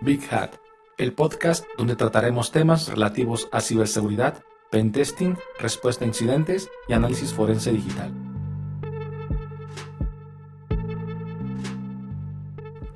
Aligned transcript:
Big 0.00 0.22
Hat, 0.32 0.56
el 0.98 1.12
podcast 1.12 1.64
donde 1.78 1.96
trataremos 1.96 2.50
temas 2.50 2.88
relativos 2.88 3.48
a 3.52 3.60
ciberseguridad, 3.60 4.42
pentesting, 4.70 5.38
respuesta 5.58 6.04
a 6.04 6.08
incidentes 6.08 6.68
y 6.88 6.92
análisis 6.92 7.32
forense 7.32 7.72
digital. 7.72 8.12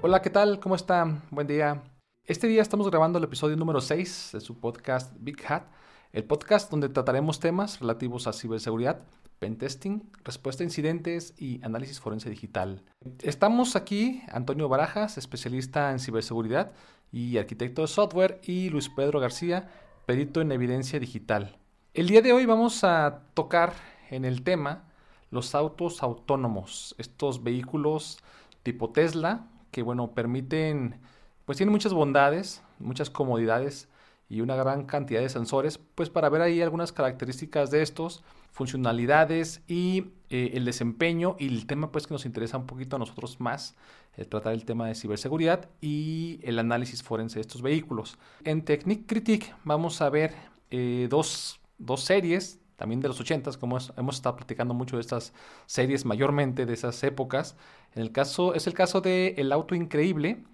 Hola, 0.02 0.22
¿qué 0.22 0.30
tal? 0.30 0.60
¿Cómo 0.60 0.74
están? 0.74 1.22
Buen 1.30 1.46
día. 1.46 1.82
Este 2.24 2.46
día 2.46 2.62
estamos 2.62 2.90
grabando 2.90 3.18
el 3.18 3.24
episodio 3.24 3.56
número 3.56 3.80
6 3.80 4.30
de 4.34 4.40
su 4.40 4.60
podcast 4.60 5.12
Big 5.18 5.44
Hat, 5.46 5.64
el 6.12 6.24
podcast 6.24 6.70
donde 6.70 6.88
trataremos 6.88 7.38
temas 7.38 7.80
relativos 7.80 8.26
a 8.26 8.32
ciberseguridad, 8.32 9.00
pentesting, 9.38 10.10
respuesta 10.24 10.62
a 10.62 10.66
incidentes 10.66 11.34
y 11.38 11.62
análisis 11.62 12.00
forense 12.00 12.30
digital. 12.30 12.82
Estamos 13.22 13.76
aquí, 13.76 14.22
Antonio 14.32 14.68
Barajas, 14.68 15.18
especialista 15.18 15.92
en 15.92 16.00
ciberseguridad 16.00 16.72
y 17.12 17.38
arquitecto 17.38 17.82
de 17.82 17.88
software, 17.88 18.40
y 18.42 18.70
Luis 18.70 18.88
Pedro 18.88 19.20
García, 19.20 19.68
perito 20.06 20.40
en 20.40 20.52
evidencia 20.52 20.98
digital. 20.98 21.58
El 21.94 22.08
día 22.08 22.22
de 22.22 22.32
hoy 22.32 22.46
vamos 22.46 22.84
a 22.84 23.24
tocar 23.34 23.74
en 24.10 24.24
el 24.24 24.42
tema 24.42 24.84
los 25.30 25.54
autos 25.54 26.02
autónomos, 26.02 26.94
estos 26.98 27.42
vehículos 27.42 28.18
tipo 28.62 28.90
Tesla, 28.90 29.46
que 29.70 29.82
bueno, 29.82 30.12
permiten, 30.12 31.00
pues 31.44 31.58
tienen 31.58 31.72
muchas 31.72 31.92
bondades, 31.92 32.62
muchas 32.78 33.10
comodidades 33.10 33.88
y 34.28 34.40
una 34.40 34.56
gran 34.56 34.84
cantidad 34.84 35.20
de 35.20 35.28
sensores, 35.28 35.78
pues 35.94 36.10
para 36.10 36.28
ver 36.28 36.42
ahí 36.42 36.60
algunas 36.60 36.92
características 36.92 37.70
de 37.70 37.82
estos, 37.82 38.22
funcionalidades 38.52 39.62
y 39.66 40.06
eh, 40.30 40.52
el 40.54 40.64
desempeño 40.64 41.36
y 41.38 41.46
el 41.46 41.66
tema 41.66 41.90
pues 41.90 42.06
que 42.06 42.14
nos 42.14 42.26
interesa 42.26 42.58
un 42.58 42.66
poquito 42.66 42.96
a 42.96 42.98
nosotros 42.98 43.40
más, 43.40 43.74
eh, 44.16 44.24
tratar 44.24 44.52
el 44.52 44.64
tema 44.64 44.88
de 44.88 44.94
ciberseguridad 44.94 45.68
y 45.80 46.40
el 46.42 46.58
análisis 46.58 47.02
forense 47.02 47.36
de 47.36 47.42
estos 47.42 47.62
vehículos. 47.62 48.18
En 48.44 48.62
Technic 48.62 49.06
Critique 49.06 49.54
vamos 49.64 50.02
a 50.02 50.10
ver 50.10 50.34
eh, 50.70 51.06
dos, 51.08 51.60
dos, 51.78 52.02
series, 52.02 52.60
también 52.76 53.00
de 53.00 53.08
los 53.08 53.18
80 53.20 53.52
como 53.58 53.78
hemos 53.96 54.16
estado 54.16 54.36
platicando 54.36 54.74
mucho 54.74 54.96
de 54.96 55.02
estas 55.02 55.32
series 55.66 56.04
mayormente 56.04 56.66
de 56.66 56.74
esas 56.74 57.02
épocas. 57.02 57.56
En 57.94 58.02
el 58.02 58.12
caso, 58.12 58.54
es 58.54 58.66
el 58.66 58.74
caso 58.74 59.00
de 59.00 59.34
El 59.38 59.52
Auto 59.52 59.74
Increíble 59.74 60.44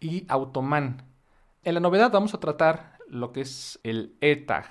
y 0.00 0.24
Automan. 0.28 1.02
En 1.64 1.74
la 1.74 1.80
novedad 1.80 2.10
vamos 2.10 2.34
a 2.34 2.40
tratar 2.40 2.97
lo 3.10 3.32
que 3.32 3.42
es 3.42 3.78
el 3.82 4.14
AirTag, 4.20 4.66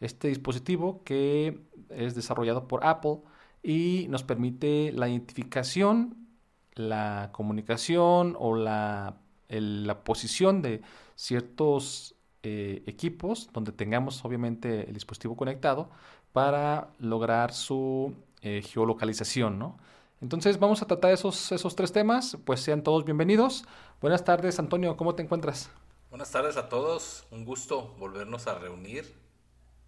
este 0.00 0.28
dispositivo 0.28 1.02
que 1.04 1.60
es 1.90 2.14
desarrollado 2.14 2.68
por 2.68 2.86
Apple 2.86 3.18
y 3.62 4.06
nos 4.08 4.22
permite 4.22 4.92
la 4.92 5.08
identificación, 5.08 6.28
la 6.74 7.30
comunicación 7.32 8.36
o 8.38 8.54
la, 8.54 9.16
la 9.48 10.04
posición 10.04 10.62
de 10.62 10.82
ciertos 11.16 12.14
eh, 12.44 12.82
equipos 12.86 13.50
donde 13.52 13.72
tengamos 13.72 14.24
obviamente 14.24 14.86
el 14.86 14.94
dispositivo 14.94 15.36
conectado 15.36 15.90
para 16.32 16.90
lograr 16.98 17.52
su 17.52 18.14
eh, 18.42 18.62
geolocalización, 18.62 19.58
¿no? 19.58 19.76
Entonces 20.20 20.58
vamos 20.58 20.82
a 20.82 20.86
tratar 20.86 21.12
esos, 21.12 21.52
esos 21.52 21.76
tres 21.76 21.92
temas, 21.92 22.38
pues 22.44 22.60
sean 22.60 22.82
todos 22.82 23.04
bienvenidos. 23.04 23.64
Buenas 24.00 24.24
tardes 24.24 24.58
Antonio, 24.58 24.96
¿cómo 24.96 25.14
te 25.14 25.22
encuentras? 25.22 25.70
Buenas 26.10 26.30
tardes 26.30 26.56
a 26.56 26.70
todos, 26.70 27.26
un 27.30 27.44
gusto 27.44 27.94
volvernos 27.98 28.46
a 28.46 28.58
reunir. 28.58 29.14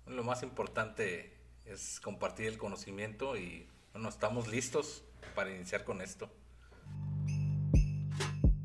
Lo 0.07 0.23
más 0.23 0.43
importante 0.43 1.33
es 1.65 1.99
compartir 1.99 2.45
el 2.47 2.59
conocimiento 2.59 3.39
y 3.39 3.67
bueno, 3.95 4.11
estamos 4.11 4.47
listos 4.47 5.03
para 5.35 5.51
iniciar 5.51 5.83
con 5.83 6.03
esto. 6.03 6.29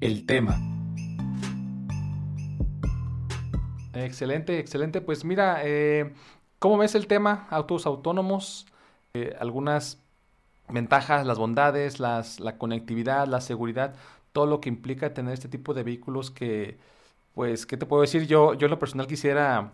El 0.01 0.25
tema. 0.25 0.59
Excelente, 3.93 4.59
excelente. 4.59 4.99
Pues 4.99 5.23
mira, 5.23 5.61
eh, 5.63 6.13
¿cómo 6.59 6.77
ves 6.77 6.93
el 6.93 7.07
tema? 7.07 7.47
Autos 7.49 7.85
autónomos, 7.85 8.65
eh, 9.13 9.33
algunas 9.39 10.03
ventajas, 10.67 11.25
las 11.25 11.37
bondades, 11.37 12.01
las, 12.01 12.41
la 12.41 12.57
conectividad, 12.57 13.27
la 13.27 13.39
seguridad, 13.39 13.95
todo 14.33 14.45
lo 14.45 14.59
que 14.59 14.67
implica 14.67 15.13
tener 15.13 15.33
este 15.33 15.47
tipo 15.47 15.73
de 15.73 15.83
vehículos 15.83 16.31
que 16.31 16.93
pues, 17.35 17.65
¿qué 17.65 17.77
te 17.77 17.85
puedo 17.85 18.01
decir? 18.01 18.27
Yo, 18.27 18.55
yo 18.55 18.67
lo 18.69 18.79
personal 18.79 19.07
quisiera 19.07 19.73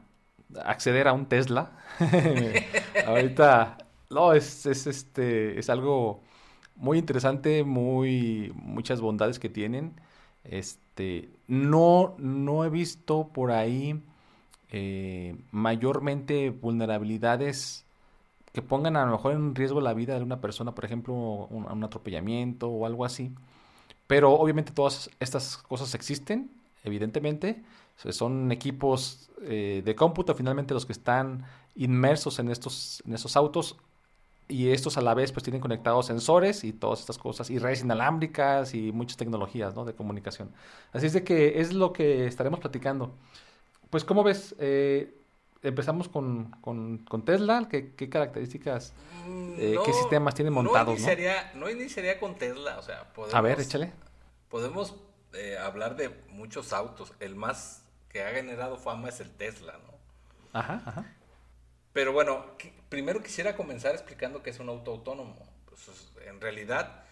acceder 0.66 1.08
a 1.08 1.14
un 1.14 1.28
Tesla. 1.28 1.72
Ahorita, 3.08 3.78
no, 4.10 4.34
es, 4.34 4.66
es, 4.66 4.88
este, 4.88 5.60
es 5.60 5.70
algo 5.70 6.22
muy 6.76 6.98
interesante, 6.98 7.64
muy, 7.64 8.52
muchas 8.56 9.00
bondades 9.02 9.40
que 9.40 9.50
tienen. 9.50 9.94
Este, 10.44 11.30
no, 11.48 12.16
no 12.18 12.66
he 12.66 12.70
visto 12.70 13.30
por 13.30 13.52
ahí 13.52 14.04
eh, 14.72 15.38
mayormente 15.52 16.50
vulnerabilidades 16.50 17.86
que 18.54 18.62
pongan 18.64 18.98
a 18.98 19.06
lo 19.06 19.12
mejor 19.14 19.34
en 19.34 19.56
riesgo 19.56 19.82
la 19.82 19.94
vida 19.94 20.16
de 20.18 20.24
una 20.24 20.42
persona, 20.42 20.74
por 20.76 20.86
ejemplo, 20.86 21.14
un 21.14 21.84
atropellamiento 21.84 22.70
o 22.70 22.86
algo 22.88 23.06
así. 23.06 23.34
Pero 24.08 24.34
obviamente 24.34 24.74
todas 24.74 25.10
estas 25.20 25.58
cosas 25.58 25.96
existen 25.96 26.61
evidentemente. 26.84 27.64
Son 28.10 28.52
equipos 28.52 29.30
eh, 29.44 29.82
de 29.86 29.96
cómputo 29.96 30.34
finalmente 30.34 30.74
los 30.74 30.86
que 30.86 30.94
están 30.94 31.46
inmersos 31.76 32.40
en 32.40 32.50
estos, 32.50 33.04
en 33.06 33.14
estos 33.14 33.36
autos 33.36 33.78
y 34.48 34.70
estos 34.70 34.98
a 34.98 35.02
la 35.02 35.14
vez 35.14 35.32
pues 35.32 35.44
tienen 35.44 35.62
conectados 35.62 36.08
sensores 36.08 36.64
y 36.64 36.74
todas 36.74 37.00
estas 37.00 37.18
cosas 37.18 37.50
y 37.50 37.60
redes 37.60 37.82
inalámbricas 37.82 38.74
y 38.74 38.92
muchas 38.92 39.18
tecnologías 39.18 39.76
¿no? 39.76 39.86
de 39.86 39.94
comunicación. 39.94 40.52
Así 40.92 41.06
es 41.06 41.14
de 41.14 41.24
que 41.24 41.62
es 41.62 41.74
lo 41.74 41.94
que 41.94 42.28
estaremos 42.28 42.60
platicando. 42.60 43.14
Pues 43.90 44.04
como 44.04 44.24
ves, 44.24 44.56
eh, 44.60 45.14
empezamos 45.64 46.10
con, 46.10 46.52
con, 46.62 47.26
Tesla, 47.26 47.68
¿Qué, 47.70 47.94
¿Qué, 47.94 48.10
características, 48.10 48.94
eh, 49.58 49.78
qué 49.86 49.94
sistemas 49.94 50.34
tienen 50.34 50.54
montados? 50.54 50.88
No 50.88 50.94
iniciaría, 50.94 51.52
¿no? 51.56 51.70
iniciaría 51.70 52.20
con 52.20 52.36
Tesla, 52.36 52.78
o 52.80 52.82
sea, 52.82 53.14
podemos... 53.14 53.36
A 53.36 53.42
ver, 53.42 53.60
échale. 53.60 53.92
Podemos 54.50 54.96
eh, 55.34 55.58
hablar 55.58 55.96
de 55.96 56.10
muchos 56.30 56.74
autos. 56.74 57.14
El 57.20 57.36
más 57.36 57.84
que 58.10 58.24
ha 58.24 58.32
generado 58.32 58.78
fama 58.78 59.10
es 59.10 59.20
el 59.20 59.32
Tesla, 59.32 59.74
¿no? 59.74 60.60
Ajá, 60.60 60.82
ajá. 60.86 61.06
Pero 61.94 62.14
bueno, 62.14 62.46
primero 62.90 63.22
quisiera 63.22 63.56
comenzar 63.56 63.94
explicando 63.94 64.44
qué 64.44 64.50
es 64.50 64.60
un 64.60 64.70
auto 64.70 64.92
autónomo. 64.92 65.38
Pues, 65.66 66.12
en 66.26 66.40
realidad, 66.40 67.04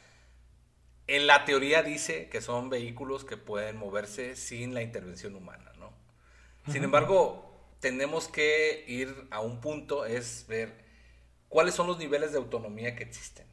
en 1.07 1.28
la 1.28 1.46
teoría 1.46 1.84
dice 1.84 2.30
que 2.30 2.41
son 2.41 2.69
vehículos 2.69 3.25
que 3.25 3.38
pueden 3.38 3.78
moverse 3.78 4.36
sin 4.36 4.74
la 4.74 4.81
intervención 4.81 5.36
humana, 5.36 5.72
¿no? 5.80 5.91
Sin 6.72 6.84
embargo, 6.84 7.50
tenemos 7.80 8.28
que 8.28 8.84
ir 8.88 9.28
a 9.31 9.40
un 9.40 9.59
punto, 9.59 10.06
es 10.06 10.46
ver 10.47 10.86
cuáles 11.47 11.74
son 11.74 11.88
los 11.88 11.97
niveles 11.97 12.31
de 12.31 12.38
autonomía 12.38 12.96
que 12.96 13.03
existen. 13.03 13.48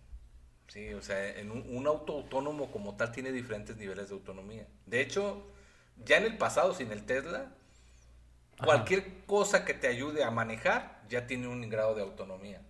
Sí, 0.76 0.92
o 0.92 1.00
sea, 1.00 1.38
en 1.38 1.50
un, 1.50 1.86
auto 1.86 2.12
autónomo 2.12 2.70
como 2.70 2.96
tal 2.96 3.10
tiene 3.10 3.32
diferentes 3.32 3.78
niveles 3.78 4.10
de 4.10 4.14
autonomía. 4.14 4.66
De 4.84 5.00
hecho, 5.00 5.42
ya 6.04 6.18
en 6.18 6.24
el 6.24 6.36
pasado, 6.36 6.74
sin 6.74 6.92
el 6.92 7.06
Tesla, 7.06 7.50
cualquier 8.62 9.24
cosa 9.24 9.64
que 9.64 9.72
te 9.72 9.86
ayude 9.86 10.22
a 10.22 10.30
manejar 10.30 11.00
ya 11.08 11.26
tiene 11.26 11.48
un 11.48 11.66
grado 11.70 11.94
de 11.94 12.02
autonomía. 12.02 12.60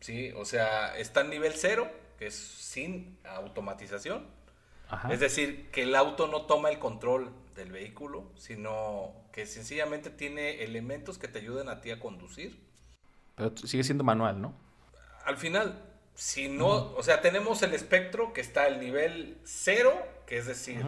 Sí, 0.00 0.32
o 0.36 0.46
sea, 0.46 0.96
está 0.96 1.20
en 1.20 1.28
nivel 1.28 1.52
cero, 1.54 1.86
que 2.18 2.28
es 2.28 2.34
sin 2.34 3.18
automatización. 3.24 4.26
Es 5.10 5.20
decir, 5.20 5.70
que 5.72 5.82
el 5.82 5.94
auto 5.96 6.28
no 6.28 6.46
toma 6.46 6.70
el 6.70 6.78
control 6.78 7.30
del 7.54 7.72
vehículo, 7.72 8.32
sino 8.38 9.12
que 9.32 9.44
sencillamente 9.44 10.08
tiene 10.08 10.64
elementos 10.64 11.18
que 11.18 11.28
te 11.28 11.40
ayuden 11.40 11.68
a 11.68 11.82
ti 11.82 11.90
a 11.90 12.00
conducir. 12.00 12.58
Pero 13.34 13.54
sigue 13.54 13.84
siendo 13.84 14.02
manual, 14.02 14.40
¿no? 14.40 14.54
Al 15.26 15.36
final, 15.36 15.85
si 16.16 16.48
no, 16.48 16.94
o 16.94 17.02
sea, 17.02 17.20
tenemos 17.20 17.62
el 17.62 17.74
espectro 17.74 18.32
que 18.32 18.40
está 18.40 18.64
al 18.64 18.80
nivel 18.80 19.38
cero, 19.44 19.94
que 20.26 20.38
es 20.38 20.46
decir, 20.46 20.84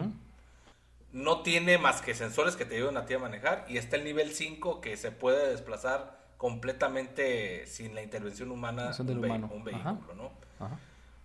no 1.13 1.43
tiene 1.43 1.77
más 1.77 2.01
que 2.01 2.15
sensores 2.15 2.55
que 2.55 2.65
te 2.65 2.77
ayudan 2.77 2.97
a 2.97 3.05
ti 3.05 3.13
a 3.13 3.19
manejar, 3.19 3.63
y 3.69 3.77
está 3.77 3.95
el 3.95 4.03
nivel 4.03 4.31
5 4.33 4.81
que 4.81 4.97
se 4.97 5.11
puede 5.11 5.51
desplazar 5.51 6.19
completamente 6.37 7.67
sin 7.67 7.93
la 7.93 8.01
intervención 8.01 8.49
humana 8.49 8.91
un, 8.97 9.11
un, 9.51 9.63
vehículo, 9.63 10.15
¿no? 10.15 10.31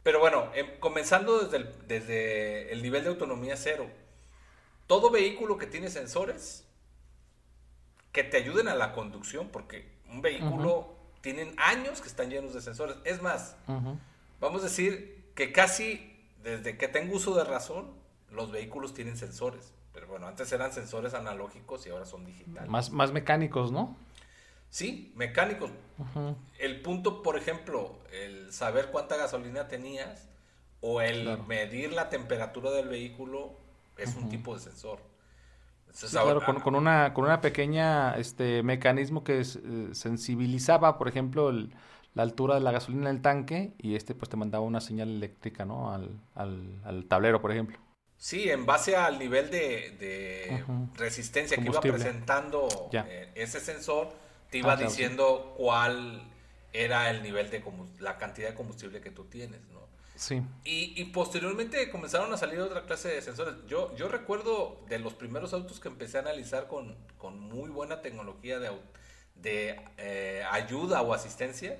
Pero 0.02 0.20
bueno, 0.20 0.50
em, 0.54 0.78
comenzando 0.80 1.40
desde 1.40 1.56
el, 1.56 1.88
desde 1.88 2.72
el 2.72 2.82
nivel 2.82 3.04
de 3.04 3.08
autonomía 3.08 3.56
cero, 3.56 3.86
todo 4.86 5.10
vehículo 5.10 5.56
que 5.56 5.66
tiene 5.66 5.88
sensores 5.88 6.66
que 8.12 8.22
te 8.22 8.36
ayuden 8.36 8.68
a 8.68 8.74
la 8.74 8.92
conducción, 8.92 9.48
porque 9.48 9.90
un 10.10 10.20
vehículo 10.20 10.94
tienen 11.24 11.54
años 11.58 12.02
que 12.02 12.08
están 12.08 12.28
llenos 12.28 12.52
de 12.52 12.60
sensores. 12.60 12.96
Es 13.04 13.22
más, 13.22 13.56
vamos 14.40 14.60
a 14.60 14.64
decir 14.64 15.24
que 15.34 15.52
casi 15.52 16.14
desde 16.42 16.76
que 16.76 16.86
tengo 16.86 17.16
uso 17.16 17.34
de 17.34 17.44
razón, 17.44 17.86
los 18.30 18.52
vehículos 18.52 18.92
tienen 18.92 19.16
sensores. 19.16 19.72
Pero 19.94 20.06
bueno, 20.06 20.26
antes 20.26 20.52
eran 20.52 20.70
sensores 20.74 21.14
analógicos 21.14 21.86
y 21.86 21.90
ahora 21.90 22.04
son 22.04 22.26
digitales. 22.26 22.68
Más, 22.68 22.90
más 22.90 23.10
mecánicos, 23.12 23.72
¿no? 23.72 23.96
Sí, 24.68 25.12
mecánicos. 25.16 25.70
El 26.58 26.82
punto, 26.82 27.22
por 27.22 27.38
ejemplo, 27.38 27.96
el 28.12 28.52
saber 28.52 28.90
cuánta 28.90 29.16
gasolina 29.16 29.66
tenías 29.66 30.28
o 30.82 31.00
el 31.00 31.38
medir 31.44 31.94
la 31.94 32.10
temperatura 32.10 32.70
del 32.70 32.88
vehículo 32.88 33.54
es 33.96 34.14
un 34.14 34.28
tipo 34.28 34.52
de 34.52 34.60
sensor. 34.60 34.98
Claro, 36.10 36.40
con, 36.62 36.74
una, 36.74 37.14
con 37.14 37.24
una 37.24 37.40
pequeña 37.40 38.14
este, 38.16 38.62
mecanismo 38.62 39.24
que 39.24 39.40
eh, 39.40 39.44
sensibilizaba, 39.92 40.98
por 40.98 41.08
ejemplo, 41.08 41.52
la 41.52 42.22
altura 42.22 42.54
de 42.54 42.60
la 42.60 42.72
gasolina 42.72 43.10
en 43.10 43.16
el 43.16 43.22
tanque 43.22 43.74
y 43.78 43.94
este 43.96 44.14
pues 44.14 44.28
te 44.28 44.36
mandaba 44.36 44.64
una 44.64 44.80
señal 44.80 45.08
eléctrica, 45.10 45.64
¿no? 45.64 45.92
Al, 45.92 46.20
al, 46.34 47.04
tablero, 47.06 47.40
por 47.40 47.52
ejemplo. 47.52 47.78
Sí, 48.16 48.48
en 48.48 48.64
base 48.64 48.96
al 48.96 49.18
nivel 49.18 49.50
de, 49.50 50.64
resistencia 50.96 51.56
que 51.56 51.64
iba 51.64 51.80
presentando 51.80 52.68
eh, 52.92 53.30
ese 53.34 53.60
sensor, 53.60 54.08
te 54.50 54.58
iba 54.58 54.72
ah, 54.72 54.76
diciendo 54.76 55.54
cuál 55.56 56.22
era 56.72 57.10
el 57.10 57.22
nivel 57.22 57.50
de 57.50 57.62
la 58.00 58.16
cantidad 58.16 58.48
de 58.48 58.54
combustible 58.54 59.00
que 59.00 59.10
tú 59.10 59.24
tienes, 59.24 59.60
¿no? 59.72 59.83
Sí. 60.16 60.42
Y, 60.64 61.04
posteriormente 61.06 61.90
comenzaron 61.90 62.32
a 62.32 62.36
salir 62.36 62.60
otra 62.60 62.84
clase 62.84 63.08
de 63.08 63.22
sensores. 63.22 63.54
Yo, 63.66 63.94
yo 63.96 64.08
recuerdo 64.08 64.80
de 64.88 64.98
los 64.98 65.14
primeros 65.14 65.52
autos 65.52 65.80
que 65.80 65.88
empecé 65.88 66.18
a 66.18 66.20
analizar 66.20 66.68
con, 66.68 66.96
con 67.18 67.38
muy 67.40 67.68
buena 67.68 68.00
tecnología 68.00 68.58
de, 68.60 68.70
de 69.36 69.80
eh, 69.98 70.44
ayuda 70.50 71.02
o 71.02 71.14
asistencia, 71.14 71.78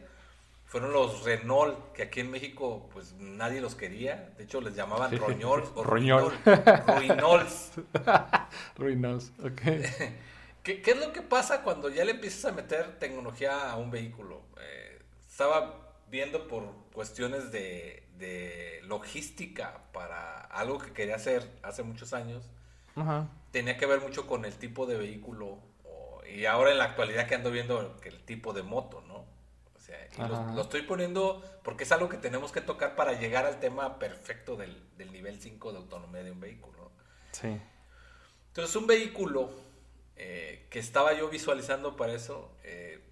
fueron 0.67 0.93
los 0.93 1.23
Renault, 1.23 1.93
que 1.93 2.03
aquí 2.03 2.21
en 2.21 2.33
México 2.33 2.89
pues 2.93 3.13
nadie 3.21 3.61
los 3.61 3.77
quería. 3.77 4.33
De 4.37 4.45
hecho 4.45 4.61
les 4.61 4.75
llamaban 4.75 5.17
Roñol 5.17 5.65
o 5.77 5.85
Roñol. 5.85 6.33
Ruinols. 6.87 7.73
Ruinols, 8.77 9.33
ok. 9.39 9.63
¿Qué, 10.65 10.81
¿Qué, 10.83 10.91
es 10.93 10.99
lo 10.99 11.13
que 11.13 11.21
pasa 11.21 11.63
cuando 11.63 11.91
ya 11.91 12.05
le 12.05 12.13
empiezas 12.13 12.47
a 12.47 12.53
meter 12.53 12.99
tecnología 12.99 13.71
a 13.71 13.77
un 13.77 13.91
vehículo? 13.91 14.43
Eh, 14.59 14.99
estaba 15.29 15.93
viendo 16.11 16.49
por 16.49 16.65
cuestiones 16.93 17.53
de, 17.53 18.04
de 18.19 18.81
logística 18.85 19.83
para 19.93 20.41
algo 20.41 20.79
que 20.79 20.93
quería 20.93 21.17
hacer 21.17 21.51
hace 21.63 21.83
muchos 21.83 22.13
años, 22.13 22.51
tenía 23.51 23.77
que 23.77 23.87
ver 23.87 24.01
mucho 24.01 24.27
con 24.27 24.45
el 24.45 24.55
tipo 24.55 24.87
de 24.87 24.97
vehículo 24.97 25.59
y 26.27 26.47
ahora 26.47 26.73
en 26.73 26.79
la 26.79 26.85
actualidad 26.85 27.27
que 27.29 27.35
ando 27.35 27.51
viendo 27.51 27.97
el 28.03 28.25
tipo 28.25 28.53
de 28.53 28.63
moto, 28.63 29.03
¿no? 29.03 29.25
O 29.75 29.79
sea, 29.79 30.09
lo, 30.55 30.63
estoy 30.63 30.83
poniendo 30.83 31.43
porque 31.63 31.85
es 31.85 31.93
algo 31.93 32.09
que 32.09 32.17
tenemos 32.17 32.53
que 32.53 32.63
tocar 32.63 32.97
para 32.97 33.13
llegar 33.13 33.45
al 33.45 33.61
tema 33.61 33.99
perfecto 33.99 34.57
del, 34.57 34.83
nivel 35.13 35.41
5 35.41 35.73
de 35.73 35.79
autonomía 35.79 36.23
de 36.23 36.31
un 36.31 36.41
vehículo. 36.41 36.91
Sí. 37.33 37.61
Entonces, 38.49 38.75
un 38.77 38.87
vehículo 38.87 39.51
eh, 40.17 40.67
que 40.71 40.79
estaba 40.79 41.13
yo 41.13 41.29
visualizando 41.29 41.97
para 41.97 42.15
eso, 42.15 42.57
eh, 42.63 43.04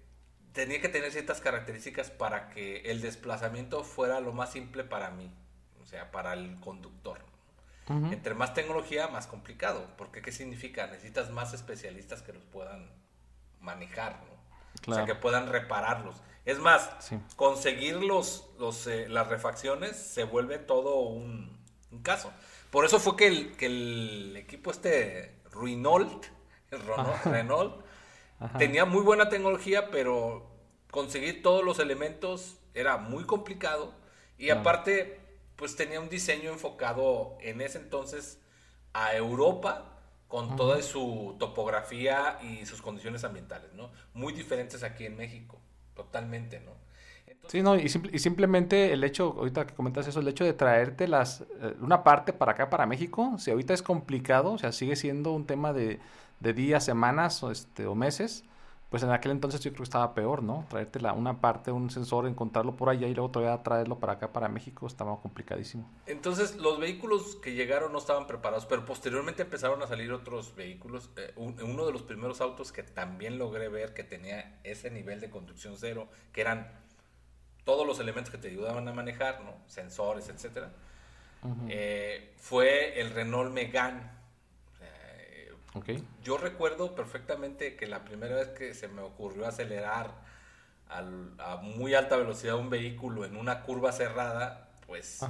tenía 0.53 0.79
que 0.79 0.89
tener 0.89 1.11
ciertas 1.11 1.41
características 1.41 2.11
para 2.11 2.49
que 2.49 2.81
el 2.91 3.01
desplazamiento 3.01 3.83
fuera 3.83 4.19
lo 4.19 4.33
más 4.33 4.51
simple 4.51 4.83
para 4.83 5.09
mí, 5.09 5.33
o 5.81 5.85
sea, 5.85 6.11
para 6.11 6.33
el 6.33 6.59
conductor. 6.59 7.19
Entre 7.85 8.33
más 8.33 8.53
tecnología, 8.53 9.09
más 9.09 9.27
complicado, 9.27 9.85
porque 9.97 10.21
¿qué 10.21 10.31
significa? 10.31 10.87
Necesitas 10.87 11.31
más 11.31 11.53
especialistas 11.53 12.21
que 12.21 12.31
los 12.31 12.43
puedan 12.43 12.89
manejar, 13.59 14.21
¿no? 14.25 14.91
O 14.91 14.95
sea, 14.95 15.05
que 15.05 15.15
puedan 15.15 15.51
repararlos. 15.51 16.15
Es 16.45 16.59
más, 16.59 16.89
conseguir 17.35 17.97
los, 17.97 18.47
eh, 18.87 19.07
las 19.09 19.27
refacciones 19.27 19.97
se 19.97 20.23
vuelve 20.23 20.59
todo 20.59 20.95
un, 21.01 21.61
caso. 22.03 22.31
Por 22.71 22.85
eso 22.85 22.99
fue 22.99 23.17
que 23.17 23.27
el, 23.27 23.57
que 23.57 23.65
el 23.65 24.37
equipo 24.37 24.71
este 24.71 25.41
Renault, 25.51 26.25
el 26.71 26.81
Renault 27.25 27.82
Tenía 28.57 28.85
muy 28.85 29.01
buena 29.01 29.29
tecnología, 29.29 29.89
pero 29.89 30.49
conseguir 30.91 31.41
todos 31.41 31.63
los 31.63 31.79
elementos 31.79 32.57
era 32.73 32.97
muy 32.97 33.23
complicado. 33.25 33.93
Y 34.37 34.49
aparte, 34.49 35.19
pues 35.55 35.75
tenía 35.75 35.99
un 35.99 36.09
diseño 36.09 36.51
enfocado 36.51 37.37
en 37.41 37.61
ese 37.61 37.77
entonces 37.77 38.39
a 38.93 39.15
Europa 39.15 39.89
con 40.27 40.55
toda 40.55 40.81
su 40.81 41.35
topografía 41.39 42.39
y 42.41 42.65
sus 42.65 42.81
condiciones 42.81 43.23
ambientales, 43.23 43.71
¿no? 43.73 43.91
Muy 44.13 44.33
diferentes 44.33 44.83
aquí 44.83 45.05
en 45.05 45.15
México, 45.15 45.61
totalmente, 45.93 46.59
¿no? 46.59 46.71
sí, 47.47 47.61
no, 47.61 47.75
y, 47.75 47.89
simplemente 47.89 48.93
el 48.93 49.03
hecho, 49.03 49.35
ahorita 49.37 49.67
que 49.67 49.75
comentas 49.75 50.07
eso, 50.07 50.21
el 50.21 50.27
hecho 50.27 50.43
de 50.43 50.53
traerte 50.53 51.07
las, 51.07 51.41
eh, 51.41 51.75
una 51.81 52.03
parte 52.03 52.33
para 52.33 52.53
acá, 52.53 52.69
para 52.69 52.85
México, 52.85 53.35
si 53.37 53.51
ahorita 53.51 53.73
es 53.73 53.83
complicado, 53.83 54.53
o 54.53 54.57
sea, 54.57 54.71
sigue 54.71 54.95
siendo 54.95 55.31
un 55.33 55.45
tema 55.45 55.73
de, 55.73 55.99
de 56.43 56.53
días, 56.53 56.83
semanas 56.83 57.41
o, 57.41 57.51
este, 57.51 57.87
o 57.87 57.95
meses, 57.95 58.43
pues 58.89 59.01
en 59.01 59.09
aquel 59.09 59.31
entonces 59.31 59.61
yo 59.61 59.71
creo 59.71 59.77
que 59.77 59.83
estaba 59.85 60.13
peor, 60.13 60.43
¿no? 60.43 60.67
Traerte 60.69 60.99
la, 60.99 61.13
una 61.13 61.41
parte, 61.41 61.71
un 61.71 61.89
sensor, 61.89 62.27
encontrarlo 62.27 62.75
por 62.75 62.89
allá 62.89 63.07
y 63.07 63.15
luego 63.15 63.31
todavía 63.31 63.63
traerlo 63.63 63.97
para 63.97 64.13
acá, 64.13 64.31
para 64.31 64.49
México, 64.49 64.85
estaba 64.85 65.19
complicadísimo. 65.19 65.89
Entonces 66.05 66.57
los 66.57 66.79
vehículos 66.79 67.37
que 67.37 67.53
llegaron 67.53 67.91
no 67.91 67.97
estaban 67.97 68.27
preparados, 68.27 68.67
pero 68.67 68.85
posteriormente 68.85 69.41
empezaron 69.41 69.81
a 69.81 69.87
salir 69.87 70.11
otros 70.11 70.53
vehículos. 70.53 71.09
Eh, 71.15 71.33
uno 71.37 71.85
de 71.87 71.91
los 71.91 72.03
primeros 72.03 72.39
autos 72.39 72.71
que 72.71 72.83
también 72.83 73.39
logré 73.39 73.67
ver 73.69 73.93
que 73.95 74.03
tenía 74.03 74.59
ese 74.63 74.91
nivel 74.91 75.21
de 75.21 75.31
conducción 75.31 75.75
cero, 75.77 76.07
que 76.31 76.41
eran 76.41 76.69
todos 77.63 77.87
los 77.87 77.99
elementos 77.99 78.31
que 78.31 78.37
te 78.37 78.49
ayudaban 78.49 78.87
a 78.87 78.93
manejar, 78.93 79.41
¿no? 79.43 79.55
Sensores, 79.65 80.29
etcétera. 80.29 80.71
Eh, 81.67 82.35
fue 82.37 82.99
el 83.01 83.09
Renault 83.09 83.51
Megane 83.51 84.22
yo 86.23 86.37
recuerdo 86.37 86.95
perfectamente 86.95 87.75
que 87.75 87.87
la 87.87 88.05
primera 88.05 88.35
vez 88.35 88.49
que 88.49 88.73
se 88.73 88.87
me 88.87 89.01
ocurrió 89.01 89.47
acelerar 89.47 90.11
a 90.89 91.55
muy 91.57 91.95
alta 91.95 92.17
velocidad 92.17 92.55
un 92.55 92.69
vehículo 92.69 93.25
en 93.25 93.35
una 93.35 93.63
curva 93.63 93.91
cerrada, 93.91 94.69
pues 94.85 95.21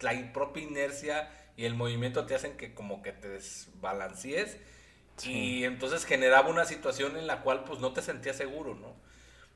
la 0.00 0.32
propia 0.32 0.62
inercia 0.62 1.30
y 1.56 1.64
el 1.64 1.74
movimiento 1.74 2.26
te 2.26 2.34
hacen 2.34 2.56
que 2.56 2.74
como 2.74 3.02
que 3.02 3.12
te 3.12 3.28
desbalancees 3.28 4.58
y 5.22 5.64
entonces 5.64 6.04
generaba 6.04 6.48
una 6.48 6.64
situación 6.64 7.16
en 7.16 7.26
la 7.26 7.42
cual 7.42 7.64
pues 7.64 7.80
no 7.80 7.92
te 7.92 8.02
sentías 8.02 8.36
seguro, 8.36 8.74
¿no? 8.74 8.94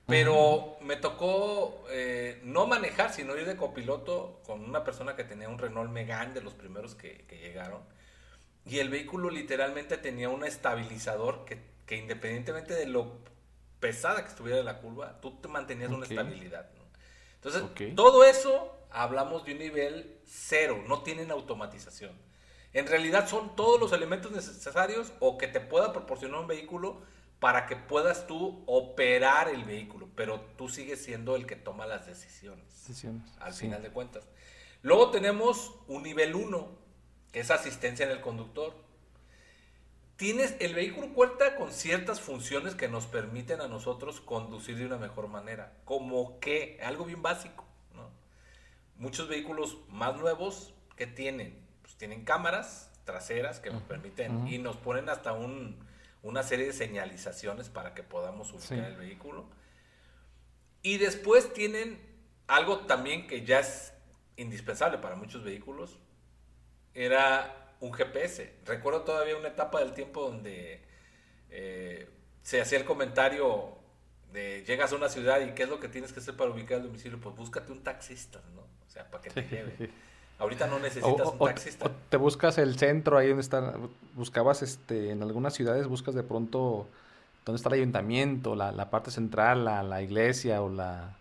Pero 0.07 0.77
me 0.81 0.97
tocó 0.97 1.85
eh, 1.91 2.41
no 2.43 2.67
manejar, 2.67 3.13
sino 3.13 3.37
ir 3.37 3.47
de 3.47 3.57
copiloto 3.57 4.41
con 4.45 4.65
una 4.65 4.83
persona 4.83 5.15
que 5.15 5.23
tenía 5.23 5.49
un 5.49 5.59
Renault 5.59 5.91
Megane 5.91 6.35
de 6.35 6.43
los 6.43 6.55
primeros 6.55 6.97
que 6.97 7.25
llegaron. 7.31 7.83
Y 8.65 8.79
el 8.79 8.91
vehículo 8.91 9.31
literalmente 9.31 9.97
tenía 9.99 10.29
un 10.29 10.45
estabilizador 10.45 11.45
que, 11.45 11.59
que 11.87 11.97
independientemente 11.97 12.75
de 12.75 12.87
lo 12.87 13.21
pesada 13.81 14.23
que 14.23 14.29
estuviera 14.29 14.63
la 14.63 14.79
curva, 14.79 15.21
tú 15.21 15.33
te 15.41 15.49
mantenías 15.49 15.91
una 15.91 16.07
estabilidad. 16.07 16.71
Entonces, 17.35 17.95
todo 17.97 18.25
eso 18.25 18.79
hablamos 18.91 19.45
de 19.45 19.53
un 19.53 19.59
nivel 19.59 20.21
cero, 20.25 20.85
no 20.87 21.03
tienen 21.03 21.33
automatización. 21.33 22.13
En 22.73 22.87
realidad 22.87 23.29
son 23.29 23.57
todos 23.57 23.81
los 23.81 23.93
elementos 23.93 24.31
necesarios 24.31 25.13
o 25.19 25.37
que 25.37 25.49
te 25.49 25.61
pueda 25.61 25.93
proporcionar 25.93 26.41
un 26.41 26.47
vehículo 26.47 27.03
para 27.41 27.67
que 27.67 27.75
puedas 27.75 28.29
tú 28.29 28.63
operar 28.67 29.49
el 29.49 29.65
vehículo, 29.65 30.09
pero 30.15 30.41
tú 30.57 30.69
sigues 30.69 31.03
siendo 31.03 31.35
el 31.35 31.45
que 31.45 31.57
toma 31.57 31.85
las 31.87 32.07
decisiones. 32.07 32.65
decisiones 32.69 33.29
al 33.41 33.53
final 33.53 33.83
de 33.83 33.91
cuentas. 33.91 34.25
Luego 34.83 35.11
tenemos 35.11 35.75
un 35.89 36.05
nivel 36.05 36.37
1, 36.37 36.79
que 37.33 37.41
es 37.41 37.51
asistencia 37.51 38.05
en 38.07 38.13
el 38.13 38.21
conductor. 38.21 38.75
Tienes, 40.17 40.55
el 40.61 40.75
vehículo 40.75 41.13
cuenta 41.15 41.57
con 41.57 41.73
ciertas 41.73 42.21
funciones 42.21 42.75
que 42.75 42.89
nos 42.89 43.07
permiten 43.07 43.61
a 43.61 43.67
nosotros 43.67 44.21
conducir 44.21 44.77
de 44.77 44.87
una 44.87 44.99
mejor 44.99 45.27
manera. 45.29 45.73
Como 45.85 46.39
que, 46.39 46.79
algo 46.85 47.05
bien 47.05 47.23
básico, 47.23 47.65
¿no? 47.95 48.11
Muchos 48.97 49.29
vehículos 49.29 49.79
más 49.89 50.17
nuevos 50.17 50.75
que 50.97 51.07
tienen, 51.07 51.59
pues 51.83 51.97
tienen 51.97 52.25
cámaras 52.25 52.91
traseras 53.05 53.59
que 53.59 53.71
nos 53.71 53.83
permiten 53.83 54.47
y 54.47 54.59
nos 54.59 54.77
ponen 54.77 55.09
hasta 55.09 55.33
un, 55.33 55.77
una 56.23 56.43
serie 56.43 56.67
de 56.67 56.73
señalizaciones 56.73 57.69
para 57.69 57.95
que 57.95 58.03
podamos 58.03 58.53
ubicar 58.53 58.91
el 58.91 58.97
vehículo. 58.97 59.47
Y 60.83 60.99
después 60.99 61.53
tienen 61.53 62.01
algo 62.47 62.81
también 62.81 63.27
que 63.27 63.45
ya 63.45 63.61
es 63.61 63.93
indispensable 64.37 64.99
para 64.99 65.17
muchos 65.17 65.43
vehículos, 65.43 65.99
era 66.95 67.75
un 67.81 67.93
GPS. 67.93 68.53
Recuerdo 68.65 69.03
todavía 69.03 69.37
una 69.37 69.49
etapa 69.49 69.81
del 69.81 69.93
tiempo 69.93 70.23
donde 70.23 70.81
eh, 71.51 72.09
se 72.43 72.61
hacía 72.61 72.79
el 72.79 72.85
comentario 72.85 73.77
de 74.33 74.65
llegas 74.67 74.93
a 74.93 74.97
una 74.97 75.09
ciudad 75.09 75.41
y 75.41 75.53
qué 75.53 75.65
es 75.65 75.69
lo 75.69 75.79
que 75.81 75.89
tienes 75.89 76.13
que 76.13 76.21
hacer 76.21 76.37
para 76.37 76.51
ubicar 76.51 76.79
el 76.79 76.85
domicilio, 76.85 77.21
pues 77.21 77.37
búscate 77.37 77.73
un 77.73 77.83
taxista, 77.83 78.41
¿no? 78.55 78.63
O 78.63 78.91
sea, 78.91 79.11
para 79.11 79.23
que 79.23 79.31
te 79.31 79.43
lleve. 79.43 79.91
Ahorita 80.39 80.67
no 80.67 80.79
necesitas 80.79 81.27
un 81.27 81.39
taxista. 81.39 81.91
te 82.09 82.17
buscas 82.17 82.59
el 82.59 82.79
centro 82.79 83.19
ahí 83.19 83.29
donde 83.29 83.43
está, 83.43 83.75
buscabas 84.15 84.63
este, 84.63 85.11
en 85.11 85.23
algunas 85.23 85.55
ciudades, 85.55 85.87
buscas 85.87 86.15
de 86.15 86.23
pronto 86.23 86.89
dónde 87.45 87.57
está 87.57 87.69
el 87.69 87.75
ayuntamiento, 87.75 88.57
la, 88.57 88.73
la 88.73 88.91
parte 88.91 89.11
central, 89.11 89.65
la, 89.65 89.83
la 89.83 90.03
iglesia 90.03 90.63
o 90.63 90.69
la... 90.69 91.17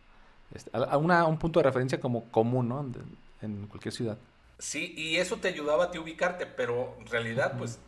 Este, 0.53 0.71
una, 0.97 1.25
un 1.25 1.37
punto 1.37 1.59
de 1.59 1.63
referencia 1.63 1.99
como 1.99 2.31
común, 2.31 2.69
¿no? 2.69 2.85
en 3.41 3.67
cualquier 3.67 3.93
ciudad. 3.93 4.17
Sí, 4.61 4.93
y 4.95 5.17
eso 5.17 5.37
te 5.37 5.47
ayudaba 5.47 5.85
a 5.85 5.91
ti 5.91 5.97
ubicarte, 5.97 6.45
pero 6.45 6.95
en 6.99 7.07
realidad, 7.07 7.57
pues, 7.57 7.79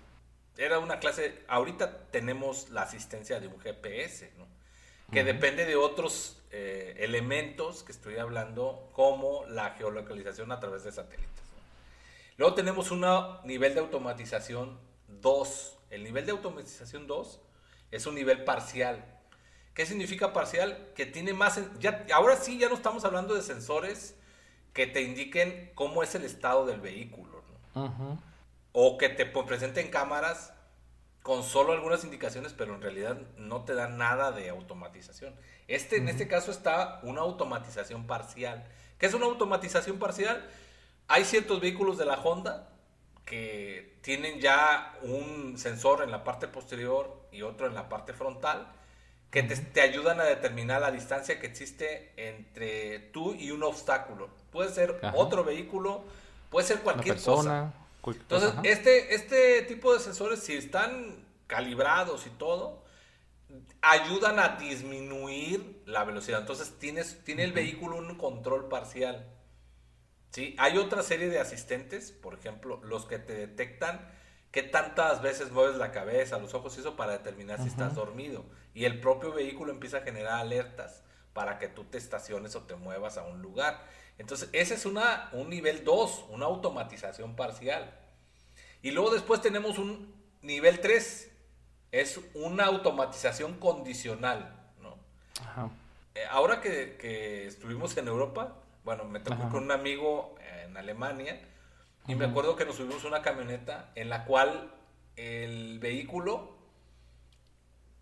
era 0.57 0.79
una 0.79 0.97
clase. 0.97 1.43
Ahorita 1.47 2.07
tenemos 2.09 2.71
la 2.71 2.81
asistencia 2.81 3.39
de 3.39 3.45
un 3.45 3.59
GPS, 3.59 4.31
¿no? 4.39 4.47
Que 5.11 5.23
depende 5.23 5.65
de 5.67 5.75
otros 5.75 6.41
eh, 6.49 6.95
elementos 6.97 7.83
que 7.83 7.91
estoy 7.91 8.17
hablando, 8.17 8.89
como 8.91 9.45
la 9.45 9.75
geolocalización 9.75 10.51
a 10.51 10.59
través 10.59 10.83
de 10.83 10.91
satélites. 10.91 11.43
Luego 12.37 12.55
tenemos 12.55 12.89
un 12.89 13.05
nivel 13.43 13.75
de 13.75 13.79
automatización 13.79 14.79
2, 15.21 15.77
El 15.91 16.03
nivel 16.03 16.25
de 16.25 16.31
automatización 16.31 17.05
2 17.05 17.39
es 17.91 18.07
un 18.07 18.15
nivel 18.15 18.45
parcial. 18.45 19.05
¿Qué 19.75 19.85
significa 19.85 20.33
parcial? 20.33 20.91
Que 20.95 21.05
tiene 21.05 21.33
más... 21.33 21.61
Ya, 21.79 22.03
ahora 22.15 22.35
sí, 22.35 22.57
ya 22.57 22.67
no 22.67 22.73
estamos 22.73 23.05
hablando 23.05 23.35
de 23.35 23.43
sensores 23.43 24.15
que 24.73 24.87
te 24.87 25.01
indiquen 25.01 25.71
cómo 25.75 26.03
es 26.03 26.15
el 26.15 26.23
estado 26.23 26.65
del 26.65 26.81
vehículo. 26.81 27.41
O 28.71 28.97
que 28.97 29.09
te 29.09 29.25
presenten 29.25 29.89
cámaras 29.89 30.53
con 31.21 31.43
solo 31.43 31.73
algunas 31.73 32.03
indicaciones, 32.03 32.53
pero 32.53 32.75
en 32.75 32.81
realidad 32.81 33.17
no 33.37 33.63
te 33.63 33.75
dan 33.75 33.97
nada 33.97 34.31
de 34.31 34.49
automatización. 34.49 35.33
Este, 35.67 35.97
En 35.97 36.09
este 36.09 36.27
caso 36.27 36.51
está 36.51 36.99
una 37.03 37.21
automatización 37.21 38.05
parcial. 38.07 38.67
¿Qué 38.97 39.05
es 39.05 39.13
una 39.13 39.25
automatización 39.25 39.99
parcial? 39.99 40.45
Hay 41.07 41.23
ciertos 41.23 41.61
vehículos 41.61 41.97
de 41.97 42.05
la 42.05 42.15
Honda 42.15 42.69
que 43.25 43.99
tienen 44.01 44.41
ya 44.41 44.97
un 45.01 45.57
sensor 45.57 46.03
en 46.03 46.11
la 46.11 46.23
parte 46.23 46.47
posterior 46.47 47.27
y 47.31 47.41
otro 47.41 47.67
en 47.67 47.73
la 47.73 47.87
parte 47.89 48.13
frontal 48.13 48.67
que 49.33 49.41
te, 49.41 49.81
ayudan 49.81 50.19
a 50.19 50.25
determinar 50.25 50.79
la 50.79 50.91
distancia 50.91 51.39
que 51.39 51.47
existe 51.47 52.13
entre 52.17 52.99
tú 52.99 53.33
y 53.33 53.49
un 53.49 53.63
obstáculo. 53.63 54.29
Puede 54.51 54.71
ser 54.71 55.01
otro 55.15 55.43
vehículo, 55.43 56.03
puede 56.51 56.67
ser 56.67 56.81
cualquier 56.81 57.15
persona. 57.15 57.73
cosa. 57.99 58.19
Entonces, 58.19 58.53
este, 58.61 59.15
este 59.15 59.63
tipo 59.63 59.91
de 59.91 59.99
sensores, 60.01 60.39
si 60.39 60.53
están 60.53 61.25
calibrados 61.47 62.27
y 62.27 62.29
todo, 62.29 62.83
ayudan 63.81 64.37
a 64.37 64.49
disminuir 64.49 65.81
la 65.87 66.03
velocidad. 66.03 66.41
Entonces, 66.41 66.77
tienes, 66.77 67.23
tiene 67.23 67.43
el 67.43 67.53
vehículo 67.53 67.97
un 67.97 68.15
control 68.19 68.69
parcial. 68.69 69.27
¿sí? 70.29 70.55
Hay 70.59 70.77
otra 70.77 71.01
serie 71.01 71.29
de 71.29 71.39
asistentes, 71.39 72.11
por 72.11 72.35
ejemplo, 72.35 72.81
los 72.83 73.07
que 73.07 73.17
te 73.17 73.33
detectan 73.33 74.11
qué 74.51 74.61
tantas 74.61 75.23
veces 75.23 75.51
mueves 75.51 75.77
la 75.77 75.91
cabeza, 75.91 76.37
los 76.37 76.53
ojos 76.53 76.77
y 76.77 76.81
eso 76.81 76.95
para 76.95 77.13
determinar 77.13 77.59
si 77.63 77.69
estás 77.69 77.95
dormido. 77.95 78.45
Y 78.73 78.85
el 78.85 78.99
propio 78.99 79.31
vehículo 79.33 79.71
empieza 79.71 79.97
a 79.97 80.01
generar 80.01 80.39
alertas 80.39 81.03
para 81.33 81.59
que 81.59 81.67
tú 81.67 81.83
te 81.83 81.97
estaciones 81.97 82.55
o 82.55 82.61
te 82.63 82.75
muevas 82.75 83.17
a 83.17 83.23
un 83.23 83.41
lugar. 83.41 83.85
Entonces, 84.17 84.49
ese 84.53 84.75
es 84.75 84.85
una, 84.85 85.29
un 85.33 85.49
nivel 85.49 85.83
2, 85.83 86.25
una 86.29 86.45
automatización 86.45 87.35
parcial. 87.35 87.93
Y 88.81 88.91
luego 88.91 89.11
después 89.11 89.41
tenemos 89.41 89.77
un 89.77 90.13
nivel 90.41 90.79
3, 90.79 91.31
es 91.91 92.19
una 92.33 92.65
automatización 92.65 93.53
condicional. 93.59 94.59
¿no? 94.81 94.97
Eh, 96.15 96.23
ahora 96.29 96.61
que, 96.61 97.47
estuvimos 97.47 97.95
en 97.97 98.07
Europa, 98.07 98.55
bueno, 98.83 99.05
me 99.05 99.19
tocó 99.19 99.49
con 99.49 99.63
un 99.63 99.71
amigo 99.71 100.35
en 100.65 100.77
Alemania, 100.77 101.39
y 102.07 102.15
me 102.15 102.25
acuerdo 102.25 102.55
que 102.57 102.65
nos 102.65 102.75
subimos 102.75 103.05
una 103.05 103.21
camioneta 103.21 103.91
en 103.95 104.09
la 104.09 104.25
cual 104.25 104.73
el 105.15 105.79
vehículo 105.79 106.52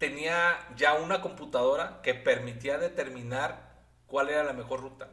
tenía 0.01 0.57
ya 0.75 0.95
una 0.95 1.21
computadora 1.21 1.99
que 2.01 2.15
permitía 2.15 2.79
determinar 2.79 3.69
cuál 4.07 4.29
era 4.29 4.43
la 4.43 4.51
mejor 4.51 4.81
ruta. 4.81 5.09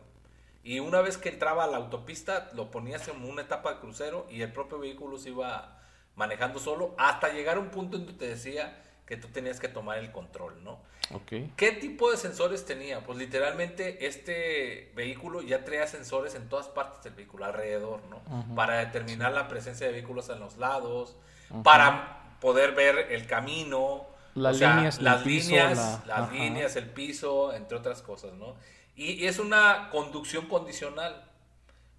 Y 0.64 0.80
una 0.80 1.02
vez 1.02 1.18
que 1.18 1.28
entraba 1.28 1.64
a 1.64 1.66
la 1.66 1.76
autopista, 1.76 2.49
lo 2.54 2.71
ponías 2.71 3.07
en 3.09 3.23
una 3.23 3.42
etapa 3.42 3.75
de 3.75 3.80
crucero 3.80 4.26
y 4.30 4.40
el 4.40 4.50
propio 4.50 4.78
vehículo 4.78 5.18
se 5.18 5.28
iba 5.28 5.78
manejando 6.16 6.59
solo 6.59 6.95
hasta 6.97 7.28
llegar 7.28 7.59
a 7.59 7.61
un 7.61 7.68
punto 7.68 7.99
en 7.99 8.07
donde 8.07 8.18
te 8.18 8.28
decía 8.28 8.83
que 9.04 9.18
tú 9.18 9.28
tenías 9.28 9.61
que 9.61 9.68
tomar 9.68 9.99
el 9.99 10.11
control, 10.11 10.64
¿no? 10.64 10.80
Okay. 11.12 11.52
¿Qué 11.54 11.73
tipo 11.73 12.11
de 12.11 12.16
sensores 12.16 12.64
tenía? 12.64 13.04
Pues 13.04 13.18
literalmente 13.18 14.07
este 14.07 14.90
vehículo 14.97 15.42
ya 15.42 15.66
traía 15.66 15.87
sensores 15.87 16.35
en 16.35 16.49
todas 16.49 16.68
partes 16.68 17.04
del 17.04 17.12
vehículo, 17.12 17.45
alrededor, 17.45 18.00
¿no? 18.09 18.23
Para 18.54 18.78
determinar 18.78 19.33
la 19.33 19.49
presencia 19.49 19.87
de 19.87 19.92
vehículos 19.92 20.30
en 20.30 20.40
los 20.40 20.57
lados, 20.57 21.14
para 21.62 22.37
poder 22.40 22.73
ver 22.73 23.12
el 23.12 23.26
camino, 23.26 24.07
las 24.38 24.61
líneas, 24.61 25.02
las 25.02 25.26
líneas, 25.26 26.07
las 26.07 26.33
líneas, 26.33 26.76
el 26.76 26.87
piso, 26.87 27.54
entre 27.54 27.76
otras 27.76 28.02
cosas, 28.02 28.33
¿no? 28.35 28.57
Y, 28.97 29.26
es 29.26 29.38
una 29.38 29.88
conducción 29.90 30.47
condicional. 30.47 31.25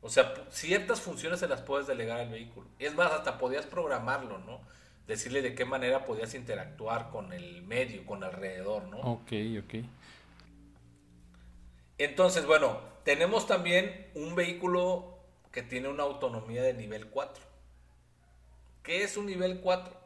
O 0.02 0.10
sea, 0.10 0.34
ciertas 0.50 1.02
funciones 1.02 1.40
se 1.40 1.48
las 1.48 1.62
puedes 1.62 1.88
delegar 1.88 2.20
al 2.20 2.30
vehículo. 2.30 2.68
Es 2.80 2.96
más, 2.96 3.12
hasta 3.12 3.38
podías 3.38 3.66
programarlo, 3.66 4.40
¿no? 4.40 4.62
decirle 5.10 5.42
de 5.42 5.56
qué 5.56 5.66
manera 5.66 6.06
podías 6.06 6.36
interactuar 6.36 7.10
con 7.10 7.34
el 7.34 7.64
medio, 7.64 8.06
con 8.06 8.24
alrededor, 8.24 8.84
¿no? 8.84 9.00
Ok, 9.00 9.32
ok. 9.58 9.84
Entonces, 11.98 12.46
bueno, 12.46 12.80
tenemos 13.04 13.48
también 13.48 14.08
un 14.14 14.36
vehículo 14.36 15.18
que 15.52 15.64
tiene 15.64 15.90
una 15.90 16.04
autonomía 16.04 16.62
de 16.62 16.76
nivel 16.76 17.08
4. 17.08 17.44
¿Qué 18.84 19.04
es 19.04 19.18
un 19.18 19.26
nivel 19.26 19.62
4? 19.62 19.99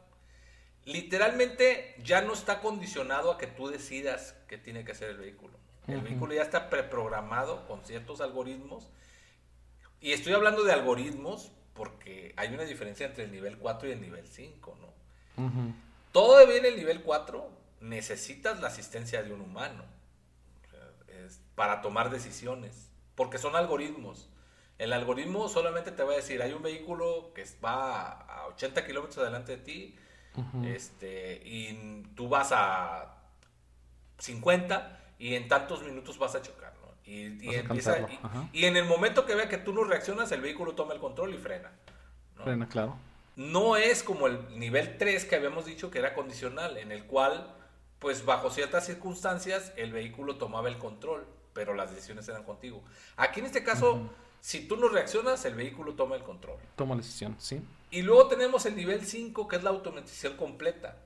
Literalmente 0.84 1.94
ya 2.02 2.20
no 2.20 2.32
está 2.32 2.60
condicionado 2.60 3.32
a 3.32 3.38
que 3.38 3.46
tú 3.46 3.68
decidas 3.68 4.36
qué 4.48 4.58
tiene 4.58 4.84
que 4.84 4.92
hacer 4.92 5.10
el 5.10 5.18
vehículo. 5.18 5.58
El 5.86 6.00
vehículo 6.00 6.34
ya 6.34 6.42
está 6.42 6.70
preprogramado 6.70 7.66
con 7.66 7.84
ciertos 7.84 8.20
algoritmos. 8.20 8.88
Y 10.00 10.12
estoy 10.12 10.32
hablando 10.32 10.64
de 10.64 10.72
algoritmos 10.72 11.52
porque 11.74 12.32
hay 12.36 12.54
una 12.54 12.64
diferencia 12.64 13.06
entre 13.06 13.24
el 13.24 13.32
nivel 13.32 13.58
4 13.58 13.88
y 13.88 13.92
el 13.92 14.00
nivel 14.00 14.26
5, 14.26 14.78
¿no? 14.80 15.74
Todo 16.12 16.46
bien 16.46 16.64
el 16.64 16.76
nivel 16.76 17.02
4 17.02 17.50
necesitas 17.80 18.60
la 18.60 18.68
asistencia 18.68 19.22
de 19.22 19.32
un 19.32 19.40
humano 19.40 19.84
para 21.54 21.82
tomar 21.82 22.10
decisiones, 22.10 22.90
porque 23.14 23.38
son 23.38 23.56
algoritmos. 23.56 24.28
El 24.78 24.92
algoritmo 24.92 25.48
solamente 25.48 25.92
te 25.92 26.02
va 26.02 26.12
a 26.12 26.16
decir, 26.16 26.42
hay 26.42 26.52
un 26.52 26.62
vehículo 26.62 27.32
que 27.34 27.44
va 27.64 28.10
a 28.10 28.46
80 28.48 28.86
kilómetros 28.86 29.18
adelante 29.18 29.56
de 29.56 29.62
ti, 29.62 29.96
este, 30.64 31.42
y 31.44 32.02
tú 32.14 32.28
vas 32.28 32.50
a 32.52 33.16
50 34.18 35.00
y 35.18 35.34
en 35.34 35.48
tantos 35.48 35.82
minutos 35.82 36.18
vas 36.18 36.34
a 36.34 36.42
chocar. 36.42 36.74
Y, 37.06 37.26
y, 37.44 38.64
en 38.64 38.76
el 38.78 38.86
momento 38.86 39.26
que 39.26 39.34
vea 39.34 39.46
que 39.46 39.58
tú 39.58 39.74
no 39.74 39.84
reaccionas, 39.84 40.32
el 40.32 40.40
vehículo 40.40 40.72
toma 40.72 40.94
el 40.94 41.00
control 41.00 41.34
y 41.34 41.36
frena. 41.36 41.70
Frena, 42.42 42.66
claro 42.66 42.96
no 43.36 43.76
es 43.76 44.02
como 44.02 44.26
el 44.26 44.58
nivel 44.58 44.96
3 44.96 45.24
que 45.24 45.36
habíamos 45.36 45.66
dicho 45.66 45.90
que 45.90 45.98
era 45.98 46.14
condicional, 46.14 46.76
en 46.76 46.92
el 46.92 47.04
cual, 47.04 47.52
pues 47.98 48.24
bajo 48.24 48.50
ciertas 48.50 48.86
circunstancias, 48.86 49.72
el 49.76 49.92
vehículo 49.92 50.36
tomaba 50.36 50.68
el 50.68 50.78
control, 50.78 51.26
pero 51.52 51.74
las 51.74 51.90
decisiones 51.90 52.28
eran 52.28 52.44
contigo. 52.44 52.82
Aquí 53.16 53.40
en 53.40 53.46
este 53.46 53.64
caso, 53.64 54.10
si 54.44 54.68
tú 54.68 54.76
no 54.76 54.88
reaccionas, 54.88 55.42
el 55.46 55.54
vehículo 55.54 55.94
toma 55.94 56.16
el 56.16 56.22
control. 56.22 56.58
Toma 56.76 56.94
la 56.94 57.00
decisión, 57.00 57.34
sí. 57.38 57.62
Y 57.90 58.02
luego 58.02 58.28
tenemos 58.28 58.66
el 58.66 58.76
nivel 58.76 59.06
5, 59.06 59.48
que 59.48 59.56
es 59.56 59.62
la 59.62 59.70
automatización 59.70 60.36
completa, 60.36 60.98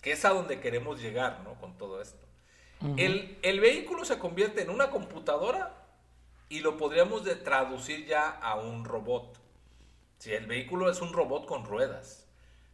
que 0.00 0.12
es 0.12 0.24
a 0.24 0.30
donde 0.30 0.60
queremos 0.60 0.98
llegar, 0.98 1.42
¿no? 1.44 1.60
Con 1.60 1.76
todo 1.76 2.00
esto. 2.00 2.26
el, 2.96 3.36
el, 3.42 3.60
vehículo 3.60 4.06
se 4.06 4.18
convierte 4.18 4.62
en 4.62 4.70
una 4.70 4.88
computadora 4.88 5.74
y 6.48 6.60
lo 6.60 6.78
podríamos 6.78 7.22
de 7.22 7.36
traducir 7.36 8.06
ya 8.06 8.30
a 8.30 8.54
un 8.54 8.86
robot. 8.86 9.38
Si 10.18 10.32
el 10.32 10.46
vehículo 10.46 10.90
es 10.90 11.02
un 11.02 11.12
robot 11.12 11.44
con 11.44 11.66
ruedas, 11.66 12.26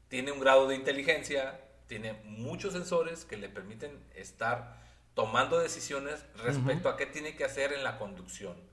tiene 0.07 0.31
un 0.31 0.39
grado 0.39 0.69
de 0.69 0.77
inteligencia, 0.77 1.61
tiene 1.89 2.13
muchos 2.27 2.75
sensores 2.75 3.25
que 3.25 3.37
le 3.37 3.49
permiten 3.49 3.99
estar 4.15 4.81
tomando 5.15 5.59
decisiones 5.59 6.25
respecto 6.37 6.89
a 6.89 6.97
qué 6.97 7.07
tiene 7.07 7.35
que 7.35 7.43
hacer 7.43 7.73
en 7.73 7.83
la 7.83 7.99
conducción. 7.99 8.71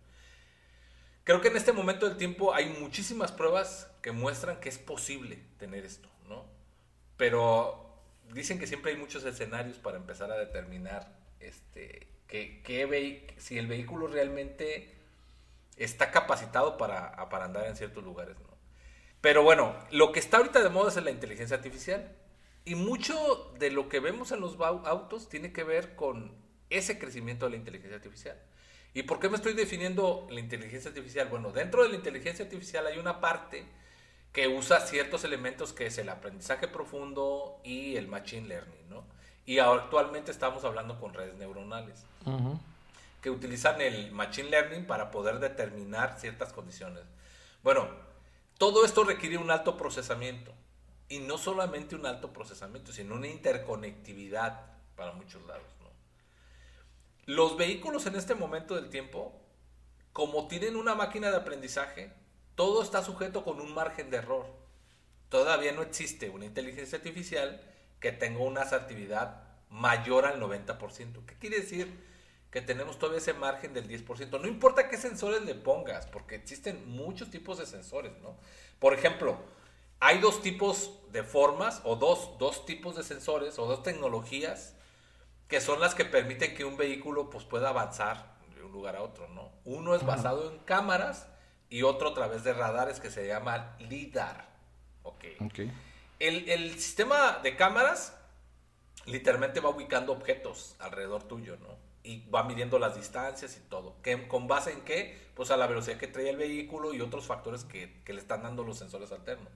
Creo 1.29 1.41
que 1.41 1.49
en 1.49 1.57
este 1.57 1.73
momento 1.73 2.07
del 2.07 2.17
tiempo 2.17 2.55
hay 2.55 2.65
muchísimas 2.65 3.31
pruebas 3.31 3.87
que 4.01 4.11
muestran 4.11 4.59
que 4.59 4.67
es 4.67 4.79
posible 4.79 5.37
tener 5.59 5.85
esto, 5.85 6.09
¿no? 6.27 6.43
Pero 7.17 8.01
dicen 8.33 8.57
que 8.57 8.65
siempre 8.65 8.93
hay 8.93 8.97
muchos 8.97 9.23
escenarios 9.23 9.77
para 9.77 9.97
empezar 9.97 10.31
a 10.31 10.39
determinar 10.39 11.15
este, 11.39 12.07
que, 12.25 13.27
si 13.37 13.59
el 13.59 13.67
vehículo 13.67 14.07
realmente 14.07 14.91
está 15.77 16.09
capacitado 16.09 16.79
para, 16.79 17.29
para 17.29 17.45
andar 17.45 17.67
en 17.67 17.75
ciertos 17.75 18.03
lugares, 18.03 18.35
¿no? 18.39 18.57
Pero 19.21 19.43
bueno, 19.43 19.75
lo 19.91 20.11
que 20.11 20.19
está 20.19 20.37
ahorita 20.37 20.63
de 20.63 20.69
moda 20.69 20.89
es 20.89 20.95
la 20.95 21.11
inteligencia 21.11 21.57
artificial. 21.57 22.11
Y 22.65 22.73
mucho 22.73 23.53
de 23.59 23.69
lo 23.69 23.87
que 23.87 23.99
vemos 23.99 24.31
en 24.31 24.41
los 24.41 24.59
autos 24.59 25.29
tiene 25.29 25.53
que 25.53 25.63
ver 25.63 25.95
con 25.95 26.33
ese 26.71 26.97
crecimiento 26.97 27.45
de 27.45 27.51
la 27.51 27.57
inteligencia 27.57 27.97
artificial. 27.97 28.41
¿Y 28.93 29.03
por 29.03 29.19
qué 29.19 29.29
me 29.29 29.35
estoy 29.35 29.53
definiendo 29.53 30.27
la 30.29 30.39
inteligencia 30.39 30.89
artificial? 30.89 31.27
Bueno, 31.27 31.51
dentro 31.51 31.83
de 31.83 31.89
la 31.89 31.95
inteligencia 31.95 32.45
artificial 32.45 32.87
hay 32.87 32.97
una 32.97 33.19
parte 33.19 33.65
que 34.33 34.47
usa 34.47 34.79
ciertos 34.79 35.23
elementos 35.23 35.73
que 35.73 35.87
es 35.87 35.97
el 35.97 36.09
aprendizaje 36.09 36.67
profundo 36.67 37.59
y 37.63 37.95
el 37.95 38.07
machine 38.07 38.47
learning, 38.47 38.89
¿no? 38.89 39.03
Y 39.45 39.59
actualmente 39.59 40.31
estamos 40.31 40.63
hablando 40.63 40.99
con 40.99 41.13
redes 41.13 41.35
neuronales 41.35 42.05
que 43.21 43.29
utilizan 43.29 43.81
el 43.81 44.11
machine 44.11 44.49
learning 44.49 44.85
para 44.85 45.11
poder 45.11 45.39
determinar 45.39 46.19
ciertas 46.19 46.53
condiciones. 46.53 47.03
Bueno, 47.63 47.87
todo 48.57 48.85
esto 48.85 49.03
requiere 49.03 49.37
un 49.37 49.51
alto 49.51 49.77
procesamiento. 49.77 50.53
Y 51.11 51.19
no 51.19 51.39
solamente 51.39 51.95
un 51.95 52.05
alto 52.05 52.31
procesamiento, 52.31 52.91
sino 52.91 53.15
una 53.15 53.27
interconectividad 53.27 54.61
para 54.95 55.11
muchos 55.13 55.41
lados. 55.47 55.65
Los 57.29 57.57
vehículos 57.57 58.07
en 58.07 58.15
este 58.15 58.33
momento 58.33 58.73
del 58.73 58.89
tiempo, 58.89 59.39
como 60.13 60.47
tienen 60.47 60.75
una 60.75 60.95
máquina 60.95 61.29
de 61.29 61.37
aprendizaje, 61.37 62.11
todo 62.55 62.81
está 62.81 63.03
sujeto 63.03 63.43
con 63.43 63.61
un 63.61 63.71
margen 63.75 64.09
de 64.09 64.17
error. 64.17 64.47
todavía 65.29 65.71
no 65.71 65.83
existe 65.83 66.31
una 66.31 66.45
inteligencia 66.45 66.97
artificial 66.97 67.61
que 67.99 68.11
tenga 68.11 68.39
una 68.39 68.61
asertividad 68.61 69.43
mayor 69.69 70.25
al 70.25 70.41
90%. 70.41 71.23
¿Qué 71.27 71.35
quiere 71.35 71.59
decir? 71.59 72.03
Que 72.49 72.63
tenemos 72.63 72.97
todavía 72.97 73.19
ese 73.19 73.33
margen 73.33 73.75
del 73.75 73.87
10%. 73.87 74.41
No 74.41 74.47
importa 74.47 74.89
qué 74.89 74.97
sensores 74.97 75.43
le 75.43 75.53
pongas, 75.53 76.07
porque 76.07 76.33
existen 76.33 76.89
muchos 76.89 77.29
tipos 77.29 77.59
de 77.59 77.67
sensores, 77.67 78.17
¿no? 78.23 78.37
Por 78.79 78.95
ejemplo, 78.95 79.37
hay 79.99 80.17
dos 80.17 80.41
tipos 80.41 80.97
de 81.11 81.21
formas 81.21 81.81
o 81.83 81.95
dos, 81.95 82.39
dos 82.39 82.65
tipos 82.65 82.95
de 82.95 83.03
sensores 83.03 83.59
o 83.59 83.67
dos 83.67 83.83
tecnologías 83.83 84.73
que 85.49 85.59
son 85.59 85.81
las 85.81 85.95
que 85.95 86.05
permiten 86.05 86.55
que 86.55 86.63
un 86.63 86.77
vehículo 86.77 87.29
pues, 87.29 87.43
pueda 87.43 87.69
avanzar 87.69 88.37
de 88.55 88.63
un 88.63 88.71
lugar 88.71 88.95
a 88.95 89.01
otro, 89.01 89.27
¿no? 89.29 89.51
Uno 89.65 89.95
es 89.95 90.05
basado 90.05 90.51
en 90.51 90.59
cámaras 90.59 91.27
y 91.69 91.81
otro 91.81 92.09
a 92.09 92.13
través 92.13 92.43
de 92.43 92.53
radares 92.53 92.99
que 92.99 93.09
se 93.09 93.27
llama 93.27 93.75
LIDAR. 93.79 94.47
Ok. 95.01 95.25
okay. 95.39 95.71
El, 96.19 96.47
el, 96.49 96.79
sistema 96.79 97.39
de 97.41 97.55
cámaras 97.55 98.15
literalmente 99.05 99.59
va 99.59 99.69
ubicando 99.69 100.13
objetos 100.13 100.75
alrededor 100.77 101.23
tuyo, 101.23 101.57
¿no? 101.57 101.77
Y 102.03 102.29
va 102.29 102.43
midiendo 102.43 102.77
las 102.77 102.95
distancias 102.95 103.57
y 103.57 103.67
todo. 103.69 103.95
¿Qué, 104.03 104.27
¿Con 104.27 104.47
base 104.47 104.71
en 104.71 104.81
qué? 104.81 105.17
Pues 105.33 105.49
a 105.49 105.57
la 105.57 105.65
velocidad 105.65 105.97
que 105.97 106.07
trae 106.07 106.29
el 106.29 106.37
vehículo 106.37 106.93
y 106.93 107.01
otros 107.01 107.25
factores 107.25 107.63
que, 107.63 108.03
que 108.03 108.13
le 108.13 108.21
están 108.21 108.43
dando 108.43 108.63
los 108.63 108.77
sensores 108.77 109.11
alternos. 109.11 109.51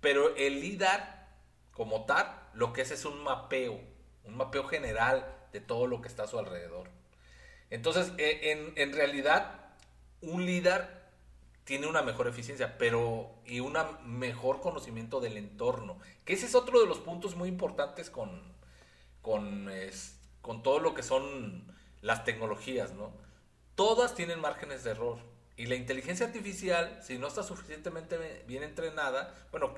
Pero 0.00 0.34
el 0.36 0.60
LIDAR, 0.60 1.28
como 1.72 2.06
tal, 2.06 2.26
lo 2.54 2.72
que 2.72 2.82
es 2.82 2.90
es 2.90 3.04
un 3.04 3.22
mapeo 3.22 3.95
un 4.26 4.36
mapeo 4.36 4.64
general 4.64 5.26
de 5.52 5.60
todo 5.60 5.86
lo 5.86 6.00
que 6.00 6.08
está 6.08 6.24
a 6.24 6.28
su 6.28 6.38
alrededor. 6.38 6.88
Entonces, 7.70 8.12
e, 8.18 8.74
en, 8.76 8.92
realidad, 8.92 9.60
un 10.20 10.44
líder 10.46 10.88
tiene 11.64 11.86
una 11.86 12.02
mejor 12.02 12.28
eficiencia, 12.28 12.78
pero 12.78 13.30
y 13.44 13.60
un 13.60 13.76
mejor 14.04 14.60
conocimiento 14.60 15.20
del 15.20 15.36
entorno. 15.36 15.98
Que 16.24 16.34
ese 16.34 16.46
es 16.46 16.54
otro 16.54 16.80
de 16.80 16.86
los 16.86 16.98
puntos 16.98 17.34
muy 17.34 17.48
importantes 17.48 18.10
con, 18.10 18.42
con, 19.22 19.68
con 20.42 20.62
todo 20.62 20.78
lo 20.78 20.94
que 20.94 21.02
son 21.02 21.64
las 22.02 22.24
tecnologías, 22.24 22.92
¿no? 22.92 23.12
Todas 23.74 24.14
tienen 24.14 24.40
márgenes 24.40 24.84
de 24.84 24.92
error. 24.92 25.18
Y 25.56 25.66
la 25.66 25.74
inteligencia 25.74 26.26
artificial, 26.26 27.00
si 27.02 27.18
no 27.18 27.26
está 27.26 27.42
suficientemente 27.42 28.44
bien 28.46 28.62
entrenada, 28.62 29.34
bueno, 29.50 29.74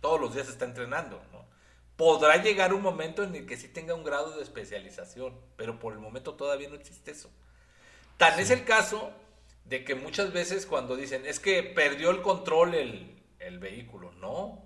todos 0.00 0.20
los 0.20 0.34
días 0.34 0.46
se 0.46 0.52
está 0.52 0.64
entrenando, 0.66 1.22
¿no? 1.32 1.51
Podrá 1.96 2.36
llegar 2.36 2.74
un 2.74 2.82
momento 2.82 3.22
en 3.22 3.34
el 3.34 3.46
que 3.46 3.56
sí 3.56 3.68
tenga 3.68 3.94
un 3.94 4.04
grado 4.04 4.36
de 4.36 4.42
especialización, 4.42 5.38
pero 5.56 5.78
por 5.78 5.92
el 5.92 5.98
momento 5.98 6.34
todavía 6.34 6.68
no 6.68 6.76
existe 6.76 7.10
eso. 7.10 7.30
Tal 8.16 8.38
es 8.40 8.50
el 8.50 8.64
caso 8.64 9.12
de 9.64 9.84
que 9.84 9.94
muchas 9.94 10.32
veces 10.32 10.66
cuando 10.66 10.96
dicen, 10.96 11.26
es 11.26 11.40
que 11.40 11.62
perdió 11.62 12.10
el 12.10 12.22
control 12.22 12.74
el, 12.74 13.22
el 13.38 13.58
vehículo, 13.58 14.12
no, 14.12 14.62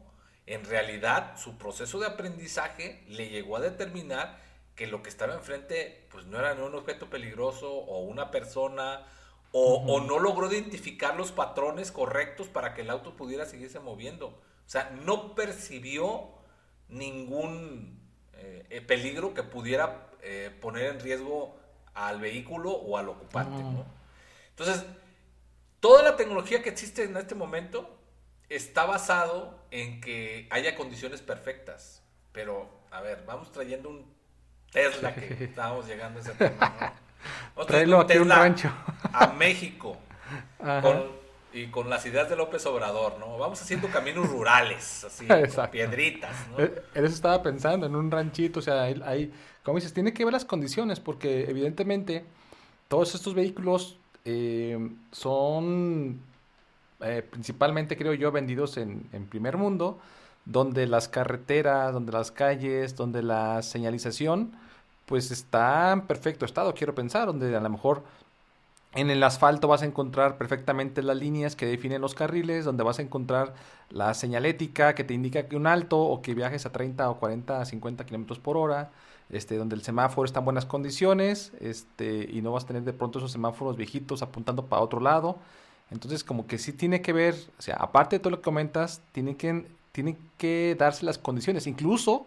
en 0.47 0.64
realidad 0.64 1.37
su 1.37 1.59
proceso 1.59 1.99
de 1.99 2.06
aprendizaje 2.06 3.04
le 3.09 3.28
llegó 3.28 3.56
a 3.56 3.61
determinar 3.61 4.40
que 4.75 4.87
lo 4.87 5.02
que 5.02 5.09
estaba 5.09 5.35
enfrente 5.35 6.06
pues 6.11 6.26
no 6.26 6.38
era 6.38 6.54
ni 6.54 6.62
un 6.62 6.75
objeto 6.75 7.09
peligroso 7.11 7.73
o 7.73 8.00
una 8.00 8.30
persona 8.30 9.06
o, 9.52 9.76
o, 9.87 10.00
no 10.00 10.18
logró 10.18 10.52
identificar 10.52 11.16
los 11.16 11.33
patrones 11.33 11.90
correctos 11.90 12.49
para 12.49 12.75
que 12.75 12.83
el 12.83 12.90
auto 12.90 13.16
pudiera 13.16 13.47
seguirse 13.47 13.80
moviendo. 13.80 14.26
O 14.26 14.68
sea, 14.68 14.90
no 14.90 15.35
percibió 15.35 16.28
ningún 16.88 18.00
eh, 18.35 18.85
peligro 18.87 19.35
que 19.35 19.43
pudiera 19.43 20.09
eh, 20.23 20.50
poner 20.61 20.87
en 20.87 21.00
riesgo 21.00 21.59
al 21.95 22.21
vehículo 22.21 22.71
o 22.73 22.99
al 22.99 23.09
ocupante. 23.09 23.62
Entonces, 24.50 24.85
toda 25.81 26.02
la 26.02 26.16
tecnología 26.16 26.62
que 26.62 26.69
existe 26.69 27.05
en 27.05 27.16
este 27.16 27.35
momento 27.35 27.99
está 28.49 28.85
basado 28.85 29.59
en 29.71 30.00
que 30.00 30.47
haya 30.50 30.76
condiciones 30.76 31.21
perfectas. 31.23 32.02
Pero, 32.33 32.69
a 32.90 33.00
ver, 33.00 33.25
vamos 33.26 33.50
trayendo 33.50 33.88
un 33.88 34.14
Tesla 34.71 35.14
que 35.14 35.45
estábamos 35.45 35.87
llegando 35.87 36.19
a 36.19 36.23
ese 36.23 36.33
tema. 36.33 36.92
¿no? 37.57 38.05
un 38.20 38.31
rancho. 38.31 38.70
a 39.12 39.29
México. 39.29 39.96
Con 40.59 41.26
y 41.57 41.69
con 41.69 41.88
las 41.88 42.05
ideas 42.05 42.29
de 42.29 42.37
López 42.37 42.64
Obrador, 42.66 43.19
¿no? 43.19 43.38
Vamos 43.38 43.61
haciendo 43.62 43.88
caminos 43.88 44.29
rurales, 44.29 45.05
así, 45.05 45.27
con 45.55 45.71
piedritas, 45.71 46.49
¿no? 46.51 46.62
Eh, 46.62 46.83
eso 46.95 47.07
estaba 47.07 47.42
pensando, 47.42 47.87
en 47.87 47.97
un 47.97 48.11
ranchito, 48.11 48.61
o 48.61 48.62
sea, 48.62 48.83
hay, 48.83 49.33
como 49.62 49.79
dices, 49.79 49.95
tiene 49.95 50.12
que 50.12 50.25
ver 50.25 50.35
las 50.35 50.45
condiciones, 50.45 51.01
porque 51.01 51.49
evidentemente 51.49 52.25
todos 52.88 53.14
estos 53.14 53.35
vehículos 53.35 53.99
eh, 54.25 54.79
son 55.12 56.21
eh, 57.01 57.23
principalmente, 57.29 57.97
creo 57.97 58.12
yo, 58.12 58.31
vendidos 58.31 58.77
en, 58.77 59.09
en 59.12 59.27
primer 59.27 59.57
mundo, 59.57 59.99
donde 60.45 60.87
las 60.87 61.09
carreteras, 61.09 61.92
donde 61.92 62.12
las 62.12 62.31
calles, 62.31 62.97
donde 62.97 63.23
la 63.23 63.62
señalización, 63.62 64.53
pues 65.07 65.31
está 65.31 65.92
en 65.92 66.03
perfecto 66.03 66.45
estado, 66.45 66.75
quiero 66.75 66.95
pensar, 66.95 67.27
donde 67.27 67.55
a 67.57 67.61
lo 67.61 67.71
mejor 67.71 68.03
en 68.94 69.11
el 69.11 69.22
asfalto 69.22 69.68
vas 69.68 69.83
a 69.83 69.87
encontrar 69.87 70.38
perfectamente 70.38 71.03
las 71.03 71.16
líneas 71.16 71.55
que 71.55 71.66
definen 71.66 72.01
los 72.01 72.14
carriles, 72.14 72.64
donde 72.64 72.83
vas 72.83 72.99
a 72.99 73.03
encontrar 73.03 73.55
la 73.90 74.14
señalética 74.14 74.94
que 74.94 75.05
te 75.05 75.14
indica 75.14 75.49
que 75.49 75.57
un 75.57 75.66
alto 75.66 76.01
o 76.01 76.22
que 76.22 76.35
viajes 76.35 76.64
a 76.66 76.72
30 76.72 77.11
o 77.11 77.18
40, 77.18 77.64
50 77.64 78.07
kilómetros 78.07 78.38
por 78.38 78.57
hora, 78.57 78.90
este, 79.29 79.57
donde 79.57 79.75
el 79.77 79.83
semáforo 79.83 80.25
está 80.25 80.38
en 80.38 80.46
buenas 80.46 80.64
condiciones, 80.64 81.53
este, 81.61 82.29
y 82.31 82.40
no 82.40 82.53
vas 82.53 82.64
a 82.64 82.68
tener 82.68 82.85
de 82.85 82.92
pronto 82.92 83.18
esos 83.18 83.33
semáforos 83.33 83.77
viejitos 83.77 84.22
apuntando 84.22 84.64
para 84.66 84.83
otro 84.83 85.01
lado. 85.01 85.37
Entonces, 85.90 86.25
como 86.25 86.46
que 86.46 86.59
sí 86.59 86.72
tiene 86.72 87.03
que 87.03 87.12
ver, 87.12 87.35
o 87.59 87.62
sea, 87.62 87.77
aparte 87.77 88.16
de 88.16 88.20
todo 88.20 88.31
lo 88.31 88.37
que 88.38 88.44
comentas, 88.44 89.03
tiene 89.12 89.37
que, 89.37 89.66
tiene 89.92 90.16
que 90.38 90.75
darse 90.79 91.05
las 91.05 91.18
condiciones. 91.18 91.66
Incluso 91.66 92.27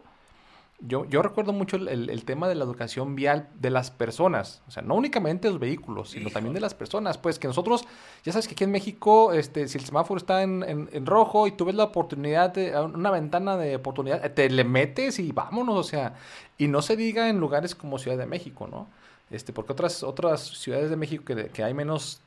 yo, 0.82 1.06
yo 1.06 1.22
recuerdo 1.22 1.52
mucho 1.52 1.76
el, 1.76 2.24
tema 2.24 2.48
de 2.48 2.56
la 2.56 2.64
educación 2.64 3.16
vial 3.16 3.50
de 3.60 3.70
las 3.70 3.92
personas, 3.92 4.62
o 4.68 4.72
sea, 4.72 4.82
no 4.82 4.96
únicamente 4.96 5.50
los 5.50 5.60
vehículos, 5.60 6.12
sino 6.12 6.30
también 6.30 6.54
de 6.54 6.62
las 6.62 6.74
personas, 6.74 7.18
pues 7.18 7.38
que 7.38 7.48
nosotros, 7.48 7.86
ya 8.24 8.32
sabes 8.32 8.48
que 8.48 8.54
aquí 8.54 8.64
en 8.64 8.72
México, 8.72 9.34
este, 9.34 9.68
si 9.68 9.78
el 9.78 9.86
semáforo 9.86 10.18
está 10.18 10.42
en, 10.42 10.64
en, 10.64 11.06
rojo 11.06 11.48
y 11.48 11.52
tú 11.52 11.66
ves 11.66 11.76
la 11.76 11.86
oportunidad, 11.86 12.54
de, 12.54 12.80
una 12.80 13.12
ventana 13.12 13.58
de 13.58 13.76
oportunidad, 13.76 14.32
te 14.32 14.50
le 14.50 14.64
metes 14.64 15.20
y 15.20 15.32
vámonos, 15.32 15.76
o 15.76 15.84
sea, 15.84 16.14
y 16.58 16.68
no 16.68 16.82
se 16.82 16.96
diga 16.96 17.30
en 17.30 17.40
lugares 17.40 17.76
como 17.76 18.00
Ciudad 18.00 18.18
de 18.18 18.26
México, 18.26 18.68
¿no? 18.68 18.88
Este, 19.32 19.52
porque 19.52 19.74
otras, 19.74 20.02
otras 20.04 20.42
ciudades 20.42 20.90
de 20.90 20.96
México 20.96 21.26
que, 21.26 21.48
que 21.48 21.64
hay 21.64 21.74
menos 21.74 22.22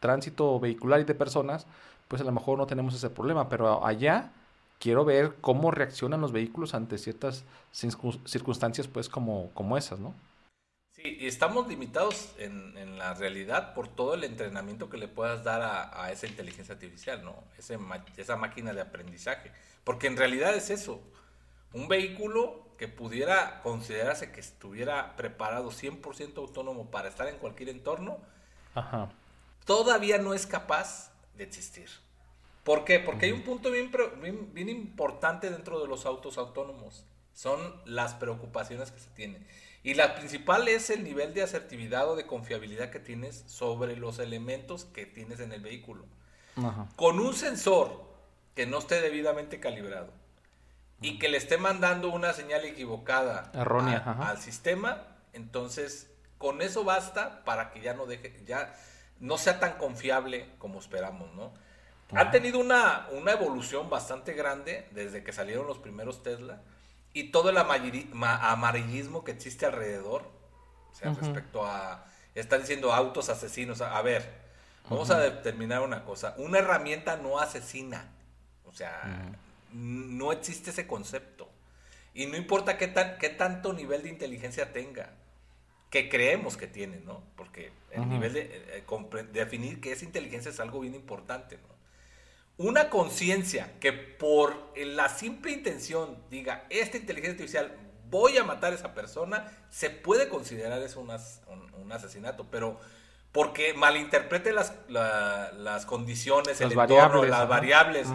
tránsito 0.00 0.60
vehicular 0.60 1.00
y 1.00 1.04
de 1.04 1.14
personas, 1.14 1.66
pues 2.08 2.20
a 2.20 2.24
lo 2.24 2.32
mejor 2.32 2.58
no 2.58 2.66
tenemos 2.66 2.94
ese 2.94 3.08
problema, 3.08 3.48
pero 3.48 3.84
allá 3.84 4.30
quiero 4.84 5.06
ver 5.06 5.36
cómo 5.40 5.70
reaccionan 5.70 6.20
los 6.20 6.30
vehículos 6.30 6.74
ante 6.74 6.98
ciertas 6.98 7.42
circunstancias 7.72 8.86
pues 8.86 9.08
como, 9.08 9.50
como 9.54 9.78
esas, 9.78 9.98
¿no? 9.98 10.14
Sí, 10.92 11.16
y 11.20 11.26
estamos 11.26 11.66
limitados 11.68 12.34
en, 12.36 12.76
en, 12.76 12.98
la 12.98 13.14
realidad 13.14 13.72
por 13.72 13.88
todo 13.88 14.12
el 14.12 14.24
entrenamiento 14.24 14.90
que 14.90 14.98
le 14.98 15.08
puedas 15.08 15.42
dar 15.42 15.62
a, 15.62 16.04
a 16.04 16.12
esa 16.12 16.26
inteligencia 16.26 16.74
artificial, 16.74 17.24
¿no? 17.24 17.34
Ese, 17.56 17.78
esa 18.18 18.36
máquina 18.36 18.74
de 18.74 18.82
aprendizaje. 18.82 19.50
Porque 19.84 20.06
en 20.06 20.18
realidad 20.18 20.54
es 20.54 20.68
eso. 20.68 21.00
Un 21.72 21.88
vehículo 21.88 22.68
que 22.76 22.86
pudiera 22.86 23.62
considerarse 23.62 24.32
que 24.32 24.40
estuviera 24.40 25.16
preparado 25.16 25.70
100% 25.70 26.36
autónomo 26.36 26.90
para 26.90 27.08
estar 27.08 27.26
en 27.28 27.38
cualquier 27.38 27.70
entorno, 27.70 28.18
todavía 29.64 30.18
no 30.18 30.34
es 30.34 30.46
capaz 30.46 31.10
de 31.38 31.44
existir. 31.44 31.88
¿Por 32.64 32.84
qué? 32.84 32.98
Porque 32.98 33.26
hay 33.26 33.32
un 33.32 33.42
punto 33.42 33.70
bien, 33.70 33.90
bien, 34.52 34.68
importante 34.68 35.50
dentro 35.50 35.80
de 35.80 35.86
los 35.86 36.06
autos 36.06 36.38
autónomos. 36.38 37.04
Son 37.34 37.60
las 37.84 38.14
preocupaciones 38.14 38.90
que 38.90 39.00
se 39.00 39.10
tienen. 39.10 39.46
Y 39.82 39.94
la 39.94 40.14
principal 40.14 40.66
es 40.68 40.88
el 40.88 41.04
nivel 41.04 41.34
de 41.34 41.42
asertividad 41.42 42.08
o 42.10 42.16
de 42.16 42.26
confiabilidad 42.26 42.90
que 42.90 43.00
tienes 43.00 43.44
sobre 43.46 43.96
los 43.96 44.18
elementos 44.18 44.86
que 44.86 45.04
tienes 45.04 45.40
en 45.40 45.52
el 45.52 45.60
vehículo. 45.60 46.06
Con 46.96 47.20
un 47.20 47.34
sensor 47.34 48.02
que 48.54 48.64
no 48.64 48.78
esté 48.78 49.00
debidamente 49.00 49.60
calibrado 49.60 50.12
y 51.00 51.18
que 51.18 51.28
le 51.28 51.36
esté 51.36 51.58
mandando 51.58 52.08
una 52.08 52.32
señal 52.32 52.64
equivocada 52.64 53.50
Errónea, 53.52 53.98
al 54.20 54.38
sistema, 54.38 55.08
entonces 55.32 56.10
con 56.38 56.62
eso 56.62 56.84
basta 56.84 57.44
para 57.44 57.72
que 57.72 57.80
ya 57.80 57.92
no 57.92 58.06
deje, 58.06 58.40
ya 58.46 58.74
no 59.18 59.36
sea 59.36 59.58
tan 59.58 59.76
confiable 59.76 60.48
como 60.58 60.78
esperamos, 60.78 61.34
¿no? 61.34 61.52
Ha 62.12 62.30
tenido 62.30 62.58
una, 62.58 63.08
evolución 63.10 63.90
bastante 63.90 64.34
grande 64.34 64.86
desde 64.92 65.24
que 65.24 65.32
salieron 65.32 65.66
los 65.66 65.78
primeros 65.78 66.22
Tesla 66.22 66.62
y 67.12 67.30
todo 67.30 67.50
el 67.50 67.56
amarillismo 67.58 69.24
que 69.24 69.32
existe 69.32 69.66
alrededor, 69.66 70.22
o 70.90 70.94
sea, 70.94 71.12
respecto 71.12 71.64
a, 71.64 72.04
están 72.34 72.60
diciendo 72.60 72.92
autos 72.92 73.28
asesinos. 73.28 73.80
A, 73.80 74.00
ver, 74.02 74.28
vamos 74.88 75.10
a 75.10 75.18
determinar 75.18 75.82
una 75.82 76.04
cosa, 76.04 76.34
una 76.38 76.58
herramienta 76.58 77.16
no 77.16 77.38
asesina, 77.38 78.12
o 78.64 78.72
sea, 78.72 79.32
no 79.72 80.32
existe 80.32 80.70
ese 80.70 80.86
concepto. 80.86 81.48
Y 82.14 82.26
no 82.26 82.36
importa 82.36 82.78
qué, 82.78 82.86
tan, 82.86 83.18
qué 83.18 83.28
tanto 83.28 83.72
nivel 83.72 84.04
de 84.04 84.08
inteligencia 84.08 84.72
tenga, 84.72 85.10
que 85.90 86.08
creemos 86.08 86.56
que 86.56 86.68
tiene, 86.68 87.00
¿no? 87.00 87.22
Porque 87.36 87.72
el 87.90 88.08
nivel 88.08 88.32
de 88.32 88.40
eh, 88.78 88.84
definir 89.32 89.80
qué 89.80 89.92
es 89.92 90.02
inteligencia 90.02 90.50
es 90.50 90.60
algo 90.60 90.80
bien 90.80 90.94
importante, 90.94 91.58
¿no? 91.58 91.73
Una 92.56 92.88
conciencia 92.88 93.72
que 93.80 93.92
por 93.92 94.72
la 94.76 95.08
simple 95.08 95.52
intención 95.52 96.16
diga, 96.30 96.66
esta 96.70 96.96
inteligencia 96.96 97.32
artificial 97.32 97.76
voy 98.10 98.38
a 98.38 98.44
matar 98.44 98.72
a 98.72 98.76
esa 98.76 98.94
persona, 98.94 99.50
se 99.70 99.90
puede 99.90 100.28
considerar 100.28 100.80
eso 100.82 101.00
un, 101.00 101.10
un, 101.10 101.92
asesinato, 101.92 102.46
pero 102.50 102.78
porque 103.32 103.74
malinterprete 103.74 104.52
las, 104.52 104.72
las 104.88 105.84
condiciones, 105.86 106.60
el 106.60 106.72
entorno, 106.72 107.24
las 107.24 107.48
variables 107.48 108.08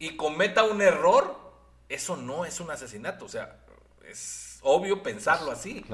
y 0.00 0.16
cometa 0.16 0.64
un 0.64 0.82
error, 0.82 1.38
eso 1.88 2.16
no 2.16 2.44
es 2.44 2.58
un 2.58 2.72
asesinato, 2.72 3.26
o 3.26 3.28
sea, 3.28 3.56
es 4.08 4.58
obvio 4.62 5.02
pensarlo 5.02 5.52
así. 5.52 5.84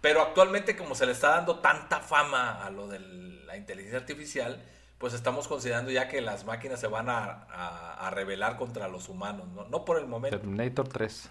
Pero 0.00 0.22
actualmente 0.22 0.76
como 0.76 0.94
se 0.94 1.06
le 1.06 1.12
está 1.12 1.30
dando 1.30 1.58
tanta 1.58 1.98
fama 1.98 2.64
a 2.64 2.70
lo 2.70 2.86
de 2.86 3.00
la 3.00 3.56
inteligencia 3.56 3.98
artificial, 3.98 4.62
pues 4.98 5.12
estamos 5.14 5.48
considerando 5.48 5.90
ya 5.90 6.08
que 6.08 6.20
las 6.20 6.44
máquinas 6.44 6.80
se 6.80 6.86
van 6.86 7.08
a, 7.08 8.10
rebelar 8.12 8.56
contra 8.56 8.88
los 8.88 9.08
humanos, 9.08 9.48
¿no? 9.48 9.64
No 9.64 9.84
por 9.84 9.98
el 9.98 10.06
momento. 10.06 10.38
Terminator 10.38 10.88
3. 10.88 11.30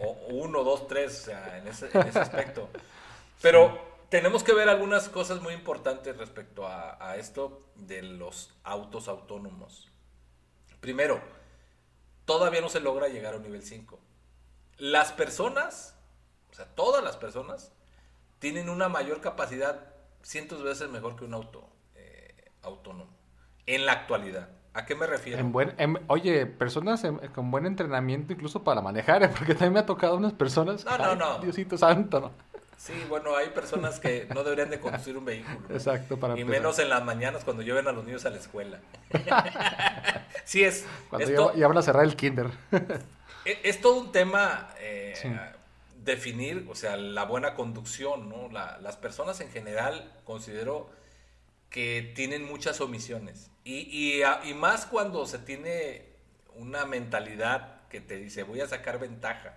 O, 0.00 0.16
1, 0.28 0.64
2, 0.64 0.88
3, 0.88 1.12
o 1.12 1.24
sea, 1.24 1.58
en 1.58 1.66
ese, 1.66 1.86
aspecto. 2.18 2.68
Pero 3.42 3.78
tenemos 4.10 4.44
que 4.44 4.52
ver 4.52 4.68
algunas 4.68 5.08
cosas 5.08 5.40
muy 5.40 5.54
importantes 5.54 6.16
respecto 6.16 6.66
a, 6.66 7.16
esto 7.16 7.62
de 7.74 8.02
los 8.02 8.54
autos 8.62 9.08
autónomos. 9.08 9.88
Primero, 10.80 11.20
todavía 12.24 12.60
no 12.60 12.68
se 12.68 12.80
logra 12.80 13.08
llegar 13.08 13.34
a 13.34 13.36
un 13.38 13.42
nivel 13.42 13.62
5. 13.62 13.98
Las 14.76 15.12
personas, 15.12 15.96
o 16.52 16.54
sea, 16.54 16.66
todas 16.66 17.02
las 17.02 17.16
personas, 17.16 17.72
tienen 18.38 18.68
una 18.68 18.88
mayor 18.88 19.20
capacidad 19.20 19.94
cientos 20.22 20.62
veces 20.62 20.88
mejor 20.88 21.16
que 21.16 21.24
un 21.24 21.34
auto 21.34 21.68
autónomo 22.62 23.10
en 23.66 23.86
la 23.86 23.92
actualidad. 23.92 24.48
¿A 24.74 24.84
qué 24.86 24.94
me 24.94 25.06
refiero? 25.06 25.38
En 25.40 25.52
buen, 25.52 25.74
oye, 26.06 26.46
personas 26.46 27.02
con 27.34 27.50
buen 27.50 27.66
entrenamiento 27.66 28.32
incluso 28.32 28.62
para 28.62 28.80
manejar, 28.80 29.22
¿eh? 29.24 29.28
porque 29.28 29.54
también 29.54 29.74
me 29.74 29.80
ha 29.80 29.86
tocado 29.86 30.16
unas 30.16 30.32
personas. 30.32 30.84
No, 30.84 30.98
no, 30.98 31.14
no. 31.14 31.38
Diosito 31.40 31.76
santo, 31.76 32.20
¿no? 32.20 32.48
Sí, 32.76 32.92
bueno, 33.08 33.34
hay 33.34 33.48
personas 33.48 33.98
que 33.98 34.28
no 34.32 34.44
deberían 34.44 34.70
de 34.70 34.78
conducir 34.78 35.16
un 35.16 35.24
vehículo. 35.24 35.66
Exacto, 35.68 36.16
para 36.16 36.38
Y 36.38 36.44
menos 36.44 36.78
en 36.78 36.88
las 36.88 37.04
mañanas 37.04 37.42
cuando 37.42 37.64
lleven 37.64 37.88
a 37.88 37.92
los 37.92 38.04
niños 38.04 38.24
a 38.24 38.30
la 38.30 38.36
escuela. 38.36 38.78
sí, 40.44 40.62
es... 40.62 40.86
Cuando 41.10 41.54
ya, 41.56 41.66
van 41.66 41.76
a 41.76 41.82
cerrar 41.82 42.04
el 42.04 42.14
kinder. 42.14 42.50
E, 43.44 43.58
es, 43.64 43.80
todo 43.80 43.98
un 43.98 44.12
tema 44.12 44.68
eh, 44.78 45.12
definir, 46.04 46.68
o 46.70 46.76
sea, 46.76 46.96
la 46.96 47.24
buena 47.24 47.54
conducción, 47.54 48.28
¿no? 48.28 48.48
las 48.48 48.96
personas 48.96 49.40
en 49.40 49.50
general, 49.50 50.12
considero 50.24 50.88
que 51.70 52.12
tienen 52.14 52.44
muchas 52.44 52.80
omisiones. 52.80 53.50
Y, 53.64 54.22
y, 54.22 54.54
más 54.54 54.86
cuando 54.86 55.26
se 55.26 55.38
tiene 55.38 56.06
una 56.54 56.86
mentalidad 56.86 57.86
que 57.88 58.00
te 58.00 58.16
dice 58.16 58.42
voy 58.42 58.60
a 58.60 58.66
sacar 58.66 58.98
ventaja. 58.98 59.56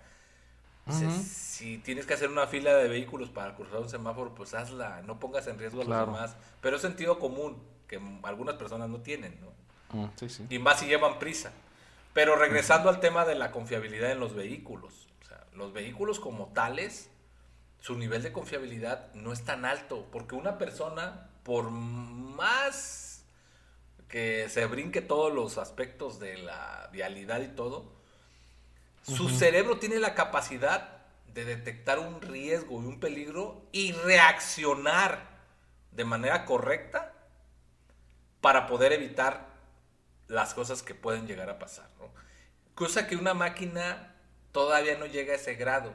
si, 0.90 1.78
tienes 1.78 2.06
que 2.06 2.14
hacer 2.14 2.28
una 2.28 2.46
fila 2.46 2.74
de 2.74 2.88
vehículos 2.88 3.30
para 3.30 3.54
cruzar 3.54 3.80
un 3.80 3.88
semáforo, 3.88 4.34
pues 4.34 4.52
hazla, 4.52 5.02
no 5.06 5.18
pongas 5.18 5.46
en 5.46 5.58
riesgo 5.58 5.82
a 5.82 5.84
los 5.84 6.06
demás. 6.06 6.36
Pero 6.60 6.76
es 6.76 6.82
sentido 6.82 7.18
común, 7.18 7.62
que 7.88 8.00
algunas 8.22 8.56
personas 8.56 8.90
no 8.90 9.00
tienen, 9.00 9.38
¿no? 9.40 9.52
Mm, 9.98 10.08
y 10.50 10.58
más 10.58 10.80
si 10.80 10.86
llevan 10.86 11.18
prisa. 11.18 11.52
Pero 12.12 12.36
regresando 12.36 12.90
al 12.90 13.00
tema 13.00 13.24
de 13.24 13.34
la 13.34 13.50
confiabilidad 13.50 14.10
en 14.10 14.20
los 14.20 14.34
vehículos. 14.34 15.08
O 15.22 15.24
sea, 15.24 15.46
los 15.54 15.72
vehículos 15.72 16.20
como 16.20 16.48
tales, 16.48 17.10
su 17.80 17.96
nivel 17.96 18.22
de 18.22 18.32
confiabilidad 18.32 19.12
no 19.14 19.32
es 19.32 19.44
tan 19.44 19.64
alto, 19.64 20.06
porque 20.12 20.34
una 20.34 20.58
persona 20.58 21.30
por 21.42 21.70
más 21.70 23.24
que 24.08 24.48
se 24.48 24.66
brinque 24.66 25.00
todos 25.00 25.32
los 25.32 25.58
aspectos 25.58 26.20
de 26.20 26.38
la 26.38 26.88
vialidad 26.92 27.40
y 27.40 27.48
todo, 27.48 27.92
su 29.02 29.28
cerebro 29.30 29.78
tiene 29.78 29.98
la 29.98 30.14
capacidad 30.14 31.02
de 31.32 31.44
detectar 31.44 31.98
un 31.98 32.20
riesgo 32.20 32.82
y 32.82 32.86
un 32.86 33.00
peligro 33.00 33.66
y 33.72 33.92
reaccionar 33.92 35.30
de 35.90 36.04
manera 36.04 36.44
correcta 36.44 37.12
para 38.40 38.66
poder 38.66 38.92
evitar 38.92 39.48
las 40.28 40.54
cosas 40.54 40.82
que 40.82 40.94
pueden 40.94 41.26
llegar 41.26 41.48
a 41.48 41.58
pasar. 41.58 41.88
Cosa 42.74 43.06
que 43.06 43.16
una 43.16 43.34
máquina 43.34 44.14
todavía 44.52 44.98
no 44.98 45.06
llega 45.06 45.32
a 45.32 45.36
ese 45.36 45.54
grado 45.54 45.94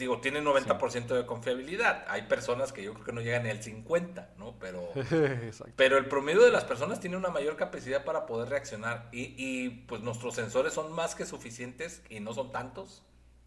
digo, 0.00 0.20
tiene 0.20 0.42
90% 0.42 1.06
de 1.14 1.26
confiabilidad. 1.26 2.04
Hay 2.08 2.22
personas 2.22 2.72
que 2.72 2.82
yo 2.82 2.94
creo 2.94 3.04
que 3.04 3.12
no 3.12 3.20
llegan 3.20 3.44
ni 3.44 3.50
al 3.50 3.62
50, 3.62 4.34
¿no? 4.38 4.58
Pero, 4.58 4.90
pero 5.76 5.98
el 5.98 6.06
promedio 6.06 6.42
de 6.42 6.50
las 6.50 6.64
personas 6.64 6.98
tiene 6.98 7.16
una 7.16 7.28
mayor 7.28 7.56
capacidad 7.56 8.04
para 8.04 8.26
poder 8.26 8.48
reaccionar. 8.48 9.08
Y, 9.12 9.34
y, 9.36 9.84
pues 9.86 10.00
nuestros 10.00 10.34
sensores 10.34 10.72
son 10.72 10.92
más 10.92 11.14
que 11.14 11.24
suficientes 11.24 12.02
y 12.10 12.18
no 12.18 12.32
son 12.32 12.50
tantos, 12.50 13.04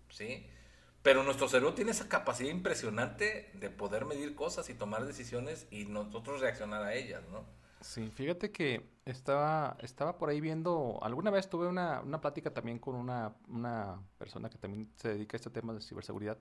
¿sí? 0.10 0.48
Pero 1.02 1.24
nuestro 1.24 1.50
cerebro 1.50 1.74
tiene 1.74 1.92
esa 1.92 2.08
capacidad 2.08 2.50
impresionante 2.50 3.52
de 3.56 3.70
poder 3.70 4.06
medir 4.06 4.36
cosas 4.36 4.70
y 4.70 4.74
tomar 4.74 5.06
decisiones 5.06 5.68
y 5.70 5.86
nosotros 5.86 6.40
reaccionar 6.40 6.84
a 6.84 6.94
ellas, 6.94 7.24
¿no? 7.30 7.46
Sí, 7.82 8.10
fíjate 8.16 8.52
que 8.52 8.93
estaba, 9.06 9.78
estaba 9.82 10.18
por 10.18 10.30
ahí 10.30 10.40
viendo, 10.42 11.00
alguna 11.02 11.32
vez 11.32 11.50
tuve 11.50 11.68
una, 11.68 12.02
una 12.02 12.22
plática 12.22 12.54
también 12.54 12.80
con 12.80 12.96
una, 12.96 13.36
una, 13.48 14.02
persona 14.18 14.50
que 14.50 14.58
también 14.58 14.92
se 14.96 15.10
dedica 15.10 15.36
a 15.36 15.38
este 15.38 15.50
tema 15.50 15.74
de 15.74 15.82
ciberseguridad 15.82 16.38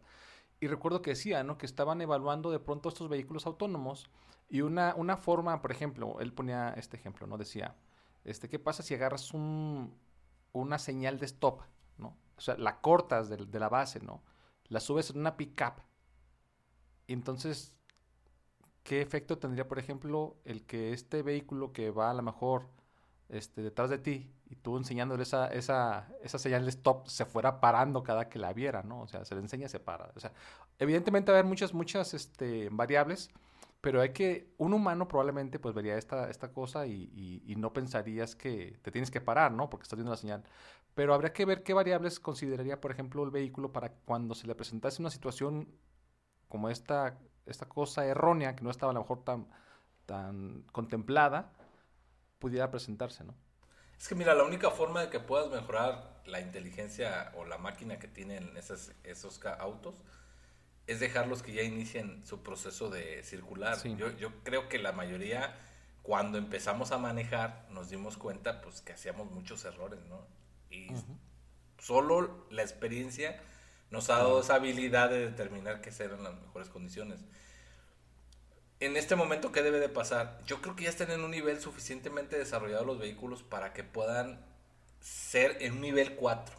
y 0.60 0.68
recuerdo 0.68 1.02
que 1.02 1.10
decía, 1.10 1.42
¿no? 1.42 1.58
Que 1.58 1.66
estaban 1.66 2.00
evaluando 2.00 2.50
de 2.50 2.60
pronto 2.60 2.88
estos 2.88 3.08
vehículos 3.08 3.46
autónomos 3.46 4.08
y 4.48 4.60
una, 4.60 4.94
una 4.96 5.16
forma, 5.16 5.60
por 5.60 5.72
ejemplo, 5.72 6.20
él 6.20 6.32
ponía 6.32 6.70
este 6.76 6.96
ejemplo, 6.96 7.26
¿no? 7.26 7.36
Decía, 7.36 7.74
este, 8.24 8.48
¿qué 8.48 8.58
pasa 8.60 8.82
si 8.82 8.94
agarras 8.94 9.34
un, 9.34 9.92
una 10.52 10.78
señal 10.78 11.18
de 11.18 11.26
stop, 11.26 11.62
¿no? 11.98 12.16
O 12.36 12.40
sea, 12.40 12.56
la 12.56 12.80
cortas 12.80 13.28
de, 13.28 13.38
de 13.38 13.58
la 13.58 13.68
base, 13.68 14.00
¿no? 14.00 14.22
La 14.68 14.78
subes 14.78 15.10
en 15.10 15.18
una 15.18 15.36
pickup 15.36 15.82
entonces 17.12 17.76
¿qué 18.82 19.00
efecto 19.00 19.38
tendría, 19.38 19.68
por 19.68 19.78
ejemplo, 19.78 20.36
el 20.44 20.64
que 20.64 20.92
este 20.92 21.22
vehículo 21.22 21.72
que 21.72 21.90
va 21.90 22.10
a 22.10 22.14
lo 22.14 22.22
mejor 22.22 22.68
este, 23.28 23.62
detrás 23.62 23.90
de 23.90 23.98
ti 23.98 24.30
y 24.50 24.56
tú 24.56 24.76
enseñándole 24.76 25.22
esa, 25.22 25.48
esa, 25.48 26.08
esa 26.22 26.38
señal 26.38 26.64
de 26.64 26.70
stop 26.70 27.06
se 27.08 27.24
fuera 27.24 27.60
parando 27.60 28.02
cada 28.02 28.28
que 28.28 28.38
la 28.38 28.52
viera, 28.52 28.82
¿no? 28.82 29.00
O 29.02 29.06
sea, 29.08 29.24
se 29.24 29.34
le 29.34 29.40
enseña, 29.40 29.68
se 29.68 29.80
para. 29.80 30.12
O 30.14 30.20
sea, 30.20 30.32
evidentemente 30.78 31.32
va 31.32 31.38
a 31.38 31.40
haber 31.40 31.48
muchas, 31.48 31.72
muchas 31.72 32.12
este, 32.14 32.68
variables, 32.70 33.30
pero 33.80 34.00
hay 34.02 34.10
que, 34.12 34.52
un 34.58 34.74
humano 34.74 35.08
probablemente 35.08 35.58
pues 35.58 35.74
vería 35.74 35.96
esta, 35.96 36.30
esta 36.30 36.52
cosa 36.52 36.86
y, 36.86 37.42
y, 37.46 37.56
no 37.56 37.72
pensarías 37.72 38.36
que 38.36 38.78
te 38.82 38.90
tienes 38.92 39.10
que 39.10 39.20
parar, 39.20 39.52
¿no? 39.52 39.70
Porque 39.70 39.84
estás 39.84 39.96
viendo 39.96 40.12
la 40.12 40.18
señal. 40.18 40.44
Pero 40.94 41.14
habría 41.14 41.32
que 41.32 41.46
ver 41.46 41.62
qué 41.62 41.74
variables 41.74 42.20
consideraría, 42.20 42.80
por 42.80 42.90
ejemplo, 42.92 43.24
el 43.24 43.30
vehículo 43.30 43.72
para 43.72 43.92
cuando 44.04 44.34
se 44.34 44.46
le 44.46 44.54
presentase 44.54 45.00
una 45.02 45.10
situación 45.10 45.68
como 46.48 46.68
esta 46.68 47.18
esta 47.46 47.68
cosa 47.68 48.06
errónea 48.06 48.56
que 48.56 48.62
no 48.62 48.70
estaba 48.70 48.90
a 48.90 48.94
lo 48.94 49.00
mejor 49.00 49.24
tan, 49.24 49.46
tan 50.06 50.62
contemplada 50.72 51.52
pudiera 52.38 52.70
presentarse, 52.70 53.24
¿no? 53.24 53.34
Es 53.98 54.08
que 54.08 54.16
mira, 54.16 54.34
la 54.34 54.42
única 54.42 54.70
forma 54.70 55.02
de 55.02 55.10
que 55.10 55.20
puedas 55.20 55.48
mejorar 55.50 56.22
la 56.26 56.40
inteligencia 56.40 57.30
o 57.36 57.44
la 57.44 57.56
máquina 57.56 58.00
que 58.00 58.08
tienen 58.08 58.56
esos, 58.56 58.90
esos 59.04 59.40
autos 59.60 60.02
es 60.88 60.98
dejarlos 60.98 61.42
que 61.42 61.52
ya 61.52 61.62
inicien 61.62 62.26
su 62.26 62.42
proceso 62.42 62.90
de 62.90 63.22
circular. 63.22 63.80
Yo, 63.96 64.10
yo 64.16 64.42
creo 64.42 64.68
que 64.68 64.80
la 64.80 64.90
mayoría, 64.90 65.54
cuando 66.02 66.36
empezamos 66.38 66.90
a 66.90 66.98
manejar, 66.98 67.66
nos 67.70 67.90
dimos 67.90 68.16
cuenta 68.16 68.60
pues 68.60 68.80
que 68.80 68.92
hacíamos 68.92 69.30
muchos 69.30 69.64
errores, 69.64 70.00
¿no? 70.06 70.26
Y 70.68 70.88
solo 71.78 72.46
la 72.50 72.62
experiencia 72.62 73.40
nos 73.92 74.08
ha 74.08 74.16
dado 74.16 74.40
esa 74.40 74.54
habilidad 74.54 75.10
de 75.10 75.18
determinar 75.18 75.82
qué 75.82 75.92
serán 75.92 76.24
las 76.24 76.34
mejores 76.40 76.70
condiciones. 76.70 77.20
En 78.80 78.96
este 78.96 79.14
momento, 79.16 79.52
¿qué 79.52 79.62
debe 79.62 79.78
de 79.78 79.90
pasar? 79.90 80.40
Yo 80.46 80.62
creo 80.62 80.74
que 80.74 80.84
ya 80.84 80.90
están 80.90 81.10
en 81.10 81.20
un 81.20 81.30
nivel 81.30 81.60
suficientemente 81.60 82.38
desarrollado 82.38 82.84
los 82.86 82.98
vehículos 82.98 83.42
para 83.42 83.74
que 83.74 83.84
puedan 83.84 84.44
ser 85.00 85.58
en 85.60 85.74
un 85.74 85.82
nivel 85.82 86.16
4. 86.16 86.56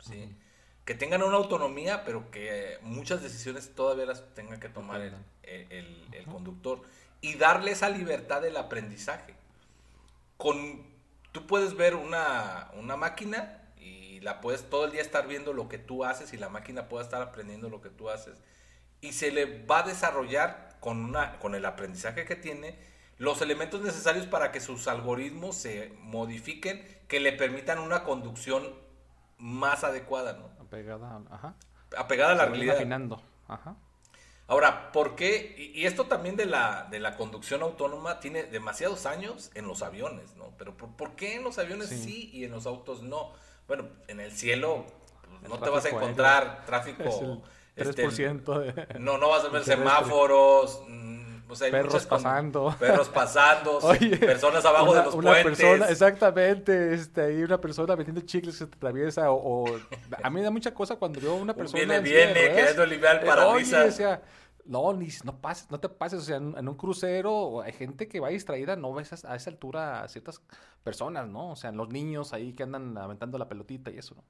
¿sí? 0.00 0.36
Que 0.84 0.94
tengan 0.94 1.22
una 1.22 1.36
autonomía, 1.36 2.04
pero 2.04 2.32
que 2.32 2.78
muchas 2.82 3.22
decisiones 3.22 3.72
todavía 3.74 4.06
las 4.06 4.34
tenga 4.34 4.58
que 4.58 4.68
tomar 4.68 5.00
el, 5.00 5.14
el, 5.44 6.24
conductor. 6.24 6.82
Y 7.20 7.34
darle 7.34 7.70
esa 7.70 7.88
libertad 7.88 8.42
del 8.42 8.56
aprendizaje. 8.56 9.36
Con, 10.36 10.82
tú 11.30 11.46
puedes 11.46 11.76
ver 11.76 11.94
una, 11.94 12.72
una 12.74 12.96
máquina 12.96 13.59
la 14.20 14.40
puedes 14.40 14.68
todo 14.68 14.84
el 14.84 14.92
día 14.92 15.02
estar 15.02 15.26
viendo 15.26 15.52
lo 15.52 15.68
que 15.68 15.78
tú 15.78 16.04
haces 16.04 16.32
y 16.32 16.36
la 16.36 16.48
máquina 16.48 16.88
puede 16.88 17.04
estar 17.04 17.22
aprendiendo 17.22 17.68
lo 17.68 17.80
que 17.80 17.90
tú 17.90 18.10
haces. 18.10 18.40
Y 19.00 19.12
se 19.12 19.30
le 19.32 19.64
va 19.66 19.80
a 19.80 19.82
desarrollar 19.82 20.76
con, 20.80 21.04
una, 21.04 21.38
con 21.38 21.54
el 21.54 21.64
aprendizaje 21.64 22.24
que 22.24 22.36
tiene 22.36 22.78
los 23.18 23.42
elementos 23.42 23.82
necesarios 23.82 24.26
para 24.26 24.50
que 24.50 24.60
sus 24.60 24.88
algoritmos 24.88 25.56
se 25.56 25.92
modifiquen, 26.00 26.82
que 27.06 27.20
le 27.20 27.32
permitan 27.32 27.78
una 27.78 28.04
conducción 28.04 28.66
más 29.38 29.84
adecuada, 29.84 30.34
¿no? 30.34 30.50
Apegada, 30.64 31.20
ajá. 31.30 31.54
Apegada 31.96 32.32
a 32.32 32.36
la 32.36 32.46
realidad. 32.46 32.76
Afinando, 32.76 33.22
ajá. 33.48 33.76
Ahora, 34.50 34.90
¿por 34.90 35.14
qué? 35.14 35.72
Y, 35.76 35.86
esto 35.86 36.06
también 36.06 36.34
de 36.34 36.44
la, 36.44 36.88
de 36.90 36.98
la 36.98 37.16
conducción 37.16 37.62
autónoma 37.62 38.18
tiene 38.18 38.42
demasiados 38.42 39.06
años 39.06 39.52
en 39.54 39.68
los 39.68 39.80
aviones, 39.80 40.34
¿no? 40.36 40.52
Pero 40.58 40.76
¿por, 40.76 41.12
qué 41.12 41.36
en 41.36 41.44
los 41.44 41.58
aviones 41.58 41.88
sí. 41.88 42.30
y 42.32 42.42
en 42.42 42.50
los 42.50 42.66
autos 42.66 43.00
no? 43.04 43.32
Bueno, 43.68 43.84
en 44.08 44.18
el 44.18 44.32
cielo 44.32 44.86
pues, 45.38 45.48
no 45.52 45.60
te 45.60 45.70
vas 45.70 45.84
a 45.84 45.90
encontrar 45.90 46.64
tráfico... 46.66 47.44
3% 47.76 48.66
este, 48.66 48.98
No, 48.98 49.18
no 49.18 49.28
vas 49.28 49.44
a 49.44 49.50
ver 49.50 49.62
semáforos... 49.76 50.82
Mm, 51.50 51.70
perros 51.70 52.06
pasando. 52.06 52.76
Perros 52.78 53.08
pasando, 53.08 53.80
personas 54.20 54.64
abajo 54.64 54.94
de 54.94 55.02
los 55.02 55.14
una 55.14 55.42
Persona, 55.42 55.88
exactamente, 55.88 56.94
este, 56.94 57.22
hay 57.22 57.42
una 57.42 57.60
persona 57.60 57.96
metiendo 57.96 58.20
chicles 58.20 58.54
que 58.54 58.58
se 58.58 58.64
atraviesa 58.64 59.30
o, 59.30 59.66
a 60.22 60.30
mí 60.30 60.36
me 60.36 60.42
da 60.42 60.50
mucha 60.50 60.72
cosa 60.72 60.96
cuando 60.96 61.20
veo 61.20 61.34
una 61.34 61.54
persona 61.54 61.98
viene, 61.98 62.00
viene, 62.00 62.54
queriendo 62.54 62.86
limpiar 62.86 63.16
el 63.16 63.22
eh, 63.22 63.26
parabrisas. 63.26 64.00
No, 64.66 64.92
ni, 64.92 65.08
no 65.24 65.40
pases, 65.40 65.70
no 65.70 65.80
te 65.80 65.88
pases, 65.88 66.20
o 66.20 66.22
sea, 66.22 66.36
en, 66.36 66.68
un 66.68 66.74
crucero 66.76 67.62
hay 67.62 67.72
gente 67.72 68.06
que 68.06 68.20
va 68.20 68.28
distraída, 68.28 68.76
no 68.76 68.92
ves 68.92 69.24
a, 69.24 69.34
esa 69.34 69.50
altura 69.50 70.02
a 70.02 70.08
ciertas 70.08 70.42
personas, 70.84 71.26
¿no? 71.26 71.50
O 71.50 71.56
sea, 71.56 71.72
los 71.72 71.88
niños 71.88 72.32
ahí 72.32 72.52
que 72.52 72.62
andan 72.62 72.96
aventando 72.96 73.38
la 73.38 73.48
pelotita 73.48 73.90
y 73.90 73.98
eso, 73.98 74.14
¿no? 74.14 74.22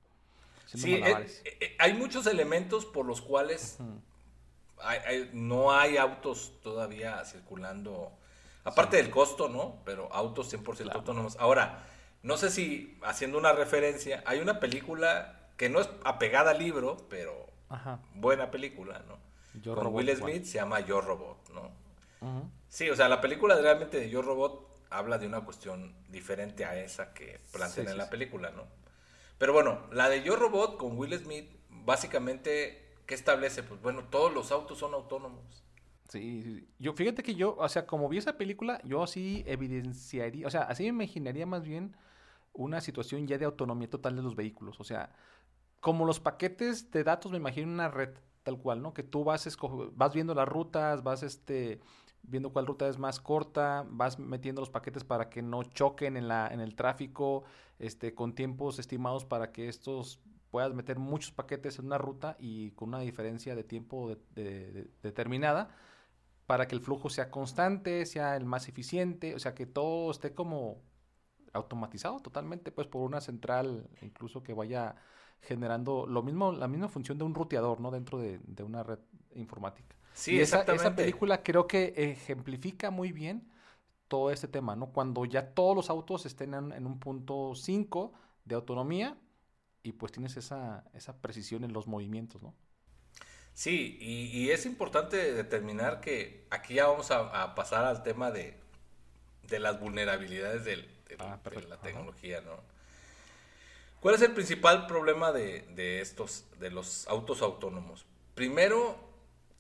sí, 0.67 0.95
eh, 0.95 1.27
eh, 1.45 1.77
hay 1.79 1.95
muchos 1.95 2.27
elementos 2.27 2.87
por 2.87 3.05
los 3.05 3.21
cuales 3.21 3.79
no 5.33 5.73
hay 5.73 5.97
autos 5.97 6.53
todavía 6.63 7.25
circulando, 7.25 8.13
aparte 8.65 8.97
del 8.97 9.11
costo, 9.11 9.49
¿no? 9.49 9.77
Pero 9.85 10.13
autos 10.13 10.53
100% 10.53 10.93
autónomos. 10.93 11.37
Ahora, 11.39 11.87
no 12.23 12.37
sé 12.37 12.51
si 12.51 12.99
haciendo 13.03 13.39
una 13.39 13.53
referencia, 13.53 14.23
hay 14.27 14.41
una 14.41 14.61
película 14.61 15.49
que 15.57 15.69
no 15.69 15.81
es 15.81 15.89
apegada 16.05 16.53
al 16.53 16.59
libro, 16.59 16.97
pero 17.09 17.47
buena 18.15 18.51
película, 18.51 19.03
¿no? 19.07 19.19
Con 19.75 19.89
Will 19.89 20.17
Smith 20.17 20.45
se 20.45 20.59
llama 20.59 20.81
Yo 20.81 21.01
Robot, 21.01 21.51
¿no? 21.51 21.71
Sí, 22.69 22.89
o 22.91 22.97
sea, 22.97 23.09
la 23.09 23.21
película 23.21 23.57
realmente 23.57 23.99
de 23.99 24.11
Yo 24.11 24.23
Robot 24.23 24.69
habla 24.91 25.19
de 25.19 25.27
una 25.27 25.41
cuestión 25.41 25.95
diferente 26.09 26.65
a 26.65 26.79
esa 26.81 27.13
que 27.15 27.41
plantean 27.53 27.89
en 27.89 27.99
la 27.99 28.11
película, 28.11 28.51
¿no? 28.51 28.65
Pero 29.39 29.53
bueno, 29.53 29.87
la 29.93 30.09
de 30.09 30.23
Yo 30.23 30.37
Robot 30.37 30.77
con 30.77 30.99
Will 30.99 31.19
Smith, 31.19 31.51
básicamente, 31.69 32.90
¿qué 33.11 33.17
establece? 33.17 33.65
Pues 33.65 33.83
bueno, 33.83 34.05
todos 34.05 34.33
los 34.33 34.53
autos 34.53 34.79
son 34.79 34.95
autónomos. 34.95 35.65
Sí, 36.09 36.69
yo 36.79 36.93
fíjate 36.93 37.25
que 37.25 37.35
yo, 37.35 37.57
o 37.59 37.69
sea, 37.69 37.85
como 37.85 38.09
vi 38.09 38.19
esa 38.19 38.39
película, 38.39 38.81
yo 38.85 39.03
así 39.03 39.43
evidenciaría, 39.49 40.47
o 40.47 40.51
sea, 40.51 40.63
así 40.63 40.85
me 40.85 41.05
imaginaría 41.05 41.45
más 41.45 41.65
bien 41.65 41.97
una 42.53 42.81
situación 42.81 43.27
ya 43.27 43.37
de 43.37 43.47
autonomía 43.47 43.91
total 43.91 44.15
de 44.15 44.23
los 44.23 44.37
vehículos, 44.37 44.79
o 44.79 44.85
sea, 44.85 45.11
como 45.81 46.07
los 46.07 46.21
paquetes 46.21 46.93
de 46.93 47.03
datos, 47.03 47.33
me 47.33 47.39
imagino 47.39 47.73
una 47.73 47.89
red 47.89 48.11
tal 48.45 48.59
cual, 48.59 48.81
¿no? 48.81 48.95
Que 48.95 49.03
tú 49.03 49.25
vas, 49.25 49.49
vas 49.95 50.15
viendo 50.15 50.33
las 50.33 50.49
rutas, 50.49 51.03
vas 51.03 51.25
este, 51.25 51.81
viendo 52.23 52.53
cuál 52.53 52.67
ruta 52.67 52.87
es 52.87 52.97
más 52.97 53.19
corta, 53.19 53.85
vas 53.89 54.21
metiendo 54.21 54.63
los 54.63 54.71
paquetes 54.71 55.03
para 55.03 55.29
que 55.31 55.43
no 55.43 55.65
choquen 55.65 56.17
en, 56.17 56.29
la, 56.29 56.47
en 56.47 56.61
el 56.61 56.77
tráfico, 56.77 57.43
este, 57.81 58.15
con 58.15 58.37
tiempos 58.37 58.79
estimados 58.79 59.25
para 59.25 59.51
que 59.51 59.69
estos 59.69 60.21
puedas 60.51 60.75
meter 60.75 60.99
muchos 60.99 61.33
paquetes 61.33 61.79
en 61.79 61.87
una 61.87 61.99
ruta 61.99 62.37
y 62.39 62.73
con 62.73 62.89
una 62.89 63.01
diferencia 63.01 63.55
de 63.55 63.65
tiempo 63.65 64.17
determinada 64.35 65.75
para 66.47 66.67
que 66.67 66.75
el 66.75 66.81
flujo 66.81 67.09
sea 67.09 67.31
constante, 67.31 68.05
sea 68.07 68.37
el 68.37 68.45
más 68.45 68.69
eficiente, 68.69 69.35
o 69.35 69.39
sea, 69.39 69.55
que 69.55 69.67
todo 69.67 70.11
esté 70.11 70.35
como 70.35 70.83
automatizado 71.53 72.21
totalmente, 72.21 72.73
pues 72.73 72.87
por 72.87 73.03
una 73.03 73.21
central, 73.21 73.89
incluso 74.03 74.43
que 74.43 74.53
vaya 74.53 74.97
generando 75.43 76.07
lo 76.07 76.23
mismo, 76.23 76.53
la 76.53 76.69
misma 76.69 76.89
función 76.89 77.19
de 77.19 77.25
un 77.25 77.35
ruteador, 77.35 77.81
¿no? 77.81 77.91
Dentro 77.91 78.19
de, 78.19 78.41
una 78.65 78.83
red 78.83 78.99
informática. 79.35 79.97
Sí, 80.13 80.35
y 80.35 80.41
esa, 80.41 80.63
esa, 80.63 80.95
película 80.95 81.43
creo 81.43 81.67
que 81.67 81.95
ejemplifica 81.97 82.91
muy 82.91 83.13
bien 83.13 83.49
todo 84.09 84.31
este 84.31 84.49
tema, 84.49 84.75
¿no? 84.75 84.93
Cuando 84.93 85.25
ya 85.25 85.55
todos 85.55 85.77
los 85.77 85.89
autos 85.89 86.27
estén 86.27 86.53
en, 86.55 86.85
un 86.85 86.99
punto 86.99 87.55
5 87.55 88.13
de 88.45 88.55
autonomía 88.57 89.17
y 89.83 89.93
pues 89.93 90.13
tienes 90.13 90.37
esa, 90.37 90.85
esa 90.95 91.17
precisión 91.21 91.65
en 91.65 91.73
los 91.73 91.87
movimientos, 91.87 92.43
¿no? 92.43 92.55
Sí, 93.55 93.99
y, 94.01 94.51
es 94.51 94.65
importante 94.65 95.35
determinar 95.35 96.01
que 96.01 96.47
aquí 96.51 96.75
ya 96.75 96.87
vamos 96.87 97.11
a, 97.11 97.55
pasar 97.55 97.85
al 97.85 98.03
tema 98.03 98.31
de, 98.31 98.57
de 99.49 99.59
las 99.59 99.81
vulnerabilidades 99.81 100.65
del, 100.65 100.89
ah, 101.19 101.39
de 101.45 101.63
la 101.63 101.77
tecnología, 101.77 102.41
¿no? 102.41 102.61
¿Cuál 104.01 104.15
es 104.15 104.23
el 104.23 104.33
principal 104.33 104.87
problema 104.87 105.31
de, 105.31 106.01
estos, 106.01 106.47
de 106.59 106.71
los 106.71 107.07
autos 107.07 107.43
autónomos? 107.43 108.07
Primero, 108.35 108.99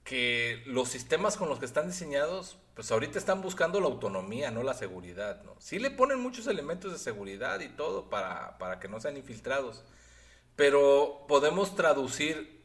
que 0.03 0.63
los 0.65 0.89
sistemas 0.89 1.37
con 1.37 1.51
los 1.51 1.59
que 1.59 1.67
están 1.67 1.89
diseñados, 1.89 2.57
pues 2.75 2.91
ahorita 2.91 3.19
están 3.19 3.43
buscando 3.43 3.81
la 3.81 3.87
autonomía, 3.87 4.51
no 4.51 4.63
la 4.63 4.73
seguridad, 4.73 5.43
¿no? 5.43 5.57
Sí 5.59 5.79
le 5.79 5.91
ponen 5.91 6.21
muchos 6.21 6.47
elementos 6.47 6.91
de 6.91 6.99
seguridad 6.99 7.61
y 7.61 7.69
todo 7.69 8.09
para, 8.09 8.57
para 8.57 8.81
que 8.81 8.89
no 8.89 8.99
sean 8.99 9.19
infiltrados, 9.19 9.85
pero 10.61 11.25
podemos 11.27 11.75
traducir 11.75 12.63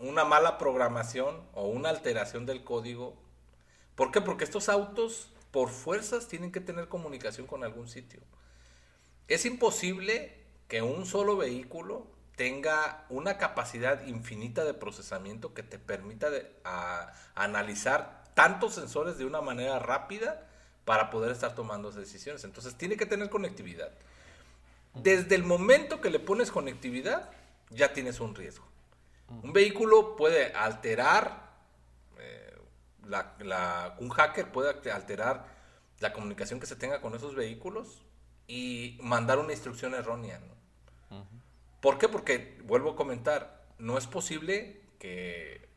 una 0.00 0.24
mala 0.24 0.58
programación 0.58 1.46
o 1.54 1.68
una 1.68 1.88
alteración 1.88 2.44
del 2.44 2.64
código. 2.64 3.14
¿Por 3.94 4.10
qué? 4.10 4.20
Porque 4.20 4.42
estos 4.42 4.68
autos, 4.68 5.32
por 5.52 5.68
fuerzas, 5.68 6.26
tienen 6.26 6.50
que 6.50 6.58
tener 6.58 6.88
comunicación 6.88 7.46
con 7.46 7.62
algún 7.62 7.86
sitio. 7.86 8.20
Es 9.28 9.46
imposible 9.46 10.42
que 10.66 10.82
un 10.82 11.06
solo 11.06 11.36
vehículo 11.36 12.08
tenga 12.34 13.06
una 13.10 13.38
capacidad 13.38 14.04
infinita 14.08 14.64
de 14.64 14.74
procesamiento 14.74 15.54
que 15.54 15.62
te 15.62 15.78
permita 15.78 16.30
analizar 17.36 18.24
tantos 18.34 18.74
sensores 18.74 19.18
de 19.18 19.24
una 19.24 19.40
manera 19.40 19.78
rápida 19.78 20.48
para 20.84 21.10
poder 21.10 21.30
estar 21.30 21.54
tomando 21.54 21.90
esas 21.90 22.00
decisiones. 22.00 22.42
Entonces 22.42 22.74
tiene 22.74 22.96
que 22.96 23.06
tener 23.06 23.30
conectividad. 23.30 23.92
Desde 24.94 25.34
el 25.34 25.44
momento 25.44 26.00
que 26.00 26.10
le 26.10 26.18
pones 26.18 26.50
conectividad, 26.50 27.30
ya 27.70 27.92
tienes 27.92 28.20
un 28.20 28.34
riesgo. 28.34 28.66
Un 29.42 29.52
vehículo 29.52 30.16
puede 30.16 30.52
alterar, 30.52 31.50
eh, 32.18 32.58
un 33.98 34.10
hacker 34.10 34.50
puede 34.50 34.90
alterar 34.90 35.46
la 36.00 36.12
comunicación 36.12 36.58
que 36.58 36.66
se 36.66 36.76
tenga 36.76 37.00
con 37.00 37.14
esos 37.14 37.34
vehículos 37.34 38.02
y 38.48 38.98
mandar 39.00 39.38
una 39.38 39.52
instrucción 39.52 39.94
errónea. 39.94 40.40
¿Por 41.80 41.98
qué? 41.98 42.08
Porque, 42.08 42.58
vuelvo 42.64 42.90
a 42.90 42.96
comentar, 42.96 43.64
no 43.78 43.96
es 43.96 44.06
posible 44.06 44.80
que 44.98 45.68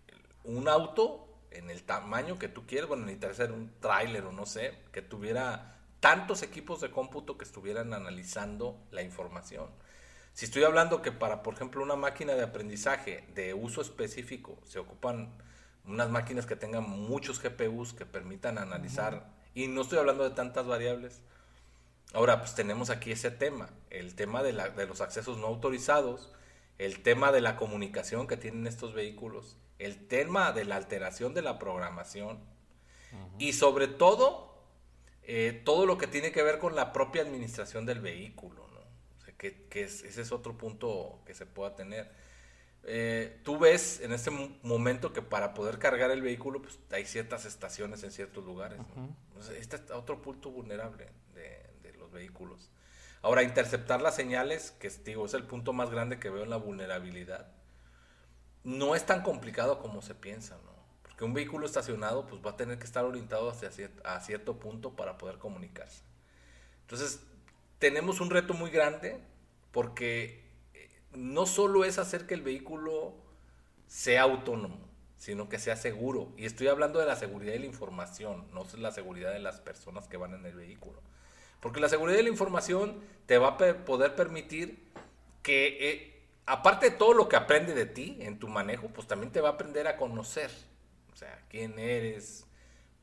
un 0.43 0.67
auto 0.67 1.28
en 1.52 1.69
el 1.69 1.84
tamaño 1.84 2.39
que 2.39 2.49
tú 2.49 2.65
quieres, 2.65 2.88
bueno, 2.88 3.06
necesitaría 3.06 3.36
ser 3.36 3.52
un 3.52 3.71
tráiler 3.80 4.26
o 4.26 4.32
no 4.32 4.45
sé, 4.45 4.78
que 4.91 5.02
tuviera 5.02 5.73
tantos 6.04 6.44
equipos 6.44 6.82
de 6.82 6.92
cómputo 6.92 7.38
que 7.38 7.46
estuvieran 7.46 7.94
analizando 7.94 8.78
la 8.92 9.04
información. 9.04 9.70
Si 10.34 10.44
estoy 10.44 10.66
hablando 10.66 11.02
que 11.02 11.13
para, 11.13 11.44
por 11.44 11.54
ejemplo, 11.54 11.82
una 11.82 11.96
máquina 11.96 12.34
de 12.34 12.44
aprendizaje 12.44 13.24
de 13.34 13.54
uso 13.54 13.80
específico 13.80 14.60
se 14.66 14.80
ocupan 14.80 15.34
unas 15.86 16.10
máquinas 16.10 16.46
que 16.46 16.58
tengan 16.58 16.84
muchos 16.89 17.42
GPUs 17.42 17.94
que 17.94 18.06
permitan 18.06 18.58
analizar, 18.58 19.32
y 19.56 19.68
no 19.68 19.84
estoy 19.84 20.00
hablando 20.00 20.26
de 20.26 20.36
tantas 20.36 20.68
variables, 20.68 21.22
Ahora, 22.13 22.39
pues 22.39 22.54
tenemos 22.54 22.92
aquí 22.92 23.12
ese 23.12 23.32
tema, 23.32 23.70
el 23.89 24.13
tema 24.13 24.44
de, 24.44 24.54
los 24.54 25.02
accesos 25.02 25.38
no 25.39 25.48
autorizados, 25.48 26.32
el 26.78 27.02
tema 27.02 27.32
de 27.32 27.42
la 27.42 27.56
comunicación 27.56 28.28
que 28.28 28.38
tienen 28.38 28.68
estos 28.68 28.94
vehículos, 28.94 29.58
el 29.80 30.08
tema 30.08 30.52
de 30.52 30.63
la 30.63 30.76
alteración 30.76 31.34
de 31.34 31.42
la 31.42 31.58
programación 31.58 32.39
y 33.39 33.54
sobre 33.54 33.88
todo 33.88 34.53
eh, 35.26 35.62
todo 35.64 35.86
lo 35.86 35.98
que 35.98 36.08
tiene 36.08 36.32
que 36.32 36.44
ver 36.44 36.60
con 36.60 36.76
la 36.76 36.94
propia 36.94 37.22
administración 37.22 37.86
del 37.86 38.02
vehículo, 38.02 38.68
¿no? 38.70 38.80
O 39.18 39.22
sea, 39.24 39.34
que, 39.38 39.68
ese 39.74 40.22
es 40.22 40.32
otro 40.32 40.58
punto 40.58 41.22
que 41.26 41.34
se 41.34 41.46
pueda 41.46 41.76
tener. 41.76 42.12
Eh, 42.86 43.40
tú 43.44 43.58
ves 43.58 44.02
en 44.02 44.12
este 44.12 44.30
momento 44.62 45.14
que 45.14 45.22
para 45.22 45.54
poder 45.54 45.80
cargar 45.80 46.12
el 46.12 46.22
vehículo 46.22 46.62
pues, 46.62 46.80
hay 46.92 47.06
ciertas 47.06 47.46
estaciones 47.46 48.04
en 48.04 48.12
ciertos 48.12 48.44
lugares. 48.44 48.80
este 49.58 49.78
es 49.78 49.92
otro 49.92 50.22
punto 50.22 50.52
vulnerable 50.52 51.08
vehículos. 52.14 52.70
Ahora, 53.22 53.44
interceptar 53.44 54.02
las 54.02 54.16
señales, 54.16 54.72
que 54.72 54.90
digo, 55.04 55.26
es 55.26 55.34
el 55.34 55.44
punto 55.44 55.74
más 55.74 55.90
grande 55.90 56.20
que 56.20 56.30
veo 56.30 56.44
en 56.44 56.50
la 56.50 56.58
vulnerabilidad, 56.58 57.52
no 58.64 58.96
es 58.96 59.06
tan 59.06 59.24
complicado 59.24 59.80
como 59.80 60.02
se 60.02 60.16
piensa, 60.16 60.58
¿no? 60.64 60.73
Porque 61.13 61.26
un 61.26 61.34
vehículo 61.34 61.65
estacionado 61.65 62.26
pues 62.26 62.41
va 62.43 62.52
a 62.52 62.58
tener 62.58 62.80
que 62.80 62.86
estar 62.86 63.06
orientado 63.06 63.49
hacia 63.49 63.71
cierto 64.19 64.58
punto 64.58 64.95
para 64.95 65.17
poder 65.17 65.38
comunicarse. 65.38 66.02
Entonces, 66.82 67.21
tenemos 67.80 68.19
un 68.19 68.30
reto 68.30 68.54
muy 68.54 68.71
grande 68.71 69.19
porque 69.71 70.43
eh, 70.73 70.89
no 71.13 71.45
solo 71.45 71.86
es 71.86 71.99
hacer 71.99 72.26
que 72.26 72.34
el 72.34 72.41
vehículo 72.41 73.13
sea 73.88 74.23
autónomo, 74.23 74.80
sino 75.17 75.49
que 75.49 75.60
sea 75.60 75.76
seguro. 75.76 76.32
Y 76.38 76.45
estoy 76.45 76.67
hablando 76.67 76.99
de 76.99 77.06
la 77.06 77.15
seguridad 77.15 77.54
de 77.54 77.60
la 77.60 77.65
información, 77.67 78.45
no 78.54 78.65
la 78.78 78.91
seguridad 78.91 79.32
de 79.32 79.39
las 79.39 79.60
personas 79.60 80.08
que 80.08 80.17
van 80.17 80.34
en 80.34 80.45
el 80.45 80.56
vehículo. 80.56 80.99
Porque 81.60 81.80
la 81.80 81.89
seguridad 81.89 82.17
de 82.17 82.23
la 82.23 82.30
información 82.30 83.02
te 83.26 83.38
va 83.38 83.49
a 83.49 83.58
poder 83.58 84.15
permitir 84.15 84.91
que, 85.43 85.89
eh, 85.89 86.23
aparte 86.45 86.89
de 86.89 86.95
todo 86.97 87.13
lo 87.13 87.30
que 87.30 87.36
aprende 87.36 87.73
de 87.73 87.86
ti 87.86 88.17
en 88.21 88.39
tu 88.39 88.47
manejo, 88.47 88.88
pues 88.89 89.08
también 89.08 89.32
te 89.32 89.41
va 89.41 89.49
a 89.49 89.52
aprender 89.54 89.88
a 89.88 89.97
conocer. 89.97 90.52
Sea, 91.24 91.44
quién 91.50 91.78
eres, 91.80 92.46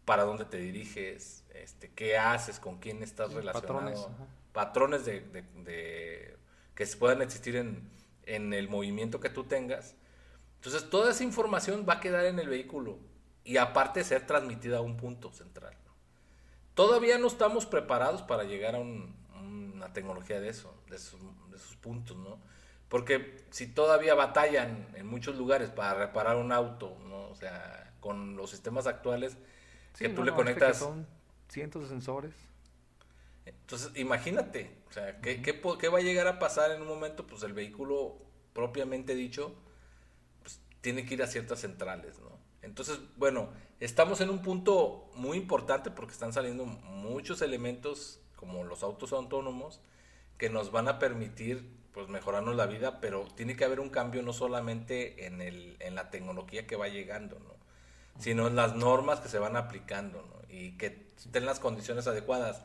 para 0.05 0.25
dónde 0.25 0.45
te 0.45 0.57
diriges, 0.59 1.45
este, 1.55 1.91
qué 1.93 2.19
haces, 2.19 2.59
con 2.59 2.79
quién 2.79 3.03
estás 3.03 3.33
relacionado. 3.33 3.91
patrones, 3.91 4.07
Patrones, 4.53 5.05
de, 5.05 5.21
de- 5.21 5.43
de- 5.63 6.37
que 6.75 6.87
puedan 6.99 7.23
existir 7.23 7.57
en, 7.57 7.89
en 8.25 8.53
el 8.53 8.69
movimiento 8.69 9.21
que 9.21 9.31
tú 9.31 9.45
tengas. 9.45 9.95
Entonces, 10.57 10.91
toda 10.91 11.13
esa 11.13 11.23
información 11.25 11.87
va 11.89 11.95
a 11.95 12.01
quedar 12.01 12.25
en 12.27 12.39
el 12.39 12.49
vehículo 12.49 12.99
y 13.45 13.57
aparte 13.59 14.03
ser 14.05 14.27
transmitida 14.27 14.79
a 14.79 14.81
un 14.81 14.97
punto 14.97 15.33
central. 15.33 15.77
Todavía 16.75 17.19
no 17.19 17.27
estamos 17.27 17.67
preparados 17.67 18.23
para 18.23 18.45
llegar 18.45 18.75
a 18.75 18.79
un- 18.79 19.15
una 19.35 19.93
tecnología 19.93 20.41
de 20.41 20.49
eso, 20.49 20.75
de 20.89 20.97
esos, 20.97 21.21
de 21.51 21.57
esos 21.57 21.77
puntos, 21.77 22.17
¿no? 22.17 22.39
Porque 22.89 23.45
si 23.51 23.67
todavía 23.69 24.15
batallan 24.15 24.89
en 24.95 25.07
muchos 25.07 25.37
lugares 25.37 25.71
para 25.71 25.95
reparar 25.95 26.37
un 26.37 26.53
auto, 26.53 26.97
¿no? 27.07 27.29
O 27.29 27.35
sea, 27.35 27.90
con 28.01 28.37
los 28.37 28.51
sistemas 28.51 28.87
actuales 28.87 29.37
Sí, 29.95 30.05
que 30.05 30.09
no, 30.09 30.15
tú 30.17 30.23
le 30.25 30.33
no, 30.33 30.43
es 30.43 30.63
que 30.65 30.75
conectas. 30.75 30.79
son 30.79 31.07
cientos 31.49 31.83
de 31.83 31.89
sensores. 31.89 32.35
Entonces, 33.47 33.93
imagínate, 33.97 34.71
o 34.89 34.93
sea, 34.93 35.21
¿qué, 35.21 35.43
qué 35.43 35.55
po- 35.55 35.79
qué 35.79 35.89
va 35.89 35.99
a 35.99 36.03
llegar 36.03 36.27
a 36.29 36.39
pasar 36.39 36.71
en 36.73 36.83
un 36.83 36.89
momento? 36.89 37.27
Pues 37.27 37.43
el 37.43 37.53
vehículo, 37.53 38.19
propiamente 38.53 39.15
dicho, 39.15 39.55
pues 40.43 40.61
tiene 40.83 41.07
que 41.07 41.15
ir 41.15 41.23
a 41.23 41.29
ciertas 41.29 41.61
centrales, 41.61 42.21
¿no? 42.21 42.39
Entonces, 42.63 43.01
bueno, 43.17 43.51
estamos 43.81 44.21
en 44.21 44.31
un 44.31 44.43
punto 44.43 45.11
muy 45.17 45.39
importante 45.39 45.91
porque 45.91 46.13
están 46.13 46.33
saliendo 46.33 46.67
muchos 46.67 47.43
elementos 47.43 48.21
como 48.37 48.65
los 48.65 48.83
autos 48.85 49.13
autónomos 49.13 49.81
que 50.39 50.51
nos 50.51 50.73
van 50.73 50.89
a 50.89 50.99
permitir 50.99 51.71
pues 51.93 52.09
mejorarnos 52.09 52.57
la 52.57 52.67
vida, 52.67 53.01
pero 53.01 53.27
tiene 53.37 53.57
que 53.57 53.65
haber 53.65 53.81
un 53.81 53.91
cambio 53.91 54.23
no 54.23 54.33
solamente 54.35 55.27
en, 55.27 55.43
el, 55.43 55.77
en 55.81 55.95
la 55.97 56.11
tecnología 56.11 56.67
que 56.67 56.77
va 56.77 56.89
llegando, 56.89 57.39
¿no? 57.41 57.55
Sino 58.21 58.47
en 58.49 58.57
las 58.57 58.77
normas 58.77 59.21
que 59.21 59.29
se 59.29 59.39
van 59.39 59.57
aplicando 59.57 60.23
¿no? 60.23 60.55
y 60.55 60.73
que 60.79 61.07
estén 61.19 61.47
las 61.47 61.61
condiciones 61.61 62.07
adecuadas. 62.07 62.63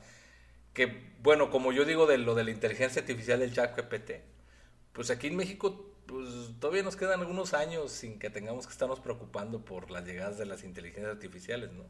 Que, 0.74 1.13
bueno, 1.22 1.50
como 1.52 1.72
yo 1.74 1.86
digo 1.86 2.06
de 2.08 2.18
lo 2.18 2.36
de 2.36 2.44
la 2.44 2.52
inteligencia 2.52 3.02
artificial 3.02 3.39
del 3.39 3.54
chat 3.54 3.76
GPT, 3.78 4.24
pues 4.94 5.10
aquí 5.12 5.28
en 5.28 5.38
México 5.38 5.91
pues 6.08 6.30
todavía 6.60 6.84
nos 6.84 6.96
quedan 6.96 7.22
algunos 7.22 7.54
años 7.56 7.91
sin 7.91 8.20
que 8.20 8.30
tengamos 8.30 8.68
que 8.68 8.74
estarnos 8.74 9.00
preocupando 9.00 9.65
por 9.65 9.89
las 9.91 10.06
llegadas 10.06 10.38
de 10.38 10.46
las 10.46 10.63
inteligencias 10.63 11.13
artificiales, 11.13 11.72
¿no? 11.74 11.86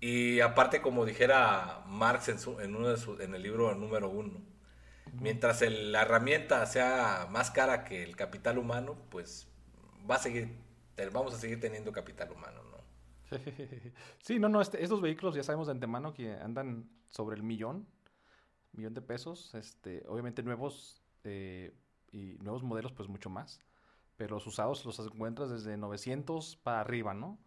Y 0.00 0.40
aparte, 0.40 0.80
como 0.80 1.04
dijera 1.04 1.82
Marx 1.86 2.28
en, 2.28 2.38
su, 2.38 2.60
en, 2.60 2.76
uno 2.76 2.88
de 2.88 2.96
su- 2.98 3.20
en 3.20 3.34
el 3.34 3.42
libro 3.42 3.74
número 3.74 4.08
uno, 4.08 4.40
mientras 5.20 5.62
el- 5.62 5.92
la 5.92 6.02
herramienta 6.02 6.64
sea 6.66 7.26
más 7.30 7.50
cara 7.50 7.84
que 7.84 8.02
el 8.04 8.16
capital 8.16 8.58
humano, 8.58 8.96
pues 9.10 9.48
va 10.10 10.16
a 10.16 10.18
seguir, 10.18 10.50
vamos 11.12 11.34
a 11.34 11.38
seguir 11.38 11.60
teniendo 11.60 11.92
capital 11.92 12.30
humano, 12.32 12.62
¿no? 12.70 12.78
Sí, 14.22 14.38
no, 14.38 14.48
no, 14.48 14.60
estos 14.60 15.00
vehículos 15.00 15.34
ya 15.34 15.42
sabemos 15.42 15.66
de 15.66 15.72
antemano 15.72 16.14
que 16.14 16.32
andan 16.32 16.88
sobre 17.08 17.36
el 17.36 17.42
millón, 17.42 17.86
millón 18.72 18.94
de 18.94 19.02
pesos, 19.02 19.54
este, 19.54 20.04
obviamente 20.08 20.42
nuevos 20.42 21.02
eh, 21.24 21.74
y 22.10 22.38
nuevos 22.40 22.62
modelos 22.62 22.92
pues 22.92 23.08
mucho 23.08 23.30
más, 23.30 23.60
pero 24.16 24.36
los 24.36 24.46
usados 24.46 24.84
los 24.84 24.98
encuentras 24.98 25.50
desde 25.50 25.76
900 25.76 26.56
para 26.56 26.80
arriba, 26.80 27.14
¿no? 27.14 27.38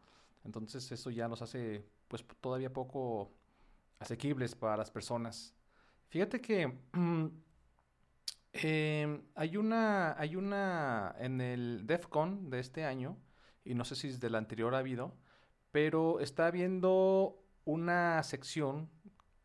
Entonces 0.43 0.91
eso 0.91 1.09
ya 1.09 1.27
los 1.27 1.41
hace 1.41 1.85
pues 2.07 2.25
todavía 2.41 2.73
poco 2.73 3.31
asequibles 3.99 4.55
para 4.55 4.77
las 4.77 4.91
personas. 4.91 5.55
Fíjate 6.09 6.41
que 6.41 6.77
eh, 8.53 9.21
hay 9.35 9.57
una, 9.57 10.19
hay 10.19 10.35
una 10.35 11.15
en 11.19 11.41
el 11.41 11.85
DEF 11.85 12.07
CON 12.07 12.49
de 12.49 12.59
este 12.59 12.83
año, 12.83 13.17
y 13.63 13.73
no 13.75 13.85
sé 13.85 13.95
si 13.95 14.07
es 14.07 14.19
del 14.19 14.35
anterior 14.35 14.75
ha 14.75 14.79
habido, 14.79 15.13
pero 15.71 16.19
está 16.19 16.47
habiendo 16.47 17.41
una 17.65 18.21
sección 18.23 18.89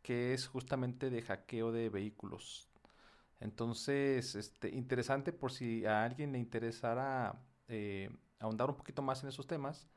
que 0.02 0.34
es 0.34 0.46
justamente 0.46 1.10
de 1.10 1.22
hackeo 1.22 1.72
de 1.72 1.88
vehículos. 1.88 2.68
Entonces, 3.40 4.34
este, 4.34 4.68
interesante 4.70 5.32
por 5.32 5.52
si 5.52 5.84
a 5.84 6.04
alguien 6.04 6.32
le 6.32 6.38
interesara 6.38 7.42
eh, 7.68 8.10
ahondar 8.38 8.70
un 8.70 8.76
poquito 8.76 9.02
más 9.02 9.22
en 9.22 9.28
esos 9.28 9.46
temas. 9.46 9.88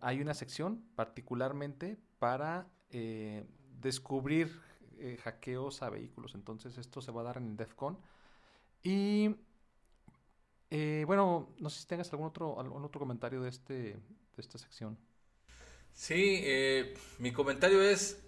Hay 0.00 0.20
una 0.20 0.34
sección 0.34 0.84
particularmente 0.94 1.98
para 2.18 2.68
eh, 2.90 3.46
descubrir 3.80 4.60
eh, 4.98 5.16
hackeos 5.22 5.82
a 5.82 5.90
vehículos. 5.90 6.34
Entonces, 6.34 6.78
esto 6.78 7.00
se 7.00 7.10
va 7.10 7.22
a 7.22 7.24
dar 7.24 7.36
en 7.38 7.48
el 7.48 7.56
DEFCON. 7.56 7.98
Y 8.82 9.34
eh, 10.70 11.04
bueno, 11.06 11.54
no 11.58 11.70
sé 11.70 11.80
si 11.80 11.86
tengas 11.86 12.10
algún 12.12 12.28
otro, 12.28 12.60
algún 12.60 12.84
otro 12.84 13.00
comentario 13.00 13.42
de, 13.42 13.48
este, 13.50 13.74
de 13.74 14.00
esta 14.38 14.58
sección. 14.58 14.98
Sí, 15.92 16.40
eh, 16.44 16.94
mi 17.18 17.32
comentario 17.32 17.82
es, 17.82 18.20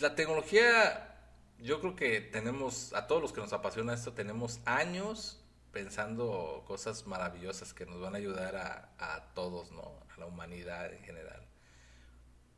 la 0.00 0.14
tecnología, 0.14 1.16
yo 1.58 1.80
creo 1.80 1.96
que 1.96 2.20
tenemos, 2.20 2.92
a 2.94 3.06
todos 3.06 3.22
los 3.22 3.32
que 3.32 3.40
nos 3.40 3.52
apasiona 3.52 3.94
esto, 3.94 4.12
tenemos 4.12 4.60
años 4.66 5.40
pensando 5.72 6.62
cosas 6.66 7.06
maravillosas 7.06 7.74
que 7.74 7.86
nos 7.86 8.00
van 8.00 8.14
a 8.14 8.18
ayudar 8.18 8.56
a, 8.56 8.94
a 8.98 9.32
todos, 9.34 9.72
¿no? 9.72 9.98
A 10.14 10.20
la 10.20 10.26
humanidad 10.26 10.92
en 10.92 11.02
general. 11.02 11.46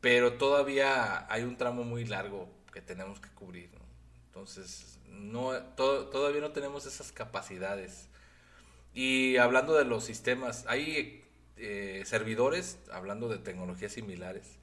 Pero 0.01 0.35
todavía 0.35 1.31
hay 1.33 1.43
un 1.43 1.57
tramo 1.57 1.85
muy 1.85 2.05
largo 2.05 2.49
que 2.73 2.81
tenemos 2.83 3.21
que 3.21 3.31
cubrir, 3.31 3.73
¿no? 3.73 3.81
Entonces, 4.27 4.99
no, 5.07 5.53
to- 5.77 6.09
todavía 6.09 6.41
no 6.41 6.53
tenemos 6.53 6.87
esas 6.87 7.13
capacidades. 7.13 8.09
Y 8.97 9.37
hablando 9.37 9.75
de 9.75 9.85
los 9.85 10.05
sistemas, 10.05 10.65
hay 10.69 11.23
eh, 11.59 12.03
servidores, 12.07 12.81
hablando 12.91 13.29
de 13.29 13.37
tecnologías 13.37 13.93
similares, 13.93 14.59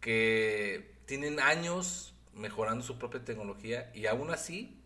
que 0.00 1.02
tienen 1.04 1.38
años 1.38 2.14
mejorando 2.32 2.82
su 2.82 2.98
propia 2.98 3.22
tecnología 3.26 3.92
y 3.94 4.06
aún 4.06 4.30
así 4.30 4.82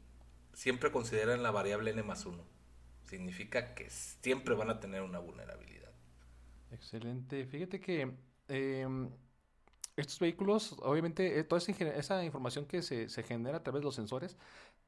siempre 0.53 0.91
consideran 0.91 1.45
la 1.45 1.53
variable 1.53 1.93
n 1.93 2.03
más 2.03 2.27
1. 2.27 2.43
Significa 3.05 3.73
que 3.77 3.89
siempre 3.89 4.57
van 4.57 4.71
a 4.71 4.81
tener 4.81 5.03
una 5.03 5.21
vulnerabilidad. 5.21 5.93
Excelente. 6.73 7.47
Fíjate 7.47 7.79
que 7.79 8.17
em, 8.49 9.11
estos 9.95 10.19
vehículos, 10.19 10.75
obviamente, 10.83 11.39
eh, 11.39 11.45
toda 11.45 11.61
esa, 11.61 11.71
esa 11.95 12.25
información 12.25 12.67
que 12.67 12.83
se, 12.83 13.09
se 13.11 13.23
genera 13.23 13.59
a 13.59 13.63
través 13.63 13.83
de 13.83 13.85
los 13.85 13.95
sensores, 13.95 14.37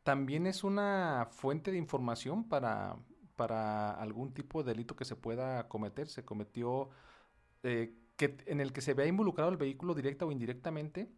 también 0.02 0.48
es 0.48 0.64
una 0.64 1.28
fuente 1.30 1.70
de 1.70 1.78
información 1.78 2.48
para, 2.48 2.96
para 3.38 3.92
algún 3.92 4.34
tipo 4.34 4.62
de 4.62 4.72
delito 4.72 4.96
que 4.96 5.04
se 5.06 5.16
pueda 5.16 5.68
cometer. 5.68 6.08
Se 6.08 6.24
cometió, 6.24 6.90
eh, 7.62 7.94
que, 8.16 8.36
en 8.46 8.60
el 8.60 8.72
que 8.72 8.82
se 8.82 8.94
vea 8.94 9.06
involucrado 9.06 9.50
el 9.50 9.56
vehículo 9.56 9.94
directa 9.94 10.26
o 10.26 10.32
indirectamente. 10.32 11.08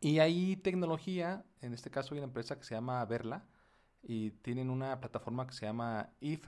Y 0.00 0.18
hay 0.18 0.56
tecnología, 0.56 1.44
en 1.62 1.72
este 1.72 1.90
caso 1.90 2.14
hay 2.14 2.18
una 2.18 2.26
empresa 2.26 2.58
que 2.58 2.64
se 2.64 2.74
llama 2.74 3.04
Verla, 3.06 3.46
y 4.02 4.32
tienen 4.42 4.70
una 4.70 5.00
plataforma 5.00 5.46
que 5.46 5.54
se 5.54 5.66
llama 5.66 6.10
IF, 6.20 6.46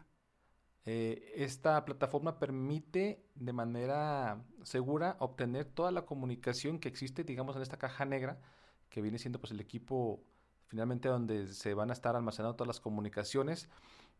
eh, 0.84 1.34
esta 1.36 1.84
plataforma 1.84 2.38
permite 2.38 3.22
de 3.34 3.52
manera 3.52 4.42
segura 4.62 5.16
obtener 5.20 5.66
toda 5.66 5.90
la 5.90 6.06
comunicación 6.06 6.78
que 6.78 6.88
existe, 6.88 7.24
digamos, 7.24 7.56
en 7.56 7.62
esta 7.62 7.76
caja 7.78 8.04
negra, 8.04 8.40
que 8.88 9.02
viene 9.02 9.18
siendo 9.18 9.38
pues 9.40 9.52
el 9.52 9.60
equipo 9.60 10.22
finalmente 10.66 11.08
donde 11.08 11.48
se 11.48 11.74
van 11.74 11.90
a 11.90 11.92
estar 11.94 12.16
almacenando 12.16 12.56
todas 12.56 12.68
las 12.68 12.80
comunicaciones 12.80 13.68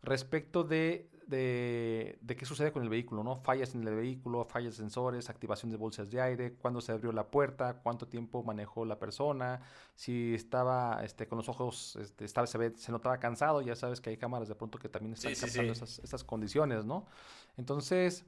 respecto 0.03 0.65
de, 0.65 1.11
de, 1.27 2.19
de 2.23 2.37
qué 2.37 2.45
sucede 2.47 2.73
con 2.73 2.83
el 2.83 2.89
vehículo, 2.89 3.23
¿no? 3.25 3.37
Fallas 3.37 3.75
en 3.75 3.87
el 3.87 3.95
vehículo, 3.95 4.45
fallas 4.45 4.75
de 4.77 4.83
sensores, 4.83 5.29
activación 5.31 5.71
de 5.71 5.77
bolsas 5.77 6.11
de 6.11 6.21
aire, 6.21 6.55
cuándo 6.55 6.81
se 6.81 6.93
abrió 6.93 7.13
la 7.13 7.31
puerta, 7.31 7.81
cuánto 7.83 8.07
tiempo 8.09 8.43
manejó 8.43 8.85
la 8.85 8.99
persona, 8.99 9.61
si 9.95 10.35
estaba 10.35 11.01
este, 11.05 11.27
con 11.27 11.39
los 11.39 11.49
ojos, 11.49 11.97
este, 11.97 12.25
estaba, 12.25 12.47
se, 12.47 12.59
ve- 12.59 12.75
se 12.77 12.93
notaba 12.93 13.19
cansado, 13.19 13.61
ya 13.63 13.77
sabes 13.77 14.01
que 14.01 14.11
hay 14.11 14.17
cámaras 14.17 14.49
de 14.49 14.55
pronto 14.55 14.79
que 14.79 14.89
también 14.89 15.15
están 15.15 15.35
Sí, 15.35 15.35
sí, 15.35 15.47
captando 15.47 15.73
sí. 15.75 15.85
esas, 15.85 15.99
esas 16.01 16.25
condiciones, 16.25 16.85
¿no? 16.85 17.07
Entonces, 17.57 18.25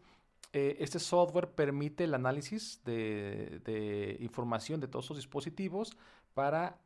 eh, 0.52 0.76
este 0.80 0.98
software 0.98 1.48
permite 1.54 2.04
el 2.04 2.14
análisis 2.14 2.82
de, 2.84 3.60
de 3.64 4.16
información 4.20 4.80
de 4.80 4.88
todos 4.88 5.04
esos 5.06 5.16
dispositivos 5.18 5.96
para 6.34 6.78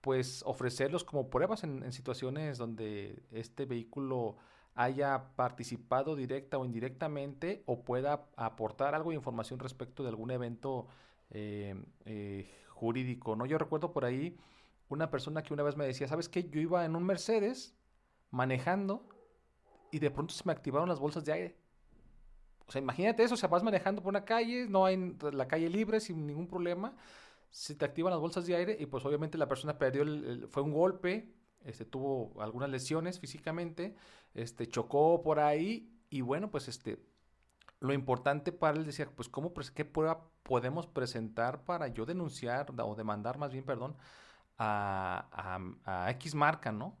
pues 0.00 0.42
ofrecerlos 0.46 1.04
como 1.04 1.30
pruebas 1.30 1.64
en, 1.64 1.82
en 1.82 1.92
situaciones 1.92 2.58
donde 2.58 3.22
este 3.32 3.66
vehículo 3.66 4.36
haya 4.78 5.34
participado 5.34 6.14
directa 6.14 6.56
o 6.56 6.64
indirectamente 6.64 7.64
o 7.66 7.82
pueda 7.82 8.28
aportar 8.36 8.94
algo 8.94 9.10
de 9.10 9.16
información 9.16 9.58
respecto 9.58 10.04
de 10.04 10.10
algún 10.10 10.30
evento 10.30 10.86
eh, 11.30 11.74
eh, 12.04 12.48
jurídico, 12.68 13.34
¿no? 13.34 13.44
Yo 13.44 13.58
recuerdo 13.58 13.92
por 13.92 14.04
ahí 14.04 14.38
una 14.88 15.10
persona 15.10 15.42
que 15.42 15.52
una 15.52 15.64
vez 15.64 15.76
me 15.76 15.84
decía, 15.84 16.06
¿sabes 16.06 16.28
qué? 16.28 16.48
Yo 16.48 16.60
iba 16.60 16.84
en 16.84 16.94
un 16.94 17.02
Mercedes 17.02 17.74
manejando 18.30 19.08
y 19.90 19.98
de 19.98 20.12
pronto 20.12 20.32
se 20.32 20.44
me 20.46 20.52
activaron 20.52 20.88
las 20.88 21.00
bolsas 21.00 21.24
de 21.24 21.32
aire. 21.32 21.56
O 22.68 22.70
sea, 22.70 22.80
imagínate 22.80 23.24
eso, 23.24 23.34
o 23.34 23.36
sea, 23.36 23.48
vas 23.48 23.64
manejando 23.64 24.00
por 24.00 24.10
una 24.10 24.24
calle, 24.24 24.66
no 24.68 24.84
hay 24.84 25.16
la 25.32 25.48
calle 25.48 25.68
libre 25.68 25.98
sin 25.98 26.24
ningún 26.24 26.46
problema, 26.46 26.94
se 27.50 27.74
te 27.74 27.84
activan 27.84 28.12
las 28.12 28.20
bolsas 28.20 28.46
de 28.46 28.56
aire 28.56 28.76
y 28.78 28.86
pues 28.86 29.04
obviamente 29.04 29.38
la 29.38 29.48
persona 29.48 29.78
perdió, 29.78 30.02
el, 30.02 30.48
fue 30.48 30.62
un 30.62 30.72
golpe, 30.72 31.32
este, 31.64 31.84
tuvo 31.84 32.40
algunas 32.40 32.70
lesiones 32.70 33.18
físicamente, 33.20 33.96
este, 34.34 34.68
chocó 34.68 35.22
por 35.22 35.40
ahí 35.40 35.92
y 36.10 36.20
bueno, 36.20 36.50
pues 36.50 36.68
este, 36.68 36.98
lo 37.80 37.92
importante 37.92 38.52
para 38.52 38.78
él 38.78 38.86
decía, 38.86 39.08
pues, 39.14 39.28
¿cómo, 39.28 39.52
¿qué 39.74 39.84
prueba 39.84 40.28
podemos 40.42 40.86
presentar 40.86 41.64
para 41.64 41.88
yo 41.88 42.06
denunciar 42.06 42.72
o 42.76 42.94
demandar, 42.94 43.38
más 43.38 43.52
bien, 43.52 43.64
perdón, 43.64 43.96
a, 44.58 45.60
a, 45.84 46.10
X 46.12 46.34
marca, 46.34 46.72
¿no? 46.72 46.96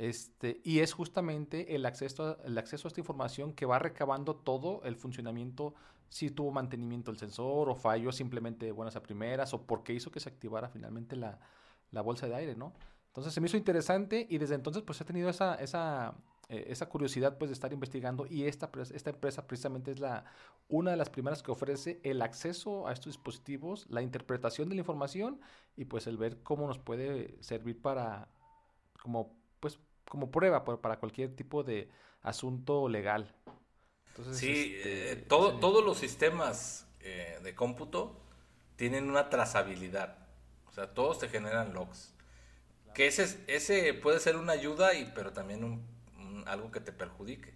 Este, 0.00 0.62
y 0.64 0.78
es 0.78 0.94
justamente 0.94 1.74
el 1.74 1.84
acceso, 1.84 2.42
el 2.44 2.56
acceso 2.56 2.86
a 2.86 2.88
esta 2.88 3.02
información 3.02 3.52
que 3.52 3.66
va 3.66 3.78
recabando 3.78 4.34
todo 4.34 4.80
el 4.84 4.96
funcionamiento, 4.96 5.74
si 6.08 6.30
tuvo 6.30 6.50
mantenimiento 6.52 7.10
el 7.10 7.18
sensor 7.18 7.68
o 7.68 7.74
falló 7.74 8.10
simplemente 8.10 8.72
buenas 8.72 8.96
a 8.96 9.02
primeras 9.02 9.52
o 9.52 9.66
porque 9.66 9.92
hizo 9.92 10.10
que 10.10 10.18
se 10.18 10.30
activara 10.30 10.70
finalmente 10.70 11.16
la, 11.16 11.38
la 11.90 12.00
bolsa 12.00 12.26
de 12.28 12.34
aire, 12.34 12.56
¿no? 12.56 12.72
Entonces 13.08 13.34
se 13.34 13.42
me 13.42 13.48
hizo 13.48 13.58
interesante 13.58 14.26
y 14.30 14.38
desde 14.38 14.54
entonces 14.54 14.82
pues 14.84 14.98
he 15.02 15.04
tenido 15.04 15.28
esa, 15.28 15.56
esa, 15.56 16.14
eh, 16.48 16.64
esa 16.68 16.88
curiosidad 16.88 17.36
pues 17.36 17.50
de 17.50 17.52
estar 17.52 17.70
investigando 17.74 18.26
y 18.26 18.44
esta, 18.44 18.70
esta 18.94 19.10
empresa 19.10 19.46
precisamente 19.46 19.90
es 19.90 20.00
la, 20.00 20.24
una 20.68 20.92
de 20.92 20.96
las 20.96 21.10
primeras 21.10 21.42
que 21.42 21.50
ofrece 21.50 22.00
el 22.04 22.22
acceso 22.22 22.88
a 22.88 22.94
estos 22.94 23.12
dispositivos, 23.12 23.84
la 23.90 24.00
interpretación 24.00 24.70
de 24.70 24.76
la 24.76 24.80
información 24.80 25.42
y 25.76 25.84
pues 25.84 26.06
el 26.06 26.16
ver 26.16 26.42
cómo 26.42 26.66
nos 26.66 26.78
puede 26.78 27.36
servir 27.42 27.82
para 27.82 28.28
como 29.02 29.38
pues 29.60 29.78
como 30.10 30.32
prueba 30.32 30.64
para 30.64 30.98
cualquier 30.98 31.36
tipo 31.36 31.62
de 31.62 31.88
asunto 32.20 32.88
legal. 32.88 33.32
Entonces, 34.08 34.38
sí, 34.38 34.74
este, 34.76 35.12
eh, 35.12 35.16
todo, 35.16 35.60
todos 35.60 35.84
los 35.84 35.98
sistemas 35.98 36.88
eh, 36.98 37.38
de 37.44 37.54
cómputo 37.54 38.20
tienen 38.74 39.08
una 39.08 39.30
trazabilidad. 39.30 40.18
O 40.68 40.72
sea, 40.72 40.92
todos 40.92 41.20
te 41.20 41.28
generan 41.28 41.72
logs. 41.74 42.12
Que 42.92 43.06
ese, 43.06 43.44
ese 43.46 43.94
puede 43.94 44.18
ser 44.18 44.36
una 44.36 44.52
ayuda, 44.52 44.94
y, 44.94 45.12
pero 45.14 45.32
también 45.32 45.62
un, 45.62 46.44
algo 46.48 46.72
que 46.72 46.80
te 46.80 46.90
perjudique. 46.90 47.54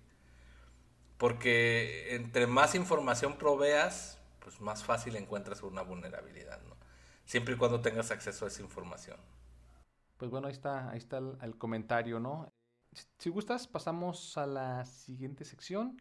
Porque 1.19 2.15
entre 2.15 2.47
más 2.47 2.77
información 2.77 3.37
proveas, 3.37 4.21
pues 4.39 4.61
más 4.61 4.85
fácil 4.85 5.17
encuentras 5.17 5.65
una 5.65 5.83
vulnerabilidad, 5.83 6.63
¿no? 6.69 6.77
Siempre 7.25 7.55
y 7.55 7.57
cuando 7.57 7.81
tengas 7.81 8.13
acceso 8.13 8.45
a 8.45 8.49
esa 8.49 8.63
información. 8.63 9.17
Pues 10.25 10.31
bueno, 10.31 10.47
ahí 10.47 10.55
está, 10.55 10.89
ahí 10.89 10.97
está 10.97 11.19
el, 11.19 11.59
comentario, 11.59 12.19
¿no? 12.19 12.51
Si, 13.19 13.29
gustas, 13.29 13.69
pasamos 13.69 14.39
a 14.39 14.47
la 14.47 14.87
siguiente 14.87 15.45
sección. 15.45 16.01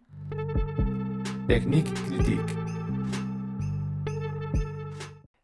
Technique 1.46 1.94
Critique. 2.08 2.56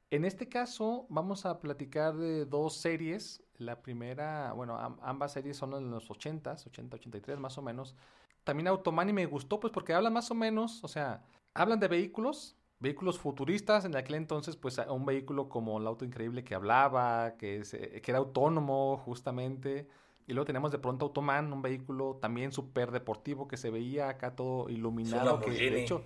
En 0.09 0.23
este 0.23 0.47
caso, 0.47 1.07
vamos 1.09 1.45
a 1.45 1.59
platicar 1.59 2.15
de 2.15 2.45
dos 2.45 2.77
series 2.77 3.43
la 3.57 3.81
primera, 3.81 4.53
bueno, 4.53 4.79
ambas 5.01 5.33
series 5.33 5.57
son 5.57 5.73
en 5.73 5.91
los 5.91 6.09
80s, 6.09 6.65
80, 6.65 6.95
83 6.95 7.37
más 7.37 7.57
o 7.57 7.61
menos. 7.61 7.97
También 8.45 8.69
Automani 8.69 9.11
me 9.11 9.25
gustó 9.25 9.59
pues 9.59 9.73
porque 9.73 9.93
hablan 9.93 10.13
más 10.13 10.31
o 10.31 10.35
menos, 10.35 10.81
o 10.85 10.87
sea, 10.87 11.21
hablan 11.53 11.81
de 11.81 11.89
vehículos, 11.89 12.55
vehículos 12.79 13.19
futuristas. 13.19 13.85
En 13.85 13.95
aquel 13.95 14.15
entonces, 14.15 14.55
pues 14.55 14.77
un 14.89 15.05
vehículo 15.05 15.49
como 15.49 15.79
el 15.79 15.87
auto 15.87 16.05
increíble 16.05 16.43
que 16.43 16.55
hablaba, 16.55 17.35
que, 17.37 17.63
que 18.01 18.11
era 18.11 18.19
autónomo 18.19 18.97
justamente. 18.97 19.87
Y 20.27 20.33
luego 20.33 20.45
tenemos 20.45 20.71
de 20.71 20.77
pronto 20.77 21.05
Automan, 21.05 21.51
un 21.51 21.61
vehículo 21.61 22.17
también 22.21 22.51
súper 22.51 22.91
deportivo 22.91 23.47
que 23.47 23.57
se 23.57 23.71
veía 23.71 24.09
acá 24.09 24.35
todo 24.35 24.69
iluminado. 24.69 25.39
Que, 25.39 25.51
de 25.51 25.81
hecho, 25.81 26.03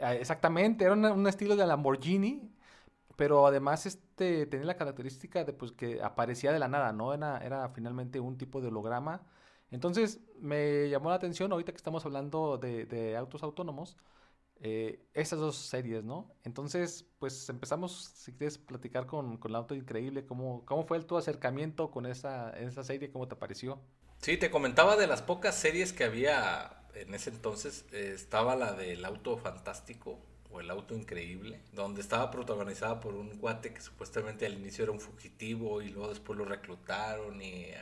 ah, 0.00 0.14
exactamente, 0.14 0.84
era 0.84 0.94
un 0.94 1.26
estilo 1.26 1.56
de 1.56 1.66
Lamborghini 1.66 2.50
pero 3.20 3.46
además 3.46 3.84
este 3.84 4.46
tenía 4.46 4.64
la 4.64 4.78
característica 4.78 5.44
de 5.44 5.52
pues 5.52 5.72
que 5.72 6.02
aparecía 6.02 6.52
de 6.52 6.58
la 6.58 6.68
nada, 6.68 6.94
¿no? 6.94 7.12
Era, 7.12 7.36
era 7.44 7.68
finalmente 7.68 8.18
un 8.18 8.38
tipo 8.38 8.62
de 8.62 8.68
holograma. 8.68 9.20
Entonces 9.70 10.20
me 10.40 10.88
llamó 10.88 11.10
la 11.10 11.16
atención, 11.16 11.52
ahorita 11.52 11.70
que 11.72 11.76
estamos 11.76 12.06
hablando 12.06 12.56
de, 12.56 13.14
autos 13.18 13.42
autónomos, 13.42 13.98
eh, 14.60 15.04
esas 15.14 15.38
dos 15.38 15.56
series, 15.56 16.04
¿no? 16.04 16.34
Entonces, 16.44 17.06
pues 17.18 17.48
empezamos, 17.48 18.12
si 18.14 18.32
quieres, 18.32 18.58
platicar 18.58 19.06
con, 19.06 19.36
con 19.38 19.50
el 19.50 19.56
auto 19.56 19.74
increíble, 19.74 20.26
¿cómo, 20.26 20.64
cómo 20.66 20.86
fue 20.86 21.00
tu 21.00 21.16
acercamiento 21.16 21.90
con 21.90 22.06
esa, 22.06 22.50
esa 22.50 22.84
serie, 22.84 23.10
cómo 23.10 23.26
te 23.26 23.36
pareció? 23.36 23.80
Sí, 24.18 24.36
te 24.36 24.50
comentaba 24.50 24.96
de 24.96 25.06
las 25.06 25.22
pocas 25.22 25.54
series 25.54 25.92
que 25.92 26.04
había 26.04 26.76
en 26.94 27.14
ese 27.14 27.30
entonces, 27.30 27.84
eh, 27.92 28.12
estaba 28.14 28.56
la 28.56 28.72
del 28.72 29.04
auto 29.04 29.36
fantástico, 29.36 30.18
o 30.52 30.60
El 30.60 30.70
Auto 30.70 30.94
Increíble, 30.94 31.60
donde 31.72 32.00
estaba 32.00 32.30
protagonizada 32.30 33.00
por 33.00 33.14
un 33.14 33.38
cuate 33.38 33.72
que 33.72 33.80
supuestamente 33.80 34.46
al 34.46 34.54
inicio 34.54 34.84
era 34.84 34.92
un 34.92 35.00
fugitivo 35.00 35.80
y 35.80 35.90
luego 35.90 36.08
después 36.08 36.38
lo 36.38 36.44
reclutaron 36.44 37.40
y 37.40 37.66
eh, 37.66 37.76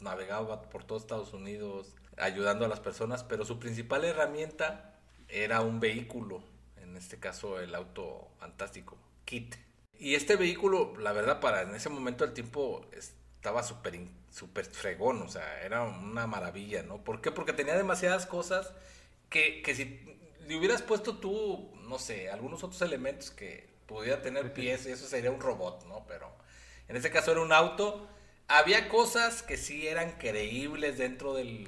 navegaba 0.00 0.62
por 0.62 0.84
todo 0.84 0.98
Estados 0.98 1.32
Unidos 1.32 1.94
ayudando 2.16 2.64
a 2.64 2.68
las 2.68 2.80
personas, 2.80 3.22
pero 3.22 3.44
su 3.44 3.60
principal 3.60 4.04
herramienta 4.04 4.97
era 5.28 5.60
un 5.60 5.80
vehículo, 5.80 6.42
en 6.82 6.96
este 6.96 7.18
caso 7.18 7.60
el 7.60 7.74
auto 7.74 8.28
fantástico, 8.38 8.96
Kit. 9.24 9.56
Y 9.98 10.14
este 10.14 10.36
vehículo, 10.36 10.94
la 10.98 11.12
verdad, 11.12 11.40
para 11.40 11.62
en 11.62 11.74
ese 11.74 11.88
momento 11.88 12.24
del 12.24 12.34
tiempo 12.34 12.86
estaba 12.92 13.62
súper 13.62 14.00
super 14.30 14.64
fregón, 14.64 15.22
o 15.22 15.28
sea, 15.28 15.62
era 15.62 15.82
una 15.82 16.26
maravilla, 16.26 16.82
¿no? 16.82 17.02
¿Por 17.02 17.20
qué? 17.20 17.30
Porque 17.30 17.52
tenía 17.52 17.76
demasiadas 17.76 18.26
cosas 18.26 18.72
que, 19.28 19.62
que 19.62 19.74
si 19.74 20.00
le 20.46 20.56
hubieras 20.56 20.82
puesto 20.82 21.16
tú, 21.18 21.72
no 21.88 21.98
sé, 21.98 22.30
algunos 22.30 22.62
otros 22.62 22.80
elementos 22.82 23.30
que 23.30 23.68
pudiera 23.86 24.22
tener 24.22 24.52
pies, 24.52 24.86
y 24.86 24.90
eso 24.90 25.06
sería 25.06 25.30
un 25.30 25.40
robot, 25.40 25.86
¿no? 25.86 26.04
Pero 26.06 26.30
en 26.88 26.96
este 26.96 27.10
caso 27.10 27.32
era 27.32 27.40
un 27.40 27.52
auto. 27.52 28.08
Había 28.46 28.88
cosas 28.88 29.42
que 29.42 29.56
sí 29.56 29.86
eran 29.86 30.12
creíbles 30.12 30.96
dentro 30.96 31.34
del 31.34 31.66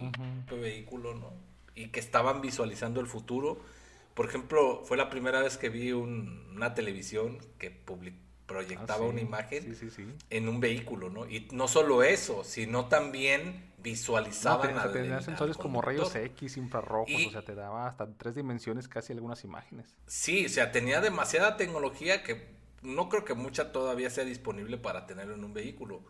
vehículo, 0.50 1.14
¿no? 1.14 1.49
Y 1.80 1.88
que 1.88 2.00
estaban 2.00 2.40
visualizando 2.40 3.00
el 3.00 3.06
futuro. 3.06 3.60
Por 4.14 4.26
ejemplo, 4.26 4.82
fue 4.84 4.96
la 4.96 5.08
primera 5.08 5.40
vez 5.40 5.56
que 5.56 5.68
vi 5.68 5.92
una 5.92 6.74
televisión 6.74 7.38
que 7.58 7.70
proyectaba 8.46 9.06
ah, 9.06 9.08
una 9.08 9.20
imagen 9.20 9.76
en 10.28 10.48
un 10.48 10.60
vehículo, 10.60 11.08
¿no? 11.08 11.26
Y 11.26 11.48
no 11.52 11.68
solo 11.68 12.02
eso, 12.02 12.44
sino 12.44 12.86
también 12.86 13.70
visualizaban 13.78 14.74
no, 14.74 14.90
tenía, 14.90 15.22
sensores 15.22 15.56
como 15.56 15.80
rayos 15.80 16.14
X, 16.14 16.56
infrarrojos, 16.56 17.26
o 17.28 17.30
sea, 17.30 17.42
te 17.42 17.54
daba 17.54 17.86
hasta 17.86 18.06
tres 18.18 18.34
dimensiones 18.34 18.88
casi 18.88 19.12
algunas 19.12 19.44
imágenes. 19.44 19.94
Sí, 20.06 20.46
o 20.46 20.48
sea, 20.48 20.72
tenía 20.72 21.00
demasiada 21.00 21.56
tecnología 21.56 22.22
que 22.22 22.50
no 22.82 23.08
creo 23.08 23.24
que 23.24 23.34
mucha 23.34 23.72
todavía 23.72 24.10
sea 24.10 24.24
disponible 24.24 24.76
para 24.76 25.06
tenerlo 25.06 25.34
en 25.34 25.44
un 25.44 25.54
vehículo. 25.54 26.02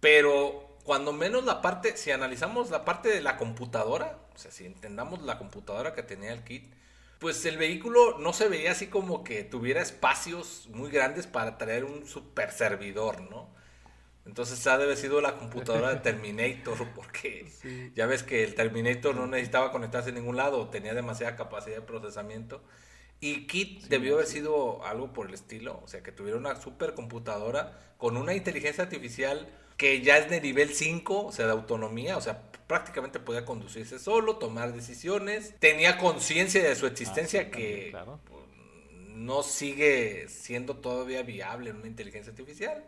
Pero 0.00 0.71
cuando 0.84 1.12
menos 1.12 1.44
la 1.44 1.62
parte, 1.62 1.96
si 1.96 2.10
analizamos 2.10 2.70
la 2.70 2.84
parte 2.84 3.08
de 3.08 3.20
la 3.20 3.36
computadora, 3.36 4.18
o 4.34 4.38
sea, 4.38 4.50
si 4.50 4.66
entendamos 4.66 5.22
la 5.22 5.38
computadora 5.38 5.94
que 5.94 6.02
tenía 6.02 6.32
el 6.32 6.42
kit, 6.44 6.72
pues 7.18 7.44
el 7.44 7.56
vehículo 7.56 8.18
no 8.18 8.32
se 8.32 8.48
veía 8.48 8.72
así 8.72 8.88
como 8.88 9.22
que 9.22 9.44
tuviera 9.44 9.80
espacios 9.80 10.68
muy 10.72 10.90
grandes 10.90 11.28
para 11.28 11.56
traer 11.56 11.84
un 11.84 12.04
super 12.06 12.50
servidor, 12.50 13.20
¿no? 13.30 13.48
Entonces 14.26 14.66
ha 14.66 14.76
de 14.78 14.84
haber 14.84 14.96
sido 14.96 15.20
la 15.20 15.36
computadora 15.36 15.94
de 15.94 16.00
Terminator, 16.00 16.88
porque 16.94 17.48
ya 17.94 18.06
ves 18.06 18.24
que 18.24 18.42
el 18.42 18.54
Terminator 18.54 19.14
no 19.14 19.26
necesitaba 19.28 19.70
conectarse 19.70 20.10
a 20.10 20.12
ningún 20.12 20.36
lado, 20.36 20.68
tenía 20.68 20.94
demasiada 20.94 21.36
capacidad 21.36 21.76
de 21.76 21.82
procesamiento. 21.82 22.62
Y 23.20 23.46
Kit 23.46 23.84
debió 23.84 24.14
haber 24.14 24.26
sido 24.26 24.84
algo 24.84 25.12
por 25.12 25.28
el 25.28 25.34
estilo, 25.34 25.80
o 25.84 25.86
sea, 25.86 26.02
que 26.02 26.10
tuviera 26.10 26.36
una 26.36 26.60
supercomputadora 26.60 27.78
con 27.98 28.16
una 28.16 28.34
inteligencia 28.34 28.82
artificial 28.82 29.48
que 29.82 30.00
ya 30.00 30.16
es 30.16 30.30
de 30.30 30.40
nivel 30.40 30.72
5, 30.72 31.26
o 31.26 31.32
sea, 31.32 31.46
de 31.46 31.50
autonomía, 31.50 32.16
o 32.16 32.20
sea, 32.20 32.40
prácticamente 32.68 33.18
podía 33.18 33.44
conducirse 33.44 33.98
solo, 33.98 34.36
tomar 34.36 34.72
decisiones, 34.72 35.56
tenía 35.58 35.98
conciencia 35.98 36.62
de 36.62 36.76
su 36.76 36.86
existencia 36.86 37.48
ah, 37.48 37.50
que 37.50 37.92
no 39.08 39.42
sigue 39.42 40.28
siendo 40.28 40.76
todavía 40.76 41.24
viable 41.24 41.70
en 41.70 41.78
una 41.78 41.88
inteligencia 41.88 42.30
artificial. 42.30 42.84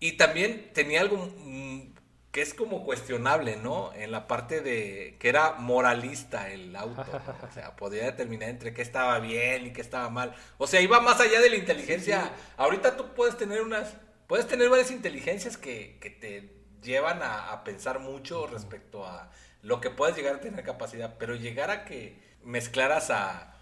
Y 0.00 0.16
también 0.16 0.72
tenía 0.72 1.02
algo 1.02 1.32
mm, 1.44 1.92
que 2.32 2.42
es 2.42 2.54
como 2.54 2.84
cuestionable, 2.84 3.54
¿no? 3.54 3.92
En 3.94 4.10
la 4.10 4.26
parte 4.26 4.62
de 4.62 5.14
que 5.20 5.28
era 5.28 5.52
moralista 5.52 6.50
el 6.50 6.74
auto, 6.74 7.06
o 7.48 7.54
sea, 7.54 7.76
podía 7.76 8.02
determinar 8.06 8.48
entre 8.48 8.74
qué 8.74 8.82
estaba 8.82 9.20
bien 9.20 9.68
y 9.68 9.72
qué 9.72 9.80
estaba 9.80 10.10
mal. 10.10 10.34
O 10.58 10.66
sea, 10.66 10.80
iba 10.80 11.00
más 11.00 11.20
allá 11.20 11.40
de 11.40 11.50
la 11.50 11.56
inteligencia. 11.56 12.32
Ahorita 12.56 12.96
tú 12.96 13.14
puedes 13.14 13.36
tener 13.36 13.62
unas 13.62 13.94
puedes 14.32 14.48
tener 14.48 14.70
varias 14.70 14.90
inteligencias 14.90 15.58
que, 15.58 15.98
te 16.18 16.48
llevan 16.80 17.20
a, 17.22 17.62
pensar 17.64 17.98
mucho 17.98 18.46
respecto 18.46 19.04
a 19.04 19.30
lo 19.60 19.78
que 19.78 19.90
puedes 19.90 20.16
llegar 20.16 20.36
a 20.36 20.40
tener 20.40 20.64
capacidad, 20.64 21.16
pero 21.18 21.34
llegar 21.34 21.70
a 21.70 21.84
que 21.84 22.16
mezclaras 22.42 23.10
a, 23.10 23.54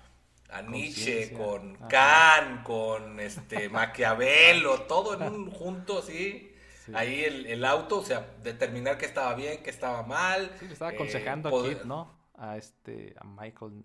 a 0.49 0.62
Nietzsche 0.62 1.33
con 1.33 1.75
Kant, 1.89 2.62
con 2.62 3.18
este 3.18 3.68
Maquiavelo, 3.68 4.83
todo 4.83 5.14
en 5.14 5.23
un 5.23 5.51
junto 5.51 5.99
así. 5.99 6.55
Ahí 6.95 7.25
el, 7.25 7.64
auto, 7.64 7.99
o 7.99 8.05
sea, 8.05 8.37
determinar 8.41 8.97
qué 8.97 9.07
estaba 9.07 9.35
bien, 9.35 9.64
qué 9.64 9.71
estaba 9.71 10.05
mal. 10.05 10.53
Sí, 10.61 10.66
le 10.68 10.75
estaba 10.75 10.93
aconsejando 10.93 11.49
a 11.49 11.68
Kit, 11.68 11.83
¿no? 11.83 12.16
A 12.35 12.57
este, 12.57 13.16
a 13.18 13.25
Michael 13.25 13.85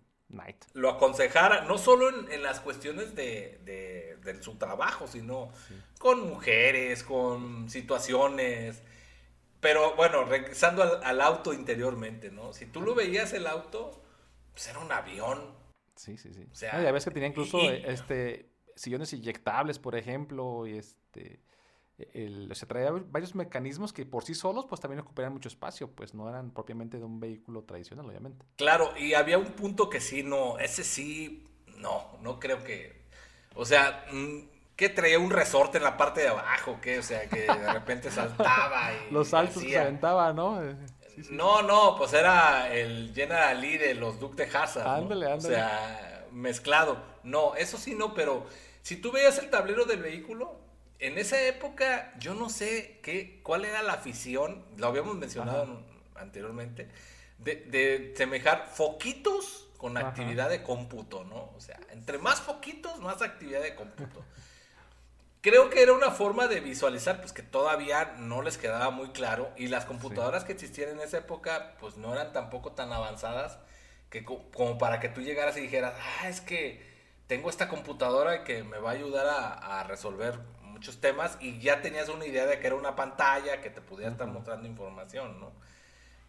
lo 0.74 0.90
aconsejara, 0.90 1.62
no 1.62 1.78
solo 1.78 2.10
en, 2.32 2.44
las 2.44 2.60
cuestiones 2.60 3.16
de, 3.16 4.18
su 4.42 4.56
trabajo, 4.56 5.08
sino 5.08 5.52
con 6.00 6.28
mujeres, 6.28 7.04
con 7.04 7.70
situaciones. 7.70 8.82
Pero 9.60 9.96
bueno, 9.96 10.26
regresando 10.26 10.84
al, 11.04 11.22
auto 11.22 11.54
interiormente, 11.54 12.30
¿no? 12.30 12.54
Si 12.54 12.66
tú 12.66 12.82
lo 12.82 12.94
veías 12.94 13.34
el 13.34 13.48
auto, 13.48 14.04
pues 14.54 14.68
era 14.68 14.80
un 14.80 14.92
avión. 14.92 15.56
Sí, 15.96 16.18
sí, 16.18 16.34
sí. 16.34 16.46
O 16.52 16.56
sea, 16.56 16.74
No, 16.74 16.84
ya 16.84 16.92
ves 16.92 17.06
que 17.06 17.12
tenía 17.12 17.30
incluso 17.30 17.60
y- 17.60 17.84
este 17.86 18.50
sillones 18.76 19.14
inyectables, 19.14 19.80
por 19.80 19.96
ejemplo, 19.96 20.68
y 20.68 20.78
este 20.78 21.40
el, 21.98 22.52
o 22.52 22.56
sea, 22.56 22.68
traía 22.68 22.92
varios 22.92 23.36
mecanismos 23.36 23.94
que 23.94 24.06
por 24.06 24.24
sí 24.26 24.34
solos 24.36 24.66
pues 24.68 24.82
también 24.82 25.00
ocuparían 25.00 25.32
mucho 25.34 25.48
espacio, 25.48 25.90
pues 25.90 26.14
no 26.14 26.28
eran 26.30 26.52
propiamente 26.52 26.98
de 26.98 27.04
un 27.06 27.20
vehículo 27.20 27.64
tradicional, 27.64 28.06
obviamente. 28.06 28.46
Claro, 28.58 28.92
y 28.98 29.14
había 29.14 29.38
un 29.38 29.46
punto 29.54 29.90
que 29.90 30.02
sí, 30.02 30.22
no, 30.24 30.60
ese 30.60 30.84
sí, 30.84 31.48
no, 31.78 32.18
no 32.22 32.40
creo 32.40 32.64
que, 32.64 33.02
o 33.56 33.66
sea, 33.66 34.06
mm, 34.12 34.40
que 34.76 34.90
traía 34.90 35.18
un 35.20 35.30
resorte 35.32 35.78
en 35.78 35.86
la 35.86 35.96
parte 35.96 36.20
de 36.22 36.28
abajo, 36.28 36.80
que, 36.82 37.00
o 37.00 37.04
sea, 37.04 37.30
que 37.30 37.42
de 37.44 37.74
repente 37.74 38.12
saltaba 38.12 38.92
y 38.94 39.12
Los 39.14 39.30
saltos 39.30 39.56
que 39.56 39.60
se 39.62 39.66
hacía- 39.68 39.82
aventaban, 39.84 40.36
¿no? 40.36 40.62
Eh, 40.62 40.76
sí, 41.16 41.24
sí. 41.24 41.30
No, 41.34 41.62
no, 41.62 41.96
pues 41.98 42.12
era 42.12 42.74
el 42.74 43.14
General 43.16 43.62
Lee 43.62 43.78
de 43.78 43.94
los 43.94 44.20
Duke 44.20 44.46
de 44.46 44.58
Hazard. 44.58 44.84
¿no? 44.86 44.92
Ándale, 44.92 45.32
ándale. 45.32 45.48
O 45.56 45.58
sea, 45.58 46.28
mezclado. 46.34 47.02
No, 47.24 47.56
eso 47.56 47.78
sí 47.78 47.96
no, 47.96 48.14
pero 48.14 48.46
si 48.82 48.98
tú 48.98 49.14
veías 49.14 49.38
el 49.40 49.50
tablero 49.50 49.86
del 49.86 50.02
vehículo, 50.02 50.60
en 51.00 51.18
esa 51.18 51.42
época 51.44 52.14
yo 52.20 52.34
no 52.34 52.50
sé 52.50 53.00
qué, 53.04 53.42
cuál 53.44 53.66
era 53.66 53.82
la 53.84 53.94
afición, 53.94 54.66
lo 54.78 54.88
habíamos 54.88 55.16
mencionado 55.16 55.64
Ajá. 55.64 55.80
anteriormente, 56.16 56.90
de, 57.40 57.56
de 57.58 58.14
semejar 58.16 58.68
foquitos 58.74 59.68
con 59.78 59.98
Ajá. 59.98 60.10
actividad 60.10 60.50
de 60.50 60.64
cómputo, 60.64 61.24
¿no? 61.26 61.52
O 61.56 61.60
sea, 61.60 61.80
entre 61.92 62.18
más 62.18 62.42
foquitos, 62.42 63.00
más 63.00 63.22
actividad 63.22 63.62
de 63.62 63.76
cómputo. 63.76 64.26
Creo 65.42 65.70
que 65.70 65.84
era 65.84 65.94
una 65.94 66.10
forma 66.10 66.48
de 66.48 66.60
visualizar, 66.60 67.20
pues 67.20 67.32
que 67.32 67.44
todavía 67.44 68.16
no 68.18 68.42
les 68.42 68.58
quedaba 68.58 68.90
muy 68.90 69.10
claro. 69.10 69.52
Y 69.58 69.68
las 69.68 69.86
computadoras 69.86 70.44
que 70.44 70.54
existían 70.54 70.90
en 70.90 71.00
esa 71.02 71.20
época, 71.20 71.76
pues 71.80 71.98
no 71.98 72.12
eran 72.14 72.34
tampoco 72.34 72.72
tan 72.72 72.92
avanzadas 72.92 73.60
que 74.10 74.26
co- 74.26 74.50
como 74.52 74.78
para 74.80 75.00
que 75.00 75.10
tú 75.10 75.22
llegaras 75.22 75.56
y 75.58 75.62
dijeras, 75.62 75.94
ah, 76.22 76.30
es 76.30 76.42
que 76.42 76.84
tengo 77.28 77.50
esta 77.52 77.68
computadora 77.70 78.44
que 78.44 78.64
me 78.64 78.80
va 78.80 78.92
a 78.92 78.94
ayudar 78.94 79.28
a, 79.28 79.80
a 79.82 79.84
resolver 79.84 80.40
muchos 80.76 81.00
temas. 81.02 81.38
Y 81.42 81.60
ya 81.60 81.82
tenías 81.82 82.10
una 82.10 82.26
idea 82.26 82.46
de 82.46 82.60
que 82.60 82.68
era 82.68 82.76
una 82.76 82.96
pantalla 82.96 83.62
que 83.62 83.70
te 83.70 83.82
pudiera 83.82 84.12
estar 84.12 84.28
mostrando 84.28 84.68
información, 84.68 85.40
¿no? 85.40 85.52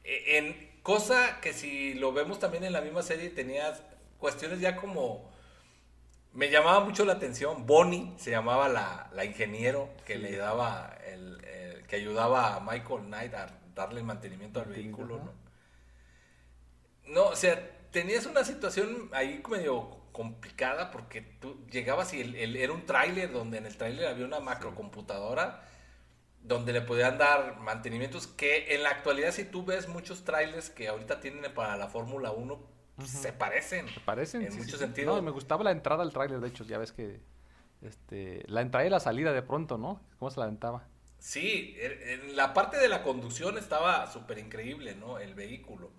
E- 0.04 0.38
En 0.38 0.80
cosa 0.82 1.40
que 1.40 1.52
si 1.52 1.94
lo 1.94 2.12
vemos 2.12 2.38
también 2.38 2.64
en 2.64 2.72
la 2.72 2.80
misma 2.80 3.02
serie, 3.02 3.28
tenías 3.30 3.82
cuestiones 4.18 4.60
ya 4.60 4.76
como 4.76 5.30
me 6.32 6.50
llamaba 6.50 6.80
mucho 6.80 7.04
la 7.04 7.14
atención. 7.14 7.66
Bonnie 7.66 8.12
se 8.18 8.30
llamaba 8.30 8.68
la, 8.68 9.10
la 9.12 9.24
ingeniero 9.24 9.88
que 10.06 10.14
Sí. 10.14 10.20
le 10.20 10.36
daba 10.36 10.96
el, 11.06 11.42
el- 11.44 11.86
que 11.86 11.96
ayudaba 11.96 12.56
a 12.56 12.60
Michael 12.60 13.02
Knight 13.06 13.34
a 13.34 13.46
darle 13.74 14.00
el 14.00 14.06
mantenimiento 14.06 14.60
al 14.60 14.66
vehículo. 14.66 15.18
¿no? 15.18 15.32
No, 17.06 17.24
o 17.28 17.36
sea, 17.36 17.54
tenías 17.90 18.26
una 18.26 18.44
situación 18.44 19.08
ahí 19.12 19.42
medio 19.48 19.96
complicada 20.16 20.90
porque 20.90 21.20
tú 21.22 21.66
llegabas 21.70 22.14
y 22.14 22.20
el- 22.22 22.36
el- 22.36 22.56
era 22.56 22.72
un 22.72 22.86
tráiler 22.86 23.32
donde 23.32 23.58
en 23.58 23.66
el 23.66 23.76
tráiler 23.76 24.06
había 24.08 24.24
una 24.26 24.40
macrocomputadora 24.40 25.62
donde 26.42 26.72
le 26.72 26.82
podían 26.82 27.18
dar 27.18 27.58
mantenimientos 27.60 28.26
que 28.26 28.74
en 28.74 28.82
la 28.82 28.90
actualidad 28.90 29.32
si 29.32 29.44
tú 29.44 29.64
ves 29.64 29.88
muchos 29.88 30.24
trailers 30.24 30.70
que 30.70 30.88
ahorita 30.88 31.20
tienen 31.20 31.52
para 31.54 31.76
la 31.76 31.88
Fórmula 31.88 32.30
1 32.32 32.60
pues, 32.96 33.10
se 33.10 33.32
parecen. 33.32 33.86
¿Te 33.94 34.00
parecen? 34.00 34.42
En 34.42 34.52
Sí, 34.52 34.58
muchos 34.58 34.72
sí, 34.72 34.86
sentidos. 34.86 35.16
No, 35.16 35.22
me 35.22 35.30
gustaba 35.30 35.64
la 35.64 35.70
entrada 35.72 36.02
al 36.02 36.12
tráiler, 36.12 36.40
de 36.40 36.48
hecho, 36.48 36.64
ya 36.64 36.78
ves 36.78 36.92
que 36.92 37.20
este 37.82 38.42
la 38.48 38.62
entrada 38.62 38.86
y 38.86 38.90
la 38.90 39.00
salida 39.00 39.32
de 39.32 39.42
pronto, 39.42 39.78
¿no? 39.78 40.00
¿Cómo 40.18 40.30
se 40.30 40.40
la 40.40 40.46
aventaba? 40.46 40.88
Sí, 41.18 41.74
en 41.78 42.08
en 42.30 42.36
la 42.36 42.54
parte 42.54 42.78
de 42.78 42.88
la 42.88 43.02
conducción 43.02 43.58
estaba 43.58 44.06
súper 44.10 44.38
increíble, 44.38 44.94
¿no? 44.94 45.18
El 45.18 45.34
vehículo. 45.34 45.90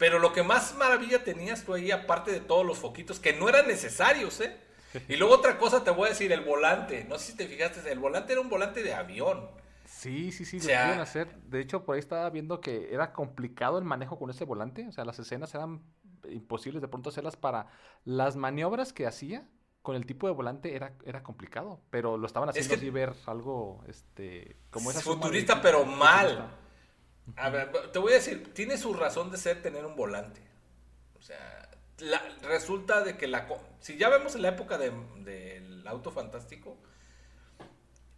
Pero 0.00 0.18
lo 0.18 0.32
que 0.32 0.42
más 0.42 0.74
maravilla 0.74 1.22
tenías 1.22 1.62
tú 1.62 1.74
ahí, 1.74 1.92
aparte 1.92 2.32
de 2.32 2.40
todos 2.40 2.66
los 2.66 2.78
foquitos, 2.78 3.20
que 3.20 3.34
no 3.34 3.48
eran 3.48 3.68
necesarios, 3.68 4.40
¿eh? 4.40 4.56
Y 5.08 5.14
luego 5.16 5.34
otra 5.34 5.58
cosa 5.58 5.84
te 5.84 5.90
voy 5.92 6.06
a 6.06 6.08
decir, 6.08 6.32
el 6.32 6.40
volante. 6.40 7.04
No 7.08 7.18
sé 7.18 7.30
si 7.32 7.36
te 7.36 7.46
fijaste, 7.46 7.88
el 7.92 8.00
volante 8.00 8.32
era 8.32 8.40
un 8.40 8.48
volante 8.48 8.82
de 8.82 8.92
avión. 8.94 9.48
Sí, 9.84 10.32
sí, 10.32 10.44
sí, 10.44 10.56
O 10.56 10.60
sea- 10.60 11.00
hacer. 11.02 11.28
De 11.42 11.60
hecho, 11.60 11.84
por 11.84 11.94
ahí 11.94 12.00
estaba 12.00 12.28
viendo 12.30 12.60
que 12.60 12.92
era 12.92 13.12
complicado 13.12 13.78
el 13.78 13.84
manejo 13.84 14.18
con 14.18 14.30
ese 14.30 14.44
volante. 14.44 14.88
O 14.88 14.92
sea, 14.92 15.04
las 15.04 15.18
escenas 15.18 15.54
eran 15.54 15.82
imposibles 16.28 16.80
de 16.82 16.88
pronto 16.88 17.10
hacerlas 17.10 17.36
para 17.36 17.66
las 18.04 18.36
maniobras 18.36 18.92
que 18.92 19.06
hacía 19.06 19.46
con 19.82 19.96
el 19.96 20.06
tipo 20.06 20.26
de 20.26 20.32
volante 20.32 20.74
era, 20.74 20.94
era 21.04 21.22
complicado. 21.22 21.80
Pero 21.90 22.16
lo 22.16 22.26
estaban 22.26 22.48
Es 22.48 22.54
haciendo 22.56 22.70
que- 22.70 22.76
así 22.80 22.90
ver 22.90 23.12
algo, 23.26 23.84
este, 23.86 24.56
como 24.70 24.92
de 24.92 25.00
Futurista, 25.00 25.60
pero 25.60 25.84
mal. 25.84 26.26
futurista. 26.28 26.56
A 27.36 27.50
ver, 27.50 27.70
te 27.92 27.98
voy 27.98 28.12
a 28.12 28.16
decir, 28.16 28.52
tiene 28.54 28.76
su 28.78 28.94
razón 28.94 29.30
de 29.30 29.38
ser 29.38 29.62
tener 29.62 29.84
un 29.84 29.96
volante. 29.96 30.40
O 31.18 31.22
sea, 31.22 31.68
resulta 32.42 33.02
de 33.02 33.16
que 33.16 33.26
la... 33.26 33.46
Si 33.80 33.96
ya 33.96 34.08
vemos 34.08 34.34
en 34.34 34.42
la 34.42 34.48
época 34.48 34.78
de- 34.78 34.92
del 35.24 35.86
auto 35.86 36.10
fantástico, 36.10 36.76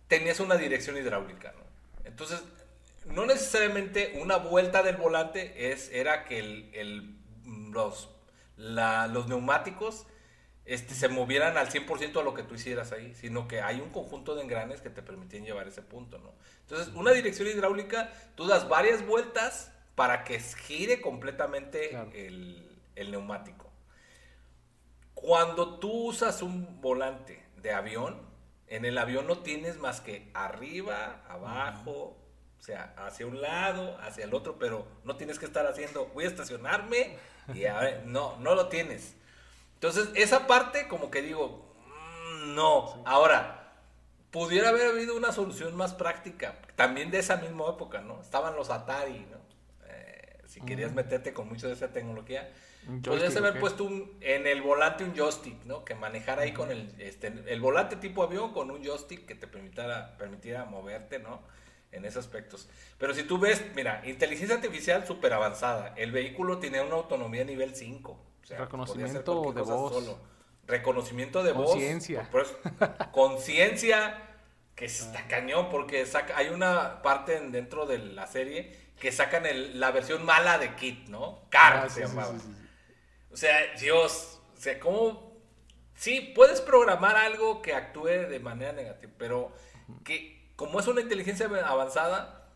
tenías 0.08 0.40
una 0.40 0.56
dirección 0.56 0.96
hidráulica, 0.96 1.52
¿no? 1.52 1.62
Entonces, 2.04 2.42
no 3.06 3.26
necesariamente 3.26 4.18
una 4.20 4.36
vuelta 4.36 4.82
del 4.82 4.96
volante 4.96 5.72
es, 5.72 5.90
era 5.90 6.24
que 6.24 6.38
el, 6.38 7.16
los, 7.72 8.10
los 8.56 9.28
neumáticos 9.28 10.06
este, 10.64 10.94
se 10.94 11.08
movieran 11.08 11.56
al 11.56 11.68
100% 11.70 12.20
a 12.20 12.22
lo 12.22 12.34
que 12.34 12.42
tú 12.42 12.54
hicieras 12.54 12.92
ahí, 12.92 13.14
sino 13.14 13.48
que 13.48 13.60
hay 13.60 13.80
un 13.80 13.90
conjunto 13.90 14.34
de 14.34 14.42
engranes 14.42 14.80
que 14.80 14.90
te 14.90 15.02
permitían 15.02 15.44
llevar 15.44 15.66
ese 15.68 15.82
punto, 15.82 16.18
¿no? 16.18 16.32
Entonces, 16.62 16.94
una 16.94 17.12
dirección 17.12 17.48
hidráulica, 17.48 18.12
tú 18.36 18.46
das 18.46 18.68
varias 18.68 19.04
vueltas 19.06 19.72
para 19.94 20.24
que 20.24 20.38
gire 20.40 21.00
completamente 21.00 21.90
Claro. 21.90 22.10
el, 22.14 22.78
el 22.94 23.10
neumático. 23.10 23.70
Cuando 25.14 25.78
tú 25.78 25.90
usas 26.08 26.42
un 26.42 26.80
volante 26.80 27.44
de 27.56 27.72
avión, 27.72 28.20
en 28.66 28.84
el 28.84 28.96
avión 28.98 29.26
no 29.26 29.38
tienes 29.40 29.78
más 29.78 30.00
que 30.00 30.30
arriba, 30.34 31.22
abajo, 31.28 32.16
o 32.58 32.62
sea, 32.62 32.94
hacia 32.96 33.26
un 33.26 33.40
lado, 33.40 33.98
hacia 33.98 34.24
el 34.24 34.34
otro, 34.34 34.58
pero 34.58 34.86
no 35.04 35.16
tienes 35.16 35.38
que 35.38 35.46
estar 35.46 35.66
haciendo, 35.66 36.06
voy 36.14 36.24
a 36.24 36.28
estacionarme 36.28 37.16
y 37.54 37.64
a 37.66 37.78
ver, 37.80 38.06
no, 38.06 38.36
no 38.38 38.54
lo 38.54 38.68
tienes. 38.68 39.16
Entonces, 39.82 40.10
esa 40.14 40.46
parte 40.46 40.86
como 40.86 41.10
que 41.10 41.22
digo, 41.22 41.74
mm, 41.88 42.54
no. 42.54 43.02
Ahora, 43.04 43.72
pudiera 44.30 44.68
haber 44.68 44.86
habido 44.92 45.16
una 45.16 45.32
solución 45.32 45.74
más 45.76 45.92
práctica, 45.92 46.56
también 46.76 47.10
de 47.10 47.18
esa 47.18 47.34
misma 47.38 47.64
época, 47.68 48.00
¿no? 48.00 48.20
Estaban 48.22 48.54
los 48.54 48.70
Atari, 48.70 49.26
¿no? 49.28 49.38
Eh, 49.88 50.38
si 50.46 50.60
querías 50.62 50.90
Ujú. 50.90 50.96
meterte 50.98 51.32
con 51.34 51.48
mucho 51.48 51.66
de 51.66 51.72
esa 51.72 51.92
tecnología, 51.92 52.48
podrías 53.04 53.36
haber 53.36 53.58
puesto 53.58 53.82
un- 53.82 54.16
en 54.20 54.46
el 54.46 54.62
volante 54.62 55.02
un 55.02 55.16
joystick, 55.16 55.64
¿no? 55.64 55.84
Que 55.84 55.96
manejara 55.96 56.42
ahí 56.42 56.52
con 56.52 56.70
el, 56.70 56.94
este, 57.00 57.26
el 57.48 57.60
volante 57.60 57.96
tipo 57.96 58.22
avión 58.22 58.52
con 58.52 58.70
un 58.70 58.84
joystick 58.84 59.26
que 59.26 59.34
te 59.34 59.48
permitiera, 59.48 60.16
permitiera 60.16 60.64
moverte, 60.64 61.18
¿no? 61.18 61.42
En 61.90 62.04
esos 62.04 62.24
aspectos. 62.24 62.68
Pero 62.98 63.14
si 63.14 63.24
tú 63.24 63.36
ves, 63.38 63.60
mira, 63.74 64.00
inteligencia 64.06 64.54
artificial 64.54 65.04
súper 65.08 65.32
avanzada. 65.32 65.92
El 65.96 66.12
vehículo 66.12 66.58
tiene 66.58 66.80
una 66.80 66.94
autonomía 66.94 67.44
nivel 67.44 67.74
5. 67.74 68.28
O 68.42 68.46
sea, 68.46 68.58
Reconocimiento 68.58 69.52
de 69.52 69.62
voz. 69.62 70.16
Reconocimiento 70.66 71.42
de 71.42 71.52
voz. 71.52 71.70
Conciencia. 71.70 72.28
Conciencia, 73.12 74.18
que 74.74 74.86
está 74.86 75.26
cañón, 75.28 75.68
porque 75.70 76.06
saca, 76.06 76.36
hay 76.36 76.48
una 76.48 77.02
parte 77.02 77.36
en- 77.36 77.52
dentro 77.52 77.86
de 77.86 77.98
la 77.98 78.26
serie 78.26 78.92
que 78.98 79.12
sacan 79.12 79.46
el- 79.46 79.78
la 79.80 79.90
versión 79.90 80.24
mala 80.24 80.58
de 80.58 80.74
Kit, 80.76 81.08
¿no? 81.08 81.42
Car, 81.50 81.76
Ah, 81.84 81.88
se 81.88 81.96
sí, 81.96 82.00
llamaba. 82.08 82.32
sí, 82.32 82.40
sí, 82.40 82.54
sí. 82.54 82.68
O 83.32 83.36
sea, 83.36 83.74
Dios, 83.78 84.40
o 84.56 84.60
sea, 84.60 84.78
¿cómo? 84.78 85.32
Sí, 85.94 86.32
puedes 86.34 86.60
programar 86.60 87.16
algo 87.16 87.62
que 87.62 87.74
actúe 87.74 88.06
de 88.06 88.40
manera 88.40 88.72
negativa, 88.72 89.12
pero 89.18 89.52
que 90.04 90.52
como 90.56 90.80
es 90.80 90.86
una 90.86 91.00
inteligencia 91.00 91.46
avanzada, 91.66 92.48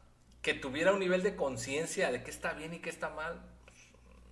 que 0.43 0.55
tuviera 0.55 0.93
un 0.93 1.01
nivel 1.01 1.23
de 1.23 1.35
conciencia 1.35 2.13
de 2.13 2.23
qué 2.23 2.31
está 2.31 2.53
bien 2.53 2.73
y 2.75 2.79
qué 2.79 2.91
está 2.91 3.09
mal, 3.11 3.41
pues, 3.65 3.79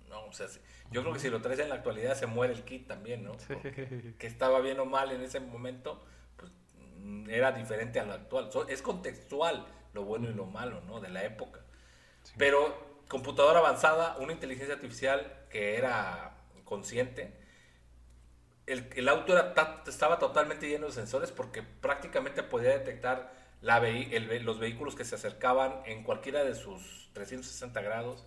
no, 0.09 0.25
o 0.25 0.33
sea. 0.33 0.47
Yo 0.91 1.01
creo 1.01 1.13
que 1.13 1.19
si 1.19 1.29
lo 1.29 1.41
traes 1.41 1.59
en 1.59 1.69
la 1.69 1.75
actualidad 1.75 2.15
se 2.15 2.25
muere 2.27 2.53
el 2.53 2.63
kit 2.63 2.87
también, 2.87 3.23
¿no? 3.23 3.33
Porque 3.47 4.13
que 4.17 4.27
estaba 4.27 4.59
bien 4.61 4.79
o 4.79 4.85
mal 4.85 5.11
en 5.11 5.21
ese 5.21 5.39
momento, 5.39 6.03
pues 6.37 6.51
mm, 6.99 7.29
era 7.29 7.51
diferente 7.51 7.99
a 7.99 8.05
lo 8.05 8.13
actual. 8.13 8.49
Es 8.69 8.81
contextual 8.81 9.65
lo 9.93 10.03
bueno 10.03 10.29
y 10.29 10.33
lo 10.33 10.45
malo, 10.45 10.81
¿no? 10.81 10.99
De 10.99 11.09
la 11.09 11.23
época. 11.23 11.61
Pero 12.37 13.01
computadora 13.07 13.59
avanzada, 13.59 14.17
una 14.19 14.33
inteligencia 14.33 14.75
artificial 14.75 15.45
que 15.49 15.77
era 15.77 16.37
consciente. 16.63 17.33
El, 18.65 18.89
el 18.95 19.07
auto 19.09 19.33
era 19.33 19.53
ta- 19.53 19.83
estaba 19.87 20.17
totalmente 20.17 20.67
lleno 20.67 20.87
de 20.87 20.91
sensores 20.91 21.31
porque 21.31 21.61
prácticamente 21.61 22.41
podía 22.41 22.71
detectar 22.71 23.31
la 23.65 23.79
el 23.79 24.45
los 24.45 24.59
vehículos 24.59 24.95
que 24.95 25.03
se 25.03 25.15
acercaban 25.15 25.81
en 25.85 26.03
cualquiera 26.03 26.43
de 26.43 26.53
sus 26.53 27.09
360 27.13 27.81
grados. 27.81 28.23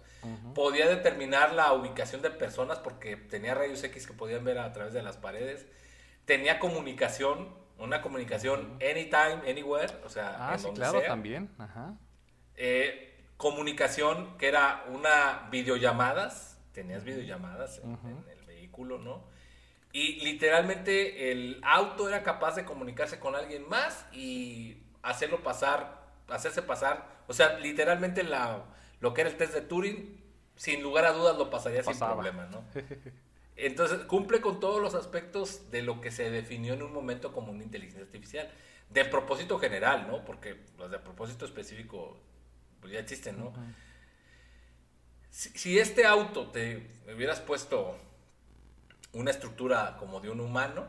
Podía 0.53 0.89
determinar 0.89 1.55
la 1.55 1.73
ubicación 1.73 2.23
de 2.23 2.31
personas 2.31 2.81
porque 2.81 3.17
tenía 3.17 3.55
rayos 3.55 3.83
X 3.85 4.07
que 4.09 4.15
podían 4.15 4.43
ver 4.45 4.59
a 4.59 4.73
través 4.73 4.93
de 4.93 5.01
las 5.01 5.17
paredes. 5.17 5.67
Tenía 6.25 6.59
comunicación, 6.59 7.55
una 7.79 8.03
comunicación 8.03 8.73
anytime, 8.83 9.49
anywhere, 9.49 9.95
o 10.05 10.09
sea, 10.09 10.49
Ah, 10.51 10.55
en 10.55 10.59
sí, 10.59 10.65
donde 10.67 10.81
claro, 10.81 10.99
sea. 10.99 11.09
también. 11.09 11.51
Ajá. 11.57 11.95
Eh, 12.57 13.15
comunicación, 13.37 14.37
que 14.39 14.49
era 14.49 14.85
una 14.89 15.47
videollamadas, 15.53 16.61
tenías 16.73 17.05
videollamadas 17.05 17.79
en, 17.79 17.93
en 17.93 18.29
el 18.29 18.45
vehículo, 18.45 18.99
¿no? 18.99 19.25
Y 19.93 20.21
literalmente 20.25 21.31
el 21.31 21.61
auto 21.63 22.09
era 22.09 22.25
capaz 22.25 22.57
de 22.57 22.65
comunicarse 22.65 23.21
con 23.21 23.37
alguien 23.37 23.69
más 23.69 24.05
y 24.13 24.83
hacerlo 25.03 25.43
pasar, 25.43 26.07
hacerse 26.29 26.63
pasar. 26.63 27.07
O 27.27 27.33
sea, 27.33 27.59
literalmente 27.59 28.23
la, 28.23 28.65
lo 29.01 29.15
que 29.15 29.23
era 29.23 29.31
el 29.31 29.37
test 29.37 29.55
de 29.55 29.61
Turing, 29.61 30.23
sin 30.57 30.83
lugar 30.83 31.05
a 31.05 31.13
dudas 31.13 31.37
lo 31.37 31.51
pasaría 31.51 31.83
sin 31.83 31.99
problema, 31.99 32.47
¿no? 32.47 32.65
Entonces, 33.57 34.01
cumple 34.07 34.41
con 34.41 34.61
todos 34.61 34.81
los 34.81 34.95
aspectos 34.95 35.71
de 35.71 35.83
lo 35.83 36.01
que 36.01 36.13
se 36.13 36.31
definió 36.31 36.75
en 36.75 36.83
un 36.83 36.93
momento 36.93 37.33
como 37.33 37.51
una 37.51 37.65
inteligencia 37.65 38.05
artificial. 38.05 38.51
De 38.91 39.05
propósito 39.05 39.59
general, 39.59 40.07
¿no? 40.07 40.25
Porque 40.25 40.65
los 40.79 40.91
de 40.91 40.99
propósito 40.99 41.45
específico 41.45 42.17
pues 42.81 42.93
ya 42.93 43.01
existen, 43.01 43.39
¿no? 43.39 43.53
si, 45.31 45.51
si, 45.51 45.79
este 45.79 46.07
auto 46.07 46.49
te 46.51 46.89
hubieras 47.13 47.41
puesto 47.41 47.97
una 49.13 49.31
estructura 49.31 49.97
como 49.99 50.21
de 50.21 50.31
un 50.31 50.41
humano, 50.41 50.87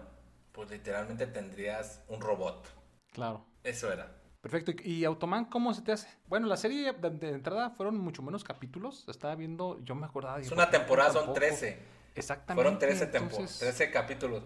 pues 0.51 0.69
literalmente 0.69 1.25
tendrías 1.27 2.03
un 2.07 2.21
robot. 2.21 2.67
Claro. 3.11 3.45
Eso 3.63 3.91
era. 3.91 4.15
Perfecto. 4.41 4.71
¿Y 4.83 5.03
Automan 5.03 5.45
cómo 5.45 5.73
se 5.73 5.81
te 5.81 5.91
hace? 5.91 6.07
Bueno, 6.27 6.47
la 6.47 6.55
serie 6.55 6.93
de, 6.93 7.29
entrada 7.29 7.71
fueron 7.71 7.97
mucho 7.97 8.21
menos 8.21 8.43
capítulos. 8.43 9.05
Estaba 9.09 9.35
viendo, 9.35 9.79
yo 9.83 9.95
me 9.95 10.05
acordaba. 10.05 10.39
Es 10.39 10.51
una 10.51 10.69
temporada, 10.69 11.11
son 11.11 11.33
13. 11.33 11.77
Exactamente. 12.15 12.63
Fueron 12.63 12.79
13, 12.79 13.03
entonces... 13.03 13.59
13 13.59 13.91
capítulos. 13.91 14.43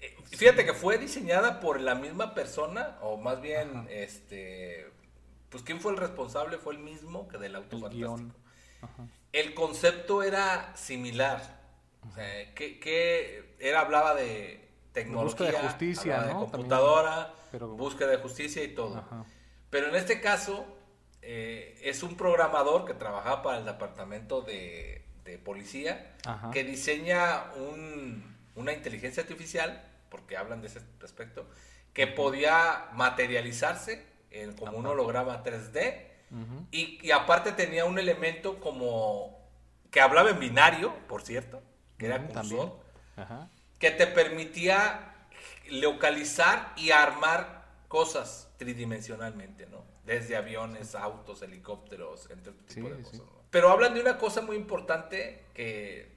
Eh, 0.00 0.16
fíjate 0.24 0.64
que 0.64 0.74
fue 0.74 0.98
diseñada 0.98 1.60
por 1.60 1.80
la 1.80 1.94
misma 1.94 2.34
persona, 2.34 2.98
o 3.00 3.16
más 3.16 3.40
bien, 3.40 3.86
este. 3.88 4.90
Pues, 5.48 5.62
¿quién 5.62 5.80
fue 5.80 5.92
el 5.92 5.98
responsable? 5.98 6.58
Fue 6.58 6.74
el 6.74 6.80
mismo 6.80 7.28
que 7.28 7.38
del 7.38 7.56
auto 7.56 7.78
fantástico. 7.78 8.34
El 9.32 9.54
concepto 9.54 10.22
era 10.22 10.76
similar. 10.76 11.40
O 12.08 12.14
sea, 12.14 12.54
que, 12.54 13.56
era, 13.58 13.80
hablaba 13.80 14.14
de 14.14 14.68
tecnología, 14.92 15.52
de 15.52 15.58
justicia, 15.58 16.22
de 16.22 16.32
computadora, 16.32 17.34
búsqueda 17.58 18.08
de 18.08 18.18
justicia 18.18 18.62
y 18.62 18.74
todo. 18.74 19.04
Pero 19.70 19.88
en 19.88 19.96
este 19.96 20.20
caso, 20.20 20.66
eh, 21.22 21.78
es 21.82 22.02
un 22.02 22.16
programador 22.16 22.84
que 22.84 22.94
trabajaba 22.94 23.42
para 23.42 23.58
el 23.58 23.64
departamento 23.64 24.42
de 24.42 25.06
de 25.26 25.38
policía 25.38 26.14
que 26.52 26.64
diseña 26.64 27.52
una 28.54 28.72
inteligencia 28.72 29.22
artificial, 29.22 29.84
porque 30.08 30.36
hablan 30.36 30.62
de 30.62 30.68
ese 30.68 30.80
aspecto, 31.04 31.46
que 31.92 32.06
podía 32.06 32.88
materializarse 32.92 34.06
en, 34.30 34.54
como 34.54 34.78
un 34.78 34.86
holograma 34.86 35.42
3D 35.42 36.06
y, 36.70 37.10
aparte 37.10 37.52
tenía 37.52 37.84
un 37.84 37.98
elemento 37.98 38.60
como 38.60 39.36
que 39.90 40.00
hablaba 40.00 40.30
en 40.30 40.40
binario, 40.40 40.94
por 41.08 41.22
cierto, 41.22 41.62
que 41.98 42.06
era 42.06 42.24
cursor, 42.26 42.78
que 43.78 43.90
te 43.90 44.06
permitía 44.06 45.15
localizar 45.70 46.72
y 46.76 46.90
armar 46.90 47.64
cosas 47.88 48.48
tridimensionalmente, 48.56 49.66
¿no? 49.66 49.84
Desde 50.04 50.36
aviones, 50.36 50.94
autos, 50.94 51.42
helicópteros, 51.42 52.30
entre 52.30 52.52
otro 52.52 52.64
tipo 52.66 52.88
de 52.88 53.02
cosas. 53.02 53.22
Pero 53.50 53.70
hablan 53.70 53.94
de 53.94 54.00
una 54.00 54.18
cosa 54.18 54.42
muy 54.42 54.56
importante 54.56 55.44
que, 55.54 56.16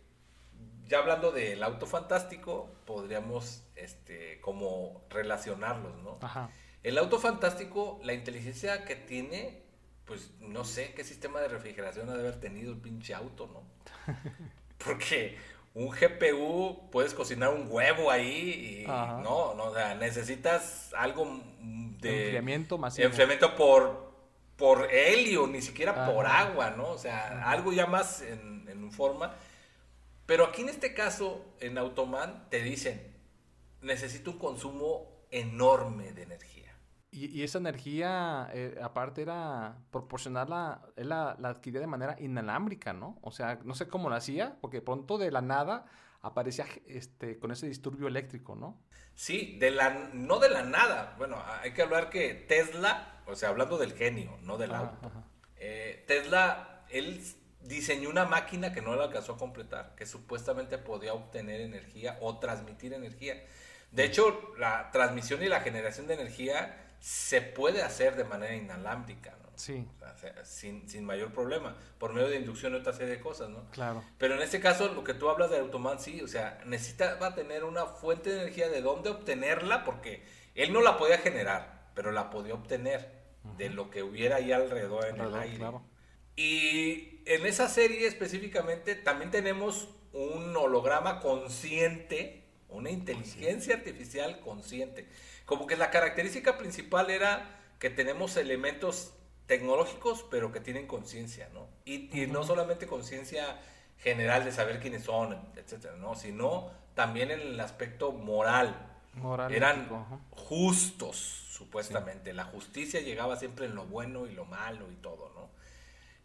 ya 0.88 1.00
hablando 1.00 1.32
del 1.32 1.64
auto 1.64 1.86
fantástico, 1.86 2.70
podríamos 2.86 3.64
este, 3.76 4.40
como 4.42 5.06
relacionarlos, 5.10 5.98
¿no? 6.04 6.20
Ajá. 6.22 6.50
El 6.84 6.98
auto 6.98 7.20
fantástico, 7.20 8.00
la 8.04 8.14
inteligencia 8.14 8.86
que 8.86 8.96
tiene, 8.96 9.64
pues 10.06 10.32
no 10.40 10.64
sé 10.64 10.94
qué 10.94 11.04
sistema 11.04 11.40
de 11.42 11.50
refrigeración 11.50 12.10
ha 12.10 12.14
de 12.14 12.22
haber 12.22 12.40
tenido 12.40 12.72
el 12.72 12.80
pinche 12.80 13.14
auto, 13.14 13.48
¿no? 13.48 13.64
Porque 14.78 15.38
un 15.80 15.92
GPU 15.92 16.90
puedes 16.92 17.14
cocinar 17.14 17.54
un 17.54 17.68
huevo 17.70 18.12
ahí 18.12 18.84
y 18.84 18.88
no, 18.88 19.54
no, 19.54 19.66
o 19.66 19.74
sea, 19.74 19.96
necesitas 19.96 20.94
algo 20.94 21.42
de 21.62 22.26
enfriamiento 22.26 22.78
más 22.78 23.00
enfriamiento 23.00 23.56
por 23.56 24.10
por 24.58 24.92
helio, 24.92 25.48
ni 25.48 25.62
siquiera 25.62 26.06
por 26.06 26.26
agua, 26.26 26.72
¿no? 26.72 26.90
O 26.90 26.98
sea, 26.98 27.50
algo 27.50 27.72
ya 27.72 27.86
más 27.86 28.22
en, 28.22 28.68
en, 28.68 28.92
forma. 28.92 29.34
Pero 30.26 30.44
aquí 30.44 30.64
en 30.64 30.70
este 30.70 30.94
caso, 30.94 31.46
en 31.62 31.78
Automan, 31.78 32.50
te 32.50 32.62
dicen, 32.62 33.16
necesito 33.82 34.32
un 34.32 34.38
consumo 34.38 35.24
enorme 35.32 36.12
de 36.12 36.24
energía. 36.24 36.59
Y, 37.12 37.42
esa 37.42 37.58
energía, 37.58 38.50
eh, 38.54 38.80
aparte, 38.84 39.24
era 39.24 39.78
proporcionarla, 39.90 40.82
él 40.96 41.10
la, 41.10 41.36
la, 41.40 41.50
adquiría 41.50 41.80
de 41.80 41.88
manera 41.88 42.16
inalámbrica, 42.20 42.94
¿no? 42.94 43.18
O 43.22 43.32
sea, 43.32 43.60
no 43.64 43.74
sé 43.74 43.88
cómo 43.88 44.10
lo 44.10 44.16
hacía, 44.16 44.58
porque 44.62 44.82
pronto 44.82 45.18
de 45.18 45.32
la 45.32 45.42
nada 45.42 45.86
aparecía 46.22 46.68
este, 46.88 47.40
con 47.40 47.52
ese 47.52 47.68
disturbio 47.68 48.08
eléctrico, 48.08 48.56
¿no? 48.56 48.78
Sí, 49.16 49.58
de 49.60 49.72
la, 49.72 50.12
no 50.14 50.38
de 50.38 50.50
la 50.50 50.62
nada. 50.62 51.16
Bueno, 51.18 51.38
hay 51.62 51.74
que 51.74 51.82
hablar 51.82 52.12
que 52.12 52.36
Tesla 52.36 53.20
o 53.30 53.36
sea, 53.36 53.50
hablando 53.50 53.78
del 53.78 53.94
genio, 53.94 54.38
no 54.42 54.58
del 54.58 54.74
auto. 54.74 55.12
Eh, 55.58 56.04
Tesla, 56.08 56.84
él 56.90 57.24
diseñó 57.62 58.10
una 58.10 58.26
máquina 58.26 58.74
que 58.74 58.82
no 58.82 58.96
la 58.96 59.06
alcanzó 59.06 59.34
a 59.34 59.38
completar, 59.38 59.94
que 59.96 60.06
supuestamente 60.06 60.78
podía 60.78 61.14
obtener 61.14 61.62
energía 61.62 62.18
o 62.22 62.40
transmitir 62.40 62.94
energía. 62.94 63.36
De 63.92 64.06
hecho, 64.06 64.54
la 64.58 64.90
transmisión 64.92 65.44
y 65.44 65.48
la 65.48 65.62
generación 65.62 66.08
de 66.08 66.16
energía 66.16 66.89
se 67.00 67.42
puede 67.42 67.82
hacer 67.82 68.16
de 68.16 68.24
manera 68.24 68.56
inalámbrica, 68.56 69.32
¿no? 69.42 69.50
Sí. 69.56 69.86
sin, 70.44 70.88
sin, 70.88 71.04
mayor 71.04 71.34
problema, 71.34 71.76
por 71.98 72.14
medio 72.14 72.30
de 72.30 72.38
inducción 72.38 72.74
y 72.74 72.78
otra 72.78 72.94
serie 72.94 73.16
de 73.16 73.20
cosas, 73.20 73.50
¿no? 73.50 73.70
Claro. 73.72 74.04
Pero 74.18 74.36
en 74.36 74.42
este 74.42 74.62
caso, 74.62 74.94
lo 74.94 75.04
que 75.04 75.14
tú 75.14 75.30
hablas 75.30 75.50
de 75.50 75.60
Automan, 75.60 76.00
sí, 76.00 76.22
o 76.22 76.28
sea, 76.28 76.62
necesitaba 76.66 77.36
tener 77.36 77.66
una 77.66 77.86
fuente 77.86 78.30
de 78.30 78.42
energía 78.44 78.70
de 78.70 78.82
dónde 78.82 79.10
obtenerla, 79.10 79.84
porque 79.84 80.24
él 80.56 80.72
no 80.72 80.82
la 80.82 80.98
podía 80.98 81.18
generar, 81.18 81.90
pero 81.94 82.12
la 82.12 82.30
podía 82.30 82.54
obtener 82.54 83.20
de 83.58 83.70
lo 83.70 83.90
que 83.90 84.04
hubiera 84.04 84.38
ahí 84.38 84.52
alrededor 84.52 85.06
en 85.08 85.20
el 85.20 85.36
aire. 85.36 85.66
Y 86.36 87.22
en 87.26 87.46
esa 87.46 87.68
serie 87.68 88.08
específicamente 88.08 88.96
también 88.96 89.30
tenemos 89.30 89.90
un 90.14 90.56
holograma 90.56 91.20
consciente, 91.20 92.46
una 92.70 92.92
inteligencia 92.92 93.76
artificial 93.76 94.40
consciente. 94.40 95.08
Como 95.50 95.66
que 95.66 95.76
la 95.76 95.90
característica 95.90 96.60
principal 96.60 97.10
era 97.10 97.60
que 97.80 97.90
tenemos 97.90 98.38
elementos 98.38 99.14
tecnológicos, 99.48 100.24
pero 100.30 100.52
que 100.52 100.60
tienen 100.60 100.86
conciencia, 100.86 101.50
¿no? 101.56 101.68
Y, 101.86 102.28
no 102.28 102.44
solamente 102.44 102.86
conciencia 102.86 103.60
general 103.98 104.46
de 104.46 104.52
saber 104.52 104.80
quiénes 104.80 105.06
son, 105.06 105.36
etcétera, 105.56 105.96
¿no? 105.96 106.14
Sino 106.14 106.70
también 106.94 107.32
en 107.32 107.40
el 107.40 107.60
aspecto 107.60 108.12
moral. 108.12 108.76
moral 109.16 109.52
Eran 109.52 109.90
justos, 110.30 111.16
supuestamente. 111.50 112.32
La 112.32 112.46
justicia 112.46 113.02
llegaba 113.02 113.36
siempre 113.36 113.66
en 113.66 113.74
lo 113.74 113.88
bueno 113.88 114.28
y 114.28 114.36
lo 114.36 114.46
malo 114.46 114.92
y 114.92 114.98
todo, 114.98 115.32
¿no? 115.34 115.50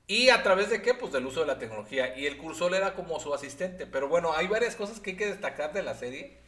Y 0.07 0.29
a 0.29 0.43
través 0.43 0.69
de 0.69 0.83
qué? 0.83 0.93
Pues 0.93 1.15
del 1.15 1.25
uso 1.25 1.41
de 1.41 1.47
la 1.47 1.59
tecnología. 1.59 2.15
Y 2.15 2.27
el 2.27 2.37
cursor 2.37 2.75
era 2.75 2.93
como 2.93 3.19
su 3.21 3.33
asistente. 3.33 3.87
Pero 3.87 4.07
bueno, 4.07 4.35
hay 4.35 4.49
varias 4.49 4.77
cosas 4.77 5.01
que 5.01 5.13
hay 5.13 5.17
que 5.17 5.29
destacar 5.29 5.73
de 5.73 5.83
la 5.83 5.95
serie. 5.95 6.44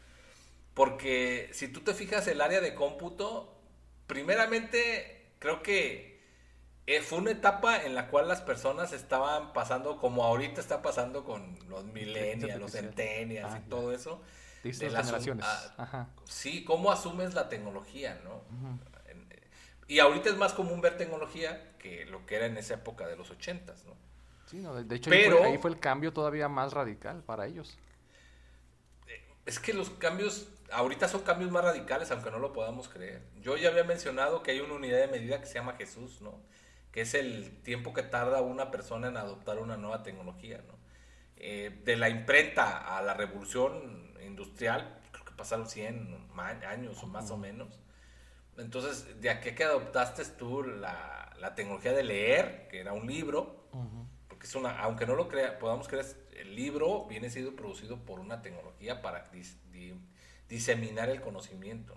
Porque 0.76 1.50
si 1.52 1.66
tú 1.66 1.80
te 1.80 1.94
fijas 1.94 2.28
el 2.28 2.40
área 2.40 2.60
de 2.60 2.76
cómputo, 2.76 3.52
primeramente 4.06 5.32
creo 5.40 5.62
que 5.62 6.20
eh, 6.86 7.00
fue 7.00 7.18
una 7.18 7.32
etapa 7.32 7.82
en 7.82 7.96
la 7.96 8.08
cual 8.08 8.28
las 8.28 8.42
personas 8.42 8.92
estaban 8.92 9.52
pasando, 9.52 9.96
como 9.96 10.22
ahorita 10.22 10.60
está 10.60 10.82
pasando 10.82 11.24
con 11.24 11.58
los 11.68 11.84
millennials, 11.86 12.60
los 12.60 12.72
centennials 12.72 13.54
y 13.54 13.56
ah, 13.56 13.64
todo 13.68 13.92
eso 13.92 14.22
de 14.62 14.90
las 14.90 15.06
generaciones. 15.06 15.44
Ah, 15.46 16.08
sí, 16.24 16.64
cómo 16.64 16.92
asumes 16.92 17.34
la 17.34 17.48
tecnología, 17.48 18.20
¿no? 18.22 18.42
Y 19.88 20.00
ahorita 20.00 20.30
es 20.30 20.36
más 20.36 20.52
común 20.52 20.80
ver 20.80 20.96
tecnología 20.96 21.76
que 21.78 22.04
lo 22.06 22.26
que 22.26 22.36
era 22.36 22.46
en 22.46 22.56
esa 22.56 22.74
época 22.74 23.06
de 23.06 23.16
los 23.16 23.30
ochentas, 23.30 23.84
¿no? 23.84 23.94
Sí, 24.46 24.58
no, 24.58 24.74
de 24.74 24.96
hecho 24.96 25.10
Pero, 25.10 25.42
ahí, 25.42 25.58
fue, 25.58 25.70
el 25.70 25.78
cambio 25.78 26.12
todavía 26.12 26.48
más 26.48 26.72
radical 26.72 27.22
para 27.22 27.46
ellos. 27.46 27.76
Eh, 29.08 29.24
es 29.44 29.58
que 29.58 29.72
los 29.72 29.90
cambios, 29.90 30.48
ahorita 30.72 31.08
son 31.08 31.22
cambios 31.22 31.50
más 31.50 31.64
radicales, 31.64 32.10
aunque 32.10 32.30
no 32.30 32.38
lo 32.38 32.52
podamos 32.52 32.88
creer. 32.88 33.22
Yo 33.40 33.56
ya 33.56 33.68
había 33.68 33.84
mencionado 33.84 34.42
que 34.42 34.52
hay 34.52 34.60
una 34.60 34.74
unidad 34.74 34.98
de 34.98 35.08
medida 35.08 35.40
que 35.40 35.46
se 35.46 35.54
llama 35.54 35.74
Jesús, 35.74 36.20
¿no? 36.20 36.40
Que 36.92 37.02
es 37.02 37.14
el 37.14 37.62
tiempo 37.62 37.92
que 37.92 38.02
tarda 38.02 38.40
una 38.40 38.70
persona 38.70 39.08
en 39.08 39.16
adoptar 39.16 39.58
una 39.58 39.76
nueva 39.76 40.02
tecnología, 40.02 40.62
¿no? 40.66 40.76
Eh, 41.36 41.82
de 41.84 41.96
la 41.96 42.08
imprenta 42.08 42.96
a 42.96 43.02
la 43.02 43.14
revolución 43.14 44.14
industrial, 44.24 45.00
creo 45.12 45.24
que 45.24 45.32
pasaron 45.32 45.68
100 45.68 46.30
años 46.66 47.02
o 47.02 47.06
más 47.06 47.30
o 47.30 47.36
menos. 47.36 47.80
Entonces, 48.56 49.20
de 49.20 49.28
aquí 49.28 49.54
que 49.54 49.64
adoptaste 49.64 50.24
tú 50.24 50.62
la, 50.62 51.34
la, 51.38 51.54
tecnología 51.54 51.92
de 51.92 52.02
leer, 52.02 52.68
que 52.70 52.80
era 52.80 52.94
un 52.94 53.06
libro, 53.06 53.68
porque 54.28 54.46
es 54.46 54.54
una, 54.54 54.80
aunque 54.80 55.04
no 55.04 55.14
lo 55.14 55.28
crea, 55.28 55.58
podamos 55.58 55.88
creer, 55.88 56.06
el 56.36 56.56
libro 56.56 57.04
viene 57.06 57.28
siendo 57.28 57.54
producido 57.54 57.98
por 57.98 58.18
una 58.18 58.40
tecnología 58.40 59.02
para 59.02 59.24
diseminar 60.48 61.08
el 61.08 61.20
conocimiento, 61.20 61.94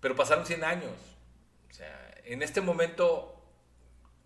Pero 0.00 0.14
pasaron 0.14 0.46
100 0.46 0.64
años. 0.64 0.92
O 1.70 1.72
sea, 1.72 2.14
en 2.24 2.42
este 2.42 2.60
momento 2.60 3.36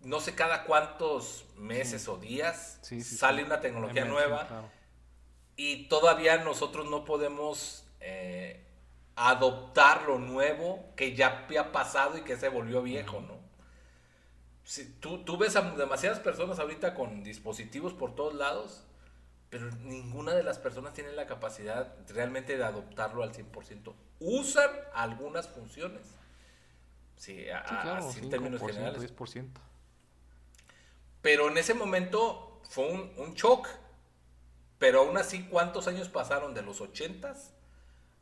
no 0.03 0.19
sé 0.19 0.33
cada 0.33 0.63
cuántos 0.63 1.45
meses 1.55 2.07
o 2.07 2.17
días 2.17 2.79
sale 3.03 3.43
una 3.43 3.61
tecnología 3.61 4.05
nueva 4.05 4.69
y 5.55 5.87
todavía 5.87 6.37
nosotros 6.37 6.89
no 6.89 7.05
podemos 7.05 7.85
eh, 7.99 8.65
adoptar 9.15 10.03
lo 10.03 10.17
nuevo 10.17 10.83
que 10.95 11.15
ya 11.15 11.43
había 11.45 11.71
pasado 11.71 12.17
y 12.17 12.21
que 12.21 12.37
se 12.37 12.49
volvió 12.49 12.81
viejo, 12.81 13.21
¿no? 13.21 13.39
Si 14.63 14.85
tú, 14.85 15.23
tú 15.23 15.37
ves 15.37 15.55
a 15.55 15.61
demasiadas 15.61 16.19
personas 16.19 16.59
ahorita 16.59 16.93
con 16.93 17.23
dispositivos 17.23 17.93
por 17.93 18.15
todos 18.15 18.33
lados, 18.33 18.83
pero 19.51 19.69
ninguna 19.83 20.33
de 20.33 20.43
las 20.43 20.57
personas 20.59 20.93
tiene 20.93 21.11
la 21.11 21.27
capacidad 21.27 21.93
realmente 22.07 22.57
de 22.57 22.63
adoptarlo 22.63 23.21
al 23.21 23.33
100%. 23.33 23.93
Usan 24.21 24.71
algunas 24.93 25.49
funciones. 25.49 26.03
Sí, 27.17 27.49
así 27.49 28.19
en 28.19 28.29
términos 28.29 28.61
generales. 28.61 29.13
10%. 29.13 29.49
Pero 31.21 31.49
en 31.49 31.57
ese 31.57 31.73
momento 31.73 32.61
fue 32.69 32.89
un, 32.89 33.11
un 33.17 33.33
shock. 33.33 33.67
Pero 34.79 35.01
aún 35.01 35.17
así, 35.17 35.43
¿cuántos 35.43 35.85
años 35.89 36.07
pasaron 36.07 36.53
de 36.53 36.61
los 36.61 36.79
80s 36.79 37.51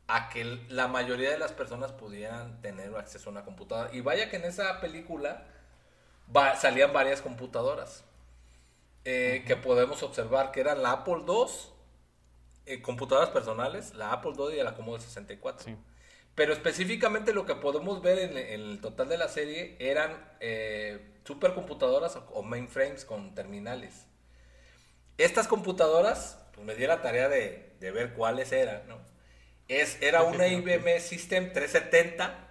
a 0.08 0.30
que 0.30 0.44
la 0.68 0.88
mayoría 0.88 1.30
de 1.30 1.38
las 1.38 1.52
personas 1.52 1.92
pudieran 1.92 2.60
tener 2.60 2.94
acceso 2.96 3.30
a 3.30 3.32
una 3.32 3.44
computadora? 3.44 3.94
Y 3.94 4.00
vaya 4.00 4.30
que 4.30 4.36
en 4.36 4.46
esa 4.46 4.80
película 4.80 5.46
salían 6.58 6.92
varias 6.92 7.22
computadoras 7.22 8.04
eh, 9.04 9.44
que 9.46 9.56
podemos 9.56 10.02
observar 10.02 10.52
que 10.52 10.60
eran 10.60 10.82
la 10.82 10.92
Apple 10.92 11.22
II, 11.26 11.46
eh, 12.66 12.82
computadoras 12.82 13.30
personales, 13.30 13.94
la 13.94 14.12
Apple 14.12 14.32
II 14.36 14.58
y 14.58 14.62
la 14.62 14.74
Commodore 14.74 15.02
64. 15.02 15.74
Pero 16.34 16.52
específicamente 16.52 17.32
lo 17.32 17.46
que 17.46 17.54
podemos 17.54 18.02
ver 18.02 18.18
en, 18.18 18.36
el 18.36 18.80
total 18.80 19.08
de 19.08 19.18
la 19.18 19.28
serie 19.28 19.76
eran 19.78 20.12
eh, 20.40 21.14
supercomputadoras 21.24 22.18
o 22.32 22.42
mainframes 22.42 23.04
con 23.04 23.34
terminales. 23.34 24.06
Estas 25.16 25.48
computadoras, 25.48 26.38
pues 26.54 26.66
me 26.66 26.74
di 26.74 26.86
la 26.86 27.02
tarea 27.02 27.28
de, 27.28 27.76
ver 27.80 28.12
cuáles 28.14 28.52
eran, 28.52 28.86
¿no? 28.86 28.98
Es, 29.68 30.00
era 30.02 30.22
una 30.22 30.46
IBM 30.48 31.00
System 31.00 31.52
370, 31.52 32.48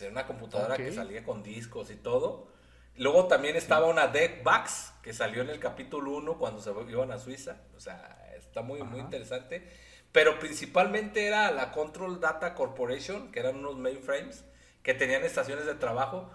era 0.00 0.10
una 0.10 0.26
computadora 0.26 0.76
que 0.76 0.92
salía 0.92 1.24
con 1.24 1.42
discos 1.42 1.90
y 1.90 1.96
todo. 1.96 2.49
Luego 2.96 3.26
también 3.26 3.56
estaba 3.56 3.86
una 3.86 4.08
Deckbox 4.08 4.92
que 5.02 5.12
salió 5.12 5.42
en 5.42 5.50
el 5.50 5.58
capítulo 5.58 6.10
1 6.12 6.38
cuando 6.38 6.60
se 6.60 6.70
iban 6.88 7.12
a 7.12 7.18
Suiza. 7.18 7.56
O 7.76 7.80
sea, 7.80 8.30
está 8.36 8.62
muy, 8.62 8.82
muy 8.82 9.00
interesante. 9.00 9.66
Pero 10.12 10.38
principalmente 10.38 11.26
era 11.26 11.50
la 11.52 11.70
Control 11.70 12.20
Data 12.20 12.54
Corporation, 12.54 13.30
que 13.30 13.40
eran 13.40 13.56
unos 13.56 13.76
mainframes 13.76 14.44
que 14.82 14.94
tenían 14.94 15.22
estaciones 15.24 15.66
de 15.66 15.74
trabajo, 15.74 16.30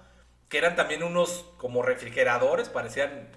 que 0.49 0.57
eran 0.57 0.75
también 0.75 1.03
unos 1.03 1.45
como 1.57 1.81
refrigeradores, 1.81 2.69
parecían, 2.69 3.29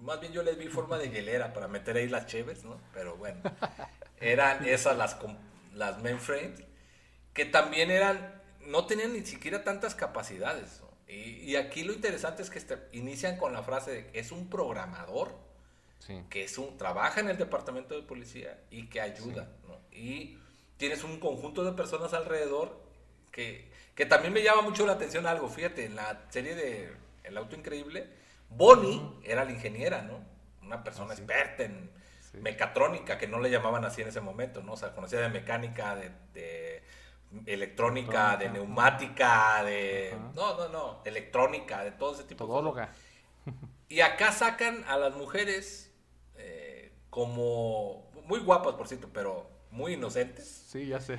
más 0.00 0.20
bien 0.20 0.32
yo 0.32 0.42
les 0.42 0.58
vi 0.58 0.68
forma 0.68 0.98
de 0.98 1.10
hielera 1.10 1.52
para 1.52 1.68
meter 1.68 1.96
ahí 1.96 2.08
las 2.08 2.26
cheves, 2.26 2.64
¿no? 2.64 2.80
Pero 2.92 3.16
bueno, 3.16 3.40
eran 4.20 4.66
esas 4.66 4.96
las, 4.96 5.16
las 5.74 6.02
mainframes, 6.02 6.62
que 7.32 7.44
también 7.44 7.90
eran, 7.90 8.42
no 8.60 8.86
tenían 8.86 9.12
ni 9.12 9.24
siquiera 9.24 9.62
tantas 9.64 9.94
capacidades. 9.94 10.80
Y, 11.06 11.56
aquí 11.56 11.84
lo 11.84 11.92
interesante 11.92 12.42
es 12.42 12.50
que 12.50 12.58
este, 12.58 12.78
inician 12.92 13.36
con 13.36 13.52
la 13.52 13.62
frase 13.62 13.90
de 13.90 14.06
que 14.06 14.18
es 14.18 14.32
un 14.32 14.48
programador, 14.48 15.36
que 16.28 16.44
es 16.44 16.58
un, 16.58 16.76
trabaja 16.76 17.20
en 17.20 17.28
el 17.28 17.38
departamento 17.38 17.94
de 17.94 18.02
policía 18.02 18.58
y 18.70 18.86
que 18.88 19.00
ayuda, 19.00 19.48
Y 19.90 20.38
tienes 20.76 21.04
un 21.04 21.18
conjunto 21.20 21.64
de 21.64 21.72
personas 21.72 22.12
alrededor 22.12 22.78
que, 23.30 23.70
que 23.94 24.06
también 24.06 24.32
me 24.32 24.42
llama 24.42 24.62
mucho 24.62 24.86
la 24.86 24.94
atención 24.94 25.26
algo, 25.26 25.48
fíjate, 25.48 25.84
en 25.86 25.96
la 25.96 26.26
serie 26.30 26.54
de 26.54 26.92
El 27.22 27.36
Auto 27.36 27.56
Increíble, 27.56 28.08
Bonnie 28.50 29.00
era 29.24 29.44
la 29.44 29.52
ingeniera, 29.52 30.02
¿no? 30.02 30.20
Una 30.62 30.82
persona 30.82 31.10
ah, 31.12 31.14
experta 31.14 31.64
en 31.64 31.90
mecatrónica, 32.34 33.18
que 33.18 33.26
no 33.26 33.40
le 33.40 33.50
llamaban 33.50 33.84
así 33.84 34.02
en 34.02 34.08
ese 34.08 34.20
momento, 34.20 34.62
¿no? 34.62 34.72
O 34.72 34.76
sea, 34.76 34.94
conocía 34.94 35.20
de 35.20 35.28
mecánica, 35.28 35.96
de 35.96 36.82
electrónica, 37.46 38.36
de 38.36 38.48
neumática, 38.48 39.62
de... 39.64 40.16
No, 40.34 40.56
no, 40.56 40.68
no, 40.68 41.02
electrónica, 41.04 41.84
de 41.84 41.92
todo 41.92 42.14
ese 42.14 42.24
tipo 42.24 42.44
de 42.46 42.50
cosas. 42.50 42.88
Y 43.88 44.00
acá 44.00 44.32
sacan 44.32 44.84
a 44.88 44.96
las 44.96 45.14
mujeres 45.14 45.92
eh, 46.36 46.92
como 47.10 48.10
muy 48.24 48.40
guapas, 48.40 48.74
por 48.74 48.88
cierto, 48.88 49.10
pero 49.12 49.48
muy 49.70 49.94
inocentes. 49.94 50.64
Sí, 50.68 50.86
ya 50.86 51.00
sé. 51.00 51.18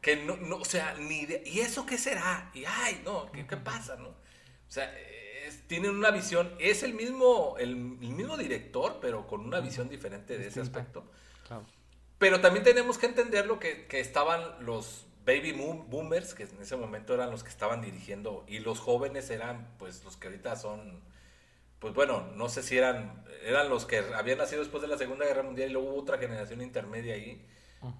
Que 0.00 0.16
no, 0.16 0.36
no 0.36 0.56
o 0.56 0.64
sea, 0.64 0.94
ni 0.94 1.26
¿y 1.44 1.60
eso 1.60 1.84
qué 1.84 1.98
será? 1.98 2.50
Y 2.54 2.64
ay, 2.64 3.02
no, 3.04 3.30
¿qué, 3.32 3.46
qué 3.46 3.56
pasa, 3.56 3.96
no? 3.96 4.08
O 4.08 4.16
sea, 4.68 4.92
tienen 5.66 5.90
una 5.90 6.10
visión, 6.10 6.54
es 6.58 6.82
el 6.82 6.94
mismo, 6.94 7.56
el, 7.58 7.76
mismo 7.76 8.36
director, 8.36 8.98
pero 9.00 9.26
con 9.26 9.40
una 9.40 9.60
visión 9.60 9.88
diferente 9.88 10.38
de 10.38 10.48
ese 10.48 10.60
aspecto. 10.60 11.04
Pero 12.18 12.40
también 12.40 12.64
tenemos 12.64 12.98
que 12.98 13.06
entender 13.06 13.46
lo 13.46 13.58
que, 13.58 13.86
que 13.86 14.00
estaban 14.00 14.64
los 14.64 15.06
baby 15.26 15.52
boomers, 15.52 16.34
que 16.34 16.44
en 16.44 16.62
ese 16.62 16.76
momento 16.76 17.12
eran 17.12 17.30
los 17.30 17.42
que 17.42 17.50
estaban 17.50 17.82
dirigiendo, 17.82 18.44
y 18.46 18.60
los 18.60 18.78
jóvenes 18.78 19.28
eran 19.28 19.68
pues 19.78 20.04
los 20.04 20.16
que 20.16 20.28
ahorita 20.28 20.56
son, 20.56 21.02
pues 21.80 21.92
bueno, 21.92 22.30
no 22.36 22.48
sé 22.48 22.62
si 22.62 22.78
eran, 22.78 23.24
eran 23.44 23.68
los 23.68 23.84
que 23.84 23.98
habían 24.14 24.38
nacido 24.38 24.60
después 24.60 24.82
de 24.82 24.88
la 24.88 24.96
Segunda 24.96 25.26
Guerra 25.26 25.42
Mundial 25.42 25.70
y 25.70 25.72
luego 25.72 25.90
hubo 25.90 26.00
otra 26.00 26.18
generación 26.18 26.62
intermedia 26.62 27.14
ahí, 27.14 27.44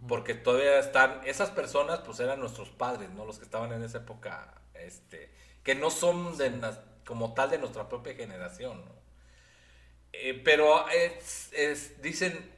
porque 0.09 0.35
todavía 0.35 0.79
están, 0.79 1.21
esas 1.25 1.51
personas 1.51 1.99
pues 2.01 2.21
eran 2.21 2.41
nuestros 2.41 2.71
padres, 2.71 3.11
¿no? 3.11 3.25
Los 3.25 3.39
que 3.39 3.45
estaban 3.45 3.73
en 3.73 3.83
esa 3.83 3.99
época, 3.99 4.55
este, 4.75 5.31
que 5.63 5.75
no 5.75 5.91
son 5.91 6.39
de, 6.39 6.51
como 7.05 7.35
tal 7.35 7.51
de 7.51 7.59
nuestra 7.59 7.89
propia 7.89 8.15
generación, 8.15 8.85
¿no? 8.85 8.97
Eh, 10.13 10.41
pero 10.45 10.87
es, 10.89 12.01
dicen, 12.01 12.56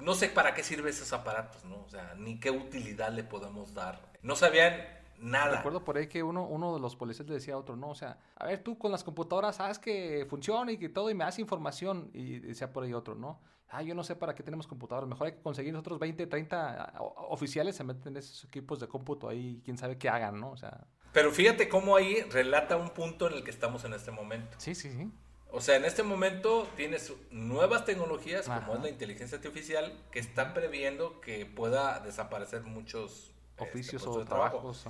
no 0.00 0.14
sé 0.14 0.28
para 0.28 0.54
qué 0.54 0.62
sirven 0.62 0.88
esos 0.88 1.12
aparatos, 1.12 1.64
¿no? 1.64 1.82
O 1.82 1.88
sea, 1.88 2.14
ni 2.16 2.38
qué 2.38 2.50
utilidad 2.50 3.12
le 3.12 3.24
podemos 3.24 3.74
dar. 3.74 4.12
No 4.22 4.36
sabían 4.36 4.74
nada. 5.18 5.56
Recuerdo 5.56 5.84
por 5.84 5.96
ahí 5.96 6.08
que 6.08 6.22
uno, 6.22 6.46
uno 6.46 6.74
de 6.74 6.80
los 6.80 6.96
policías 6.96 7.28
le 7.28 7.34
decía 7.34 7.54
a 7.54 7.58
otro, 7.58 7.76
no, 7.76 7.90
o 7.90 7.94
sea, 7.94 8.18
a 8.36 8.46
ver, 8.46 8.62
tú 8.62 8.78
con 8.78 8.92
las 8.92 9.04
computadoras 9.04 9.56
sabes 9.56 9.78
que 9.78 10.26
funciona 10.28 10.72
y 10.72 10.78
que 10.78 10.88
todo 10.88 11.10
y 11.10 11.14
me 11.14 11.24
das 11.24 11.38
información. 11.38 12.10
Y 12.12 12.40
decía 12.40 12.72
por 12.72 12.84
ahí 12.84 12.92
otro, 12.92 13.14
¿no? 13.14 13.40
Ah, 13.68 13.82
yo 13.82 13.94
no 13.94 14.04
sé 14.04 14.14
para 14.14 14.34
qué 14.34 14.42
tenemos 14.42 14.66
computadoras. 14.66 15.08
Mejor 15.08 15.26
hay 15.26 15.32
que 15.32 15.42
conseguir 15.42 15.72
nosotros 15.72 15.98
20, 15.98 16.26
30 16.26 16.94
oficiales 17.28 17.74
se 17.74 17.82
meten 17.82 18.12
en 18.12 18.18
esos 18.18 18.44
equipos 18.44 18.78
de 18.78 18.86
cómputo 18.86 19.28
ahí, 19.28 19.60
quién 19.64 19.76
sabe 19.76 19.98
qué 19.98 20.08
hagan, 20.08 20.40
¿no? 20.40 20.52
O 20.52 20.56
sea. 20.56 20.86
Pero 21.12 21.32
fíjate 21.32 21.68
cómo 21.68 21.96
ahí 21.96 22.20
relata 22.30 22.76
un 22.76 22.90
punto 22.90 23.26
en 23.28 23.34
el 23.34 23.44
que 23.44 23.50
estamos 23.50 23.84
en 23.84 23.94
este 23.94 24.12
momento. 24.12 24.56
Sí, 24.58 24.74
sí, 24.74 24.92
sí. 24.92 25.10
O 25.50 25.60
sea, 25.60 25.76
en 25.76 25.84
este 25.84 26.02
momento 26.02 26.68
tienes 26.76 27.12
nuevas 27.30 27.84
tecnologías 27.84 28.46
como 28.46 28.74
es 28.74 28.82
la 28.82 28.88
inteligencia 28.88 29.36
artificial 29.38 29.92
que 30.10 30.18
están 30.18 30.52
previendo 30.54 31.20
que 31.20 31.46
pueda 31.46 32.00
desaparecer 32.00 32.62
muchos 32.62 33.32
este, 33.52 33.64
oficios 33.64 34.06
o 34.06 34.24
trabajos. 34.24 34.86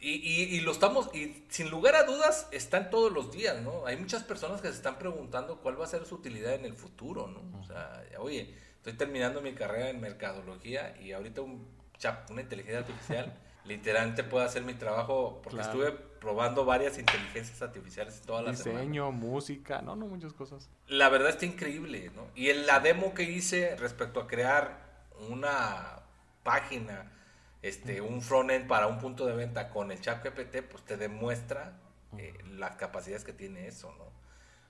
Y, 0.00 0.10
y, 0.10 0.60
lo 0.62 0.72
estamos, 0.72 1.14
y 1.14 1.44
sin 1.48 1.70
lugar 1.70 1.94
a 1.94 2.02
dudas, 2.02 2.48
están 2.50 2.90
todos 2.90 3.12
los 3.12 3.30
días, 3.30 3.62
¿no? 3.62 3.86
Hay 3.86 3.96
muchas 3.96 4.24
personas 4.24 4.60
que 4.60 4.66
se 4.66 4.74
están 4.74 4.98
preguntando 4.98 5.60
cuál 5.60 5.80
va 5.80 5.84
a 5.84 5.88
ser 5.88 6.04
su 6.06 6.16
utilidad 6.16 6.54
en 6.54 6.64
el 6.64 6.74
futuro, 6.74 7.28
¿no? 7.28 7.60
O 7.60 7.62
sea, 7.62 8.02
oye, 8.18 8.52
estoy 8.78 8.94
terminando 8.94 9.40
mi 9.40 9.52
carrera 9.54 9.90
en 9.90 10.00
mercadología 10.00 11.00
y 11.00 11.12
ahorita 11.12 11.42
un 11.42 11.68
chap, 11.98 12.28
una 12.32 12.42
inteligencia 12.42 12.80
artificial 12.80 13.32
literalmente 13.64 14.24
puede 14.24 14.44
hacer 14.44 14.64
mi 14.64 14.74
trabajo 14.74 15.40
porque 15.42 15.60
estuve 15.60 15.96
probando 16.22 16.64
varias 16.64 16.98
inteligencias 16.98 17.60
artificiales 17.62 18.22
todas 18.24 18.44
las 18.44 18.64
Diseño, 18.64 19.10
música, 19.10 19.82
no, 19.82 19.96
no, 19.96 20.06
muchas 20.06 20.32
cosas. 20.32 20.70
La 20.86 21.08
verdad 21.08 21.30
está 21.30 21.46
increíble, 21.46 22.12
¿no? 22.14 22.28
Y 22.36 22.50
en 22.50 22.64
la 22.64 22.78
demo 22.78 23.12
que 23.12 23.24
hice 23.24 23.74
respecto 23.74 24.20
a 24.20 24.28
crear 24.28 25.08
una 25.28 25.98
página, 26.44 27.10
este, 27.60 28.00
un 28.00 28.22
frontend 28.22 28.68
para 28.68 28.86
un 28.86 29.00
punto 29.00 29.26
de 29.26 29.34
venta 29.34 29.68
con 29.68 29.90
el 29.90 30.00
chat 30.00 30.24
GPT, 30.24 30.62
pues 30.62 30.84
te 30.84 30.96
demuestra 30.96 31.76
eh, 32.16 32.38
las 32.52 32.76
capacidades 32.76 33.24
que 33.24 33.32
tiene 33.32 33.66
eso, 33.66 33.92
¿no? 33.98 34.04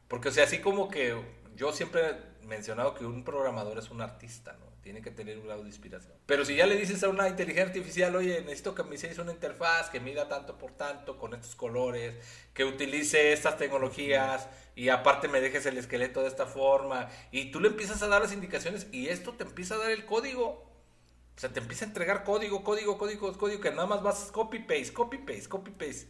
Porque, 0.09 0.31
o 0.31 0.33
sea, 0.33 0.45
así 0.45 0.59
como 0.61 0.89
que 0.89 1.15
yo 1.55 1.73
siempre 1.75 2.03
he 2.41 2.47
mencionado 2.47 2.95
que 2.95 3.05
un 3.05 3.25
programador 3.25 3.79
es 3.79 3.91
un 3.91 4.01
artista, 4.01 4.55
¿no? 4.55 4.72
Tiene 4.83 5.01
que 5.01 5.13
tener 5.13 5.39
un 5.39 5.47
grado 5.47 5.63
de 5.63 5.69
inspiración. 5.69 6.13
Pero 6.27 6.45
si 6.45 6.57
ya 6.57 6.67
le 6.67 6.77
dices 6.77 7.03
a 7.05 7.09
una 7.09 7.29
inteligencia 7.29 7.67
artificial, 7.67 8.17
oye, 8.17 8.41
necesito 8.41 8.75
que 8.75 8.83
me 8.83 8.97
hicieras 8.97 9.19
una 9.19 9.31
interfaz 9.31 9.91
que 9.91 10.01
mida 10.01 10.29
tanto 10.29 10.59
por 10.59 10.73
tanto, 10.73 11.19
con 11.19 11.35
estos 11.35 11.55
colores, 11.55 12.17
que 12.53 12.65
utilice 12.65 13.33
estas 13.33 13.57
tecnologías 13.59 14.49
y 14.75 14.89
aparte 14.89 15.29
me 15.29 15.41
dejes 15.41 15.67
el 15.67 15.79
esqueleto 15.79 16.23
de 16.23 16.29
esta 16.29 16.47
forma, 16.47 17.09
y 17.31 17.51
tú 17.51 17.61
le 17.61 17.69
empiezas 17.69 18.03
a 18.03 18.09
dar 18.09 18.23
las 18.23 18.33
indicaciones 18.33 18.89
y 18.91 19.09
esto 19.09 19.35
te 19.35 19.45
empieza 19.45 19.77
a 19.77 19.79
dar 19.79 19.91
el 19.91 20.05
código. 20.05 20.69
O 21.35 21.41
sea, 21.41 21.51
te 21.51 21.61
empieza 21.61 21.85
a 21.85 21.89
entregar 21.89 22.25
código, 22.25 22.63
código, 22.63 22.99
código, 22.99 23.33
código, 23.39 23.61
que 23.61 23.71
nada 23.71 23.87
más 23.87 24.03
vas 24.03 24.31
copy 24.33 24.59
paste, 24.61 24.93
copy 24.93 25.19
paste, 25.19 25.49
copy 25.49 25.71
paste. 25.71 26.09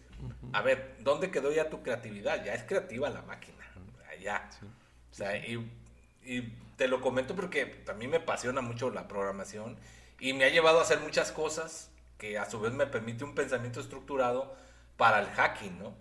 A 0.52 0.62
ver, 0.62 0.96
¿dónde 1.00 1.30
quedó 1.30 1.52
ya 1.52 1.68
tu 1.68 1.82
creatividad? 1.82 2.44
Ya 2.44 2.54
es 2.54 2.62
creativa 2.64 3.10
la 3.10 3.22
máquina. 3.22 3.58
Ya. 4.20 4.48
O 5.10 5.14
sea, 5.14 5.36
y, 5.36 5.56
y 6.24 6.42
te 6.76 6.88
lo 6.88 7.00
comento 7.00 7.34
porque 7.34 7.66
también 7.66 8.10
me 8.10 8.18
apasiona 8.18 8.60
mucho 8.60 8.90
la 8.90 9.08
programación 9.08 9.76
y 10.18 10.32
me 10.32 10.44
ha 10.44 10.48
llevado 10.48 10.78
a 10.78 10.82
hacer 10.82 11.00
muchas 11.00 11.32
cosas 11.32 11.90
que 12.18 12.38
a 12.38 12.48
su 12.48 12.60
vez 12.60 12.72
me 12.72 12.86
permite 12.86 13.24
un 13.24 13.34
pensamiento 13.34 13.80
estructurado 13.80 14.54
para 14.96 15.18
el 15.18 15.26
hacking, 15.26 15.78
¿no? 15.78 15.94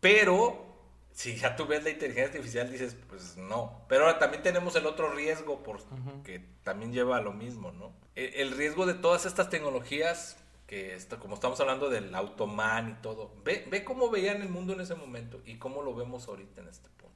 Pero 0.00 0.72
si 1.12 1.36
ya 1.36 1.56
tú 1.56 1.66
ves 1.66 1.84
la 1.84 1.90
inteligencia 1.90 2.24
artificial, 2.24 2.70
dices, 2.70 2.96
pues 3.08 3.36
no. 3.36 3.84
Pero 3.88 4.04
ahora 4.04 4.18
también 4.18 4.42
tenemos 4.42 4.74
el 4.76 4.86
otro 4.86 5.10
riesgo, 5.12 5.62
porque 5.62 5.84
que 6.24 6.44
también 6.62 6.92
lleva 6.92 7.18
a 7.18 7.20
lo 7.20 7.32
mismo, 7.32 7.72
¿no? 7.72 7.92
E, 8.16 8.42
el, 8.42 8.50
riesgo 8.52 8.86
de 8.86 8.94
todas 8.94 9.26
estas 9.26 9.48
tecnologías, 9.48 10.36
que 10.66 10.94
está, 10.94 11.18
como 11.18 11.34
estamos 11.34 11.60
hablando 11.60 11.90
del 11.90 12.14
automan 12.14 12.90
y 12.90 13.02
todo, 13.02 13.30
ve, 13.44 13.66
ve 13.70 13.84
cómo 13.84 14.10
veían 14.10 14.42
el 14.42 14.48
mundo 14.48 14.72
en 14.72 14.80
ese 14.80 14.94
momento 14.94 15.40
y 15.46 15.56
cómo 15.56 15.82
lo 15.82 15.94
vemos 15.94 16.28
ahorita 16.28 16.62
en 16.62 16.68
este 16.68 16.88
punto. 16.88 17.11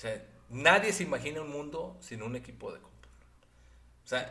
O 0.00 0.02
sea, 0.02 0.26
nadie 0.48 0.94
se 0.94 1.02
imagina 1.02 1.42
un 1.42 1.50
mundo 1.50 1.98
sin 2.00 2.22
un 2.22 2.34
equipo 2.36 2.72
de 2.72 2.80
cómputo. 2.80 3.08
O 4.04 4.08
sea, 4.08 4.30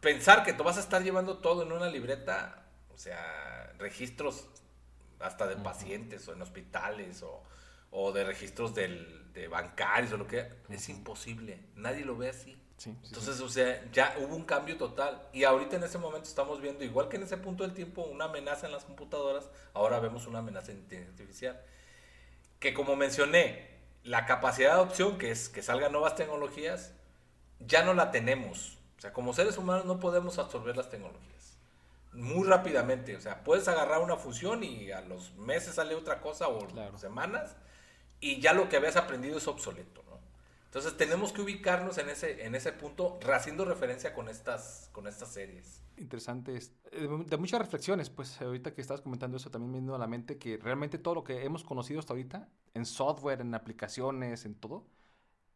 pensar 0.00 0.42
que 0.42 0.52
tú 0.52 0.64
vas 0.64 0.78
a 0.78 0.80
estar 0.80 1.02
llevando 1.02 1.38
todo 1.38 1.62
en 1.62 1.70
una 1.70 1.88
libreta, 1.88 2.66
o 2.92 2.98
sea, 2.98 3.72
registros 3.78 4.46
hasta 5.20 5.46
de 5.46 5.56
pacientes 5.56 6.26
o 6.26 6.32
en 6.32 6.42
hospitales 6.42 7.22
o 7.22 7.42
o 7.90 8.12
de 8.12 8.24
registros 8.24 8.74
del, 8.74 9.32
de 9.32 9.48
bancarios 9.48 10.12
o 10.12 10.16
lo 10.16 10.26
que 10.26 10.46
es 10.68 10.88
imposible. 10.88 11.58
Nadie 11.76 12.04
lo 12.04 12.16
ve 12.16 12.28
así. 12.28 12.56
Entonces, 12.84 13.40
o 13.40 13.48
sea, 13.48 13.82
ya 13.90 14.14
hubo 14.18 14.36
un 14.36 14.44
cambio 14.44 14.76
total. 14.76 15.26
Y 15.32 15.44
ahorita 15.44 15.76
en 15.76 15.84
ese 15.84 15.96
momento 15.96 16.28
estamos 16.28 16.60
viendo, 16.60 16.84
igual 16.84 17.08
que 17.08 17.16
en 17.16 17.22
ese 17.22 17.38
punto 17.38 17.64
del 17.64 17.72
tiempo, 17.72 18.02
una 18.02 18.26
amenaza 18.26 18.66
en 18.66 18.72
las 18.72 18.84
computadoras, 18.84 19.48
ahora 19.72 19.98
vemos 19.98 20.26
una 20.26 20.40
amenaza 20.40 20.72
en 20.72 20.78
inteligencia 20.78 21.12
artificial. 21.12 21.62
Que 22.60 22.74
como 22.74 22.96
mencioné, 22.96 23.75
la 24.06 24.24
capacidad 24.24 24.68
de 24.68 24.74
adopción, 24.74 25.18
que 25.18 25.30
es 25.32 25.48
que 25.48 25.62
salgan 25.62 25.92
nuevas 25.92 26.14
tecnologías, 26.14 26.92
ya 27.58 27.82
no 27.82 27.92
la 27.92 28.12
tenemos. 28.12 28.78
O 28.96 29.00
sea, 29.00 29.12
como 29.12 29.32
seres 29.32 29.58
humanos 29.58 29.84
no 29.84 29.98
podemos 29.98 30.38
absorber 30.38 30.76
las 30.76 30.88
tecnologías. 30.88 31.58
Muy 32.12 32.46
rápidamente. 32.46 33.16
O 33.16 33.20
sea, 33.20 33.42
puedes 33.42 33.66
agarrar 33.66 34.00
una 34.00 34.16
fusión 34.16 34.62
y 34.62 34.92
a 34.92 35.00
los 35.00 35.34
meses 35.34 35.74
sale 35.74 35.96
otra 35.96 36.20
cosa 36.20 36.48
o 36.48 36.68
semanas 36.98 37.56
y 38.20 38.40
ya 38.40 38.52
lo 38.52 38.68
que 38.68 38.76
habías 38.76 38.96
aprendido 38.96 39.38
es 39.38 39.48
obsoleto. 39.48 40.04
Entonces 40.66 40.96
tenemos 40.96 41.32
que 41.32 41.40
ubicarnos 41.40 41.96
en 41.98 42.10
ese, 42.10 42.44
en 42.44 42.54
ese 42.54 42.72
punto, 42.72 43.18
haciendo 43.32 43.64
referencia 43.64 44.12
con 44.12 44.28
estas, 44.28 44.90
con 44.92 45.06
estas 45.06 45.32
series. 45.32 45.82
Interesantes, 45.96 46.72
eh, 46.92 47.08
de 47.26 47.36
muchas 47.38 47.60
reflexiones, 47.60 48.10
pues 48.10 48.40
ahorita 48.42 48.74
que 48.74 48.82
estás 48.82 49.00
comentando 49.00 49.38
eso 49.38 49.50
también 49.50 49.72
me 49.72 49.80
vino 49.80 49.94
a 49.94 49.98
la 49.98 50.06
mente 50.06 50.38
que 50.38 50.58
realmente 50.58 50.98
todo 50.98 51.14
lo 51.14 51.24
que 51.24 51.44
hemos 51.44 51.64
conocido 51.64 52.00
hasta 52.00 52.12
ahorita, 52.12 52.48
en 52.74 52.84
software, 52.84 53.40
en 53.40 53.54
aplicaciones, 53.54 54.44
en 54.44 54.54
todo, 54.54 54.86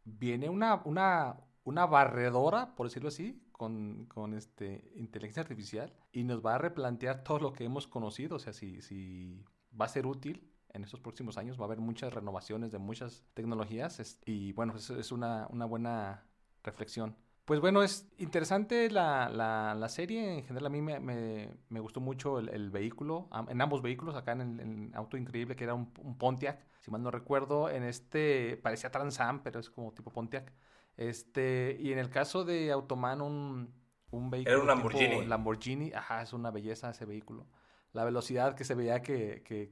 viene 0.04 0.48
una, 0.48 0.80
una, 0.84 1.40
una 1.64 1.86
barredora, 1.86 2.74
por 2.74 2.86
decirlo 2.86 3.08
así, 3.08 3.42
con, 3.52 4.06
con, 4.06 4.32
este, 4.32 4.90
inteligencia 4.94 5.42
artificial 5.42 5.92
y 6.12 6.24
nos 6.24 6.44
va 6.44 6.54
a 6.54 6.58
replantear 6.58 7.22
todo 7.24 7.40
lo 7.40 7.52
que 7.52 7.64
hemos 7.64 7.86
conocido, 7.86 8.36
o 8.36 8.38
sea, 8.38 8.54
si, 8.54 8.80
si 8.80 9.44
va 9.78 9.84
a 9.84 9.88
ser 9.88 10.06
útil 10.06 10.50
en 10.72 10.84
estos 10.84 11.00
próximos 11.00 11.38
años. 11.38 11.58
Va 11.58 11.62
a 11.62 11.66
haber 11.66 11.80
muchas 11.80 12.12
renovaciones 12.12 12.72
de 12.72 12.78
muchas 12.78 13.24
tecnologías 13.34 14.18
y 14.24 14.52
bueno, 14.52 14.74
es, 14.76 14.90
es 14.90 15.12
una, 15.12 15.46
una, 15.50 15.64
buena 15.64 16.24
reflexión. 16.62 17.16
Pues 17.44 17.60
bueno, 17.60 17.82
es 17.82 18.08
interesante 18.18 18.90
la, 18.90 19.28
la, 19.28 19.88
serie. 19.88 20.38
En 20.38 20.44
general 20.44 20.66
a 20.66 20.68
mí 20.68 20.82
me, 20.82 21.00
me, 21.00 21.80
gustó 21.80 22.00
mucho 22.00 22.38
el, 22.38 22.70
vehículo, 22.70 23.28
en 23.48 23.60
ambos 23.60 23.82
vehículos, 23.82 24.14
acá 24.14 24.32
en 24.32 24.60
el, 24.60 24.94
auto 24.94 25.16
increíble 25.16 25.56
que 25.56 25.64
era 25.64 25.74
un, 25.74 25.92
Pontiac, 26.16 26.64
si 26.80 26.90
mal 26.90 27.02
no 27.02 27.10
recuerdo, 27.10 27.68
en 27.68 27.82
este 27.82 28.56
parecía 28.62 28.90
Transam, 28.90 29.42
pero 29.42 29.58
es 29.58 29.70
como 29.70 29.92
tipo 29.92 30.12
Pontiac. 30.12 30.52
Este, 30.96 31.76
y 31.80 31.92
en 31.92 31.98
el 31.98 32.10
caso 32.10 32.44
de 32.44 32.70
Automan, 32.70 33.20
un, 33.20 33.74
un 34.10 34.30
vehículo. 34.30 34.52
Era 34.52 34.60
un 34.60 34.68
Lamborghini. 34.68 35.26
Lamborghini, 35.26 35.92
ajá, 35.92 36.22
es 36.22 36.32
una 36.32 36.50
belleza 36.50 36.90
ese 36.90 37.04
vehículo 37.04 37.46
la 37.92 38.04
velocidad 38.04 38.54
que 38.54 38.64
se 38.64 38.74
veía 38.74 39.02
que, 39.02 39.42
que, 39.44 39.70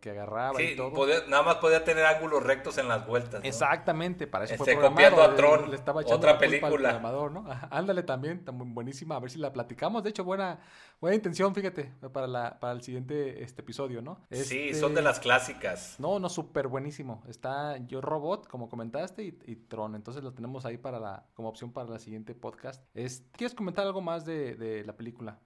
que, 0.00 0.10
agarraba 0.10 0.60
y 0.60 0.74
todo. 0.74 1.06
nada 1.28 1.42
más 1.44 1.56
podía 1.56 1.84
tener 1.84 2.04
ángulos 2.04 2.42
rectos 2.42 2.78
en 2.78 2.88
las 2.88 3.06
vueltas. 3.06 3.42
Exactamente, 3.44 4.26
para 4.26 4.44
eso 4.46 4.56
fue 4.56 4.72
este, 4.72 4.82
copiando 4.82 5.22
a 5.22 5.36
Tron, 5.36 5.70
le, 5.70 5.76
estaba 5.76 6.00
otra 6.00 6.36
película. 6.38 6.98
¿no? 6.98 7.44
Ándale 7.70 8.02
también, 8.02 8.44
buenísima, 8.44 9.16
a 9.16 9.20
ver 9.20 9.30
si 9.30 9.38
la 9.38 9.52
platicamos. 9.52 10.02
De 10.02 10.10
hecho, 10.10 10.24
buena, 10.24 10.58
buena 11.00 11.14
intención, 11.14 11.54
fíjate, 11.54 11.92
para, 12.12 12.26
la, 12.26 12.58
para 12.58 12.72
el 12.72 12.82
siguiente 12.82 13.42
este 13.42 13.62
episodio, 13.62 14.02
¿no? 14.02 14.18
sí, 14.30 14.74
son 14.74 14.94
de 14.94 15.02
las 15.02 15.20
clásicas. 15.20 15.94
No, 15.98 16.18
no, 16.18 16.28
súper 16.28 16.66
buenísimo. 16.66 17.22
Está 17.28 17.76
Yo 17.86 18.00
Robot, 18.00 18.48
como 18.48 18.68
comentaste, 18.68 19.22
y, 19.22 19.56
Tron. 19.70 19.94
Entonces 19.94 20.24
lo 20.24 20.32
tenemos 20.32 20.64
ahí 20.64 20.76
para 20.76 20.98
la, 20.98 21.26
como 21.34 21.48
opción 21.48 21.72
para 21.72 21.88
la 21.88 21.98
siguiente 22.00 22.34
podcast. 22.34 22.84
Es, 22.94 23.22
¿Quieres 23.32 23.54
comentar 23.54 23.86
algo 23.86 24.00
más 24.00 24.24
de, 24.24 24.56
de 24.56 24.84
la 24.84 24.96
película? 24.96 25.38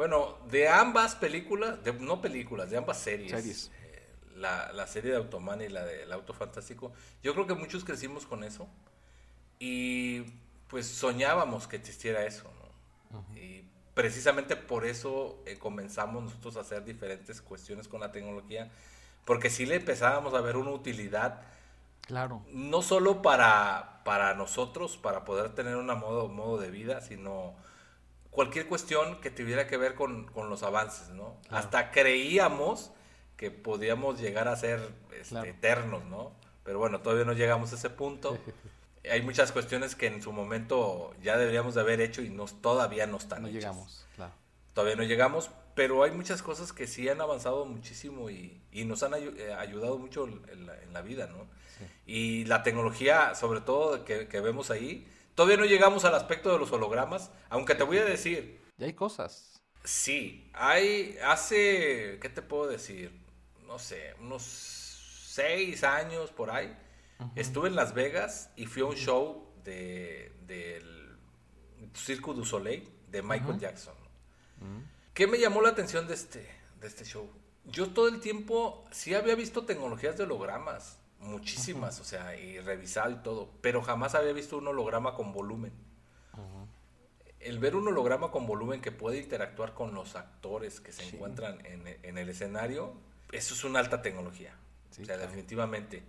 Bueno, 0.00 0.38
de 0.50 0.66
ambas 0.66 1.14
películas, 1.14 1.84
de, 1.84 1.92
no 1.92 2.22
películas, 2.22 2.70
de 2.70 2.78
ambas 2.78 2.96
series. 2.96 3.70
Eh, 3.82 4.02
la, 4.34 4.86
serie 4.86 5.10
de 5.10 5.18
Automan 5.18 5.60
y 5.60 5.68
la 5.68 5.84
del 5.84 6.10
Auto 6.10 6.32
Fantástico. 6.32 6.90
Yo 7.22 7.34
creo 7.34 7.46
que 7.46 7.52
muchos 7.52 7.84
crecimos 7.84 8.24
con 8.24 8.42
eso. 8.42 8.66
Y 9.58 10.22
pues 10.68 10.86
soñábamos 10.86 11.66
que 11.66 11.76
existiera 11.76 12.24
eso. 12.24 12.50
Y 13.36 13.62
precisamente 13.92 14.56
por 14.56 14.86
eso 14.86 15.38
eh, 15.44 15.58
comenzamos 15.58 16.24
nosotros 16.24 16.56
a 16.56 16.60
hacer 16.60 16.82
diferentes 16.82 17.42
cuestiones 17.42 17.86
con 17.86 18.00
la 18.00 18.10
tecnología. 18.10 18.70
Porque 19.26 19.50
sí 19.50 19.66
le 19.66 19.74
empezábamos 19.74 20.32
a 20.32 20.40
ver 20.40 20.56
una 20.56 20.70
utilidad. 20.70 21.42
Claro. 22.06 22.40
No 22.50 22.80
solo 22.80 23.20
para, 23.20 24.00
para 24.06 24.32
nosotros, 24.32 24.96
para 24.96 25.26
poder 25.26 25.54
tener 25.54 25.76
un 25.76 25.88
modo, 25.88 26.28
modo 26.28 26.56
de 26.56 26.70
vida, 26.70 27.02
sino 27.02 27.54
cualquier 28.30 28.66
cuestión 28.66 29.20
que 29.20 29.30
tuviera 29.30 29.66
que 29.66 29.76
ver 29.76 29.94
con, 29.94 30.30
los 30.34 30.62
avances, 30.62 31.10
¿no? 31.10 31.36
Hasta 31.50 31.90
creíamos 31.90 32.92
que 33.36 33.50
podíamos 33.50 34.20
llegar 34.20 34.48
a 34.48 34.56
ser 34.56 34.80
este, 35.18 35.48
eternos, 35.48 36.04
¿no? 36.04 36.32
Pero 36.64 36.78
bueno, 36.78 37.00
todavía 37.00 37.24
no 37.24 37.32
llegamos 37.32 37.72
a 37.72 37.76
ese 37.76 37.90
punto. 37.90 38.38
Hay 39.10 39.22
muchas 39.22 39.50
cuestiones 39.50 39.94
que 39.94 40.06
en 40.06 40.22
su 40.22 40.30
momento 40.30 41.14
ya 41.22 41.38
deberíamos 41.38 41.74
de 41.74 41.80
haber 41.80 42.00
hecho 42.00 42.22
y 42.22 42.28
nos, 42.28 42.60
todavía 42.60 43.06
no 43.06 43.16
están 43.16 43.42
No 43.42 43.48
llegamos, 43.48 44.06
claro. 44.14 44.32
Todavía 44.74 44.94
no 44.94 45.02
llegamos, 45.02 45.50
pero 45.74 46.04
hay 46.04 46.10
muchas 46.10 46.42
cosas 46.42 46.72
que 46.72 46.86
sí 46.86 47.08
han 47.08 47.20
avanzado 47.20 47.64
muchísimo 47.64 48.30
y, 48.30 48.60
nos 48.84 49.02
han 49.02 49.14
eh, 49.14 49.54
ayudado 49.58 49.98
mucho 49.98 50.26
en 50.26 50.92
la, 50.92 51.00
vida, 51.00 51.26
¿no? 51.26 51.46
Y 52.06 52.44
la 52.44 52.62
tecnología, 52.62 53.34
sobre 53.34 53.62
todo, 53.62 54.04
que, 54.04 54.28
que 54.28 54.40
vemos 54.40 54.70
ahí, 54.70 55.08
Todavía 55.40 55.56
no 55.56 55.64
llegamos 55.64 56.04
al 56.04 56.14
aspecto 56.14 56.52
de 56.52 56.58
los 56.58 56.70
hologramas, 56.70 57.30
aunque 57.48 57.74
te 57.74 57.82
voy 57.82 57.96
a 57.96 58.04
decir. 58.04 58.60
Ya 58.76 58.84
hay 58.84 58.92
cosas. 58.92 59.62
Sí, 59.82 60.50
hay, 60.52 61.16
hace, 61.24 62.18
¿qué 62.20 62.28
te 62.28 62.42
puedo 62.42 62.66
decir? 62.66 63.10
No 63.66 63.78
sé, 63.78 64.14
unos 64.20 64.42
seis 64.42 65.82
años 65.82 66.30
por 66.30 66.50
ahí. 66.50 66.76
Estuve 67.36 67.70
en 67.70 67.74
Las 67.74 67.94
Vegas 67.94 68.50
y 68.54 68.66
fui 68.66 68.82
a 68.82 68.84
un 68.84 68.96
show 68.96 69.50
de, 69.64 70.30
del 70.42 71.16
Circo 71.94 72.34
du 72.34 72.44
Soleil 72.44 72.86
de 73.08 73.22
Michael 73.22 73.58
Jackson. 73.58 73.94
¿Qué 75.14 75.26
me 75.26 75.38
llamó 75.38 75.62
la 75.62 75.70
atención 75.70 76.06
de 76.06 76.12
este, 76.12 76.50
de 76.82 76.86
este 76.86 77.06
show? 77.06 77.26
Yo 77.64 77.88
todo 77.94 78.08
el 78.08 78.20
tiempo 78.20 78.84
sí 78.90 79.14
había 79.14 79.36
visto 79.36 79.64
tecnologías 79.64 80.18
de 80.18 80.24
hologramas 80.24 80.99
muchísimas, 81.20 82.00
o 82.00 82.04
sea, 82.04 82.36
y 82.36 82.58
revisado 82.60 83.10
y 83.10 83.16
todo, 83.16 83.50
pero 83.60 83.82
jamás 83.82 84.14
había 84.14 84.32
visto 84.32 84.58
un 84.58 84.68
holograma 84.68 85.14
con 85.14 85.32
volumen. 85.32 85.72
El 87.38 87.58
ver 87.58 87.74
un 87.74 87.88
holograma 87.88 88.30
con 88.30 88.46
volumen 88.46 88.82
que 88.82 88.92
puede 88.92 89.18
interactuar 89.18 89.72
con 89.72 89.94
los 89.94 90.14
actores 90.14 90.78
que 90.78 90.92
se 90.92 91.08
encuentran 91.08 91.64
en, 91.64 92.18
el 92.18 92.28
escenario, 92.28 92.92
eso 93.32 93.54
es 93.54 93.64
una 93.64 93.78
alta 93.78 94.02
tecnología, 94.02 94.54
o 94.90 95.04
sea, 95.04 95.16
definitivamente. 95.16 96.02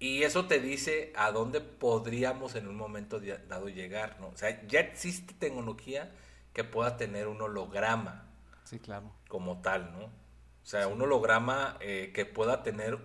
Y 0.00 0.24
eso 0.24 0.46
te 0.46 0.58
dice 0.58 1.12
a 1.14 1.30
dónde 1.30 1.60
podríamos 1.60 2.56
en 2.56 2.66
un 2.66 2.74
momento 2.74 3.20
dado 3.20 3.68
llegar, 3.68 4.18
¿no? 4.18 4.28
O 4.28 4.36
sea, 4.36 4.66
ya 4.66 4.80
existe 4.80 5.34
tecnología 5.34 6.10
que 6.52 6.64
pueda 6.64 6.96
tener 6.96 7.28
un 7.28 7.40
holograma. 7.40 8.26
Sí, 8.64 8.80
claro. 8.80 9.12
Como 9.28 9.62
tal, 9.62 9.92
¿no? 9.92 10.06
O 10.06 10.64
sea, 10.64 10.88
un 10.88 11.00
holograma 11.02 11.76
eh, 11.80 12.10
que 12.12 12.24
pueda 12.24 12.64
tener 12.64 12.98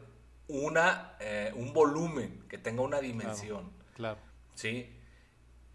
una, 0.47 1.15
eh, 1.19 1.51
un 1.55 1.73
volumen, 1.73 2.43
que 2.49 2.57
tenga 2.57 2.81
una 2.81 2.99
dimensión. 2.99 3.71
Claro. 3.95 4.19
¿Sí? 4.55 4.93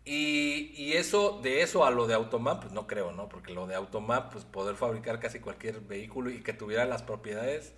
Y, 0.04 0.72
y, 0.76 0.94
eso, 0.94 1.40
de 1.42 1.62
eso 1.62 1.84
a 1.84 1.90
lo 1.90 2.06
de 2.06 2.14
Automan, 2.14 2.58
pues 2.58 2.72
no 2.72 2.86
creo, 2.86 3.12
¿no? 3.12 3.28
Porque 3.28 3.52
lo 3.52 3.66
de 3.66 3.76
Automan, 3.76 4.30
pues 4.30 4.44
poder 4.44 4.74
fabricar 4.74 5.20
casi 5.20 5.38
cualquier 5.38 5.80
vehículo 5.80 6.30
y 6.30 6.42
que 6.42 6.52
tuviera 6.52 6.84
las 6.86 7.02
propiedades 7.02 7.74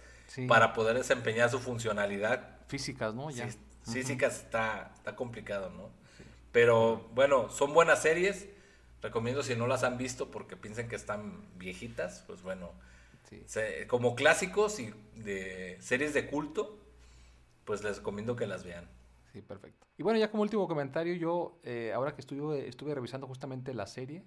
para 0.49 0.73
poder 0.73 0.97
desempeñar 0.97 1.51
su 1.51 1.59
funcionalidad. 1.59 2.59
Físicas, 2.69 3.15
¿no? 3.15 3.31
Ya. 3.31 3.49
Físicas 3.83 4.41
está, 4.41 4.93
está 4.97 5.15
complicado, 5.17 5.69
¿no? 5.71 5.91
Pero 6.51 7.09
bueno, 7.15 7.51
son 7.51 7.75
buenas 7.75 8.01
series. 8.01 8.49
Recomiendo 9.03 9.43
si 9.43 9.55
no 9.55 9.67
las 9.67 9.83
han 9.83 9.99
visto 9.99 10.31
porque 10.31 10.57
piensen 10.57 10.89
que 10.89 10.97
están 10.97 11.45
viejitas, 11.59 12.25
pues 12.27 12.41
bueno, 12.41 12.73
como 13.89 14.15
clásicos 14.15 14.79
y 14.81 14.95
de 15.17 15.77
series 15.81 16.15
de 16.15 16.27
culto, 16.27 16.79
pues 17.65 17.83
les 17.83 17.99
recomiendo 17.99 18.37
que 18.37 18.47
las 18.47 18.65
vean. 18.65 18.89
Sí, 19.33 19.43
perfecto. 19.43 19.87
Y 19.97 20.03
bueno, 20.03 20.19
ya 20.19 20.31
como 20.31 20.43
último 20.43 20.69
comentario, 20.69 21.15
yo 21.15 21.59
eh, 21.63 21.93
ahora 21.95 22.15
que 22.15 22.21
estuve, 22.21 22.69
estuve 22.69 22.95
revisando 22.95 23.27
justamente 23.27 23.75
la 23.75 23.87
serie, 23.87 24.25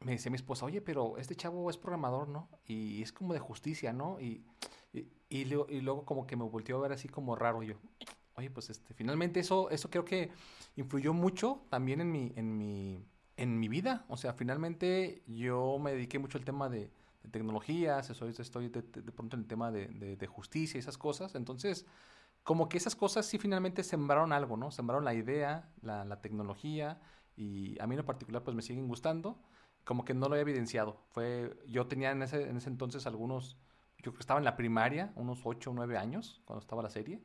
me 0.00 0.12
decía 0.12 0.30
mi 0.30 0.36
esposa, 0.36 0.64
oye, 0.64 0.80
pero 0.80 1.18
este 1.18 1.36
chavo 1.36 1.68
es 1.70 1.76
programador, 1.76 2.28
¿no? 2.28 2.48
Y 2.64 3.02
es 3.02 3.12
como 3.12 3.34
de 3.34 3.40
justicia, 3.40 3.92
¿no? 3.92 4.18
Y, 4.20 4.44
y, 5.28 5.44
luego, 5.44 5.66
y 5.68 5.80
luego 5.80 6.04
como 6.04 6.26
que 6.26 6.36
me 6.36 6.44
volteó 6.44 6.78
a 6.78 6.80
ver 6.80 6.92
así 6.92 7.08
como 7.08 7.36
raro 7.36 7.62
yo. 7.62 7.76
Oye, 8.34 8.50
pues 8.50 8.70
este, 8.70 8.94
finalmente 8.94 9.40
eso, 9.40 9.70
eso 9.70 9.90
creo 9.90 10.04
que 10.04 10.30
influyó 10.76 11.12
mucho 11.12 11.62
también 11.68 12.00
en 12.00 12.10
mi, 12.10 12.32
en 12.36 12.56
mi, 12.56 13.04
en 13.36 13.60
mi 13.60 13.68
vida. 13.68 14.04
O 14.08 14.16
sea, 14.16 14.32
finalmente 14.32 15.22
yo 15.26 15.78
me 15.78 15.92
dediqué 15.92 16.18
mucho 16.18 16.38
al 16.38 16.44
tema 16.44 16.68
de, 16.68 16.90
de 17.22 17.28
tecnologías, 17.30 18.08
estoy, 18.08 18.68
de, 18.68 18.82
pronto 19.12 19.36
en 19.36 19.42
el 19.42 19.48
tema 19.48 19.70
de, 19.70 20.16
de, 20.16 20.26
justicia 20.26 20.78
y 20.78 20.80
esas 20.80 20.96
cosas. 20.96 21.34
Entonces, 21.34 21.84
como 22.42 22.68
que 22.68 22.78
esas 22.78 22.96
cosas 22.96 23.26
sí 23.26 23.38
finalmente 23.38 23.82
sembraron 23.82 24.32
algo, 24.32 24.56
¿no? 24.56 24.70
Sembraron 24.70 25.04
la 25.04 25.14
idea, 25.14 25.70
la, 25.82 26.04
la 26.04 26.20
tecnología 26.20 27.00
y 27.36 27.80
a 27.80 27.86
mí 27.86 27.94
en 27.94 27.98
lo 27.98 28.06
particular 28.06 28.42
pues 28.42 28.56
me 28.56 28.62
siguen 28.62 28.88
gustando 28.88 29.40
como 29.84 30.04
que 30.04 30.14
no 30.14 30.28
lo 30.28 30.34
había 30.34 30.42
evidenciado. 30.42 31.02
Fue, 31.10 31.56
yo 31.66 31.86
tenía 31.86 32.10
en 32.10 32.22
ese, 32.22 32.48
en 32.48 32.56
ese 32.56 32.68
entonces 32.68 33.06
algunos, 33.06 33.58
yo 33.98 34.12
que 34.12 34.20
estaba 34.20 34.38
en 34.38 34.44
la 34.44 34.56
primaria, 34.56 35.12
unos 35.16 35.40
8 35.44 35.70
o 35.70 35.74
9 35.74 35.96
años, 35.96 36.42
cuando 36.44 36.60
estaba 36.60 36.82
la 36.82 36.90
serie. 36.90 37.22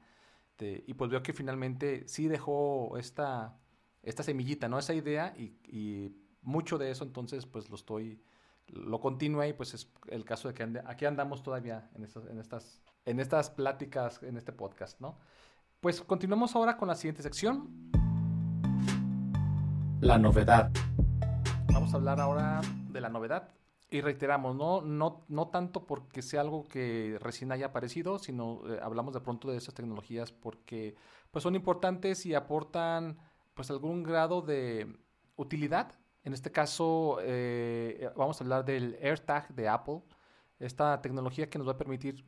De, 0.58 0.84
y 0.88 0.94
pues 0.94 1.12
veo 1.12 1.22
que 1.22 1.34
finalmente 1.34 2.08
sí 2.08 2.28
dejó 2.28 2.98
esta, 2.98 3.60
esta 4.04 4.24
semillita, 4.24 4.70
¿no? 4.70 4.80
Esa 4.80 4.94
idea 4.94 5.34
y, 5.38 5.58
y 5.68 6.16
mucho 6.42 6.78
de 6.78 6.92
eso 6.92 7.04
entonces 7.04 7.46
pues 7.46 7.70
lo 7.70 7.76
estoy, 7.76 8.22
lo 8.68 9.00
continúa 9.02 9.48
y 9.48 9.54
pues 9.54 9.74
es 9.74 9.92
el 10.08 10.24
caso 10.24 10.48
de 10.48 10.54
que 10.54 10.64
ande, 10.64 10.82
aquí 10.86 11.06
andamos 11.06 11.44
todavía 11.44 11.90
en 11.96 12.08
en, 12.30 12.40
estas, 12.40 12.82
en 13.06 13.20
estas 13.20 13.52
pláticas, 13.52 14.22
en 14.24 14.36
este 14.38 14.52
podcast, 14.52 15.00
¿no? 15.00 15.18
Pues 15.80 16.02
continuamos 16.02 16.56
ahora 16.56 16.76
con 16.78 16.88
la 16.88 16.96
siguiente 16.96 17.22
sección. 17.22 17.92
La 20.02 20.18
novedad. 20.18 20.72
Vamos 21.72 21.94
a 21.94 21.98
hablar 21.98 22.20
ahora 22.20 22.62
de 22.90 23.02
la 23.02 23.10
novedad. 23.10 23.50
Y 23.92 24.02
reiteramos, 24.02 24.56
no, 24.56 24.82
no, 24.82 25.24
no 25.28 25.50
tanto 25.50 25.86
porque 25.86 26.24
sea 26.24 26.42
algo 26.42 26.64
que 26.64 27.18
recién 27.22 27.52
haya 27.52 27.68
aparecido, 27.68 28.18
sino 28.18 28.62
eh, 28.68 28.80
hablamos 28.82 29.14
de 29.14 29.22
pronto 29.22 29.52
de 29.52 29.58
esas 29.58 29.76
tecnologías 29.76 30.32
porque 30.32 30.96
pues, 31.30 31.44
son 31.44 31.56
importantes 31.56 32.26
y 32.26 32.34
aportan 32.34 33.20
pues 33.54 33.70
algún 33.70 34.02
grado 34.02 34.42
de 34.42 34.98
utilidad. 35.36 35.94
En 36.24 36.34
este 36.34 36.52
caso, 36.52 37.20
eh, 37.22 38.10
vamos 38.18 38.42
a 38.42 38.44
hablar 38.44 38.66
del 38.66 38.98
AirTag 39.00 39.54
de 39.54 39.70
Apple, 39.70 40.02
esta 40.58 41.00
tecnología 41.02 41.48
que 41.48 41.60
nos 41.60 41.68
va 41.68 41.74
a 41.74 41.78
permitir 41.78 42.26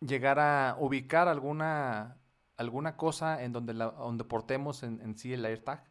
llegar 0.00 0.38
a 0.38 0.76
ubicar 0.78 1.28
alguna, 1.28 2.18
alguna 2.56 2.96
cosa 2.96 3.42
en 3.42 3.52
donde, 3.52 3.74
la, 3.74 3.86
donde 3.86 4.24
portemos 4.24 4.82
en, 4.82 5.00
en 5.00 5.16
sí 5.16 5.32
el 5.32 5.44
AirTag 5.44 5.84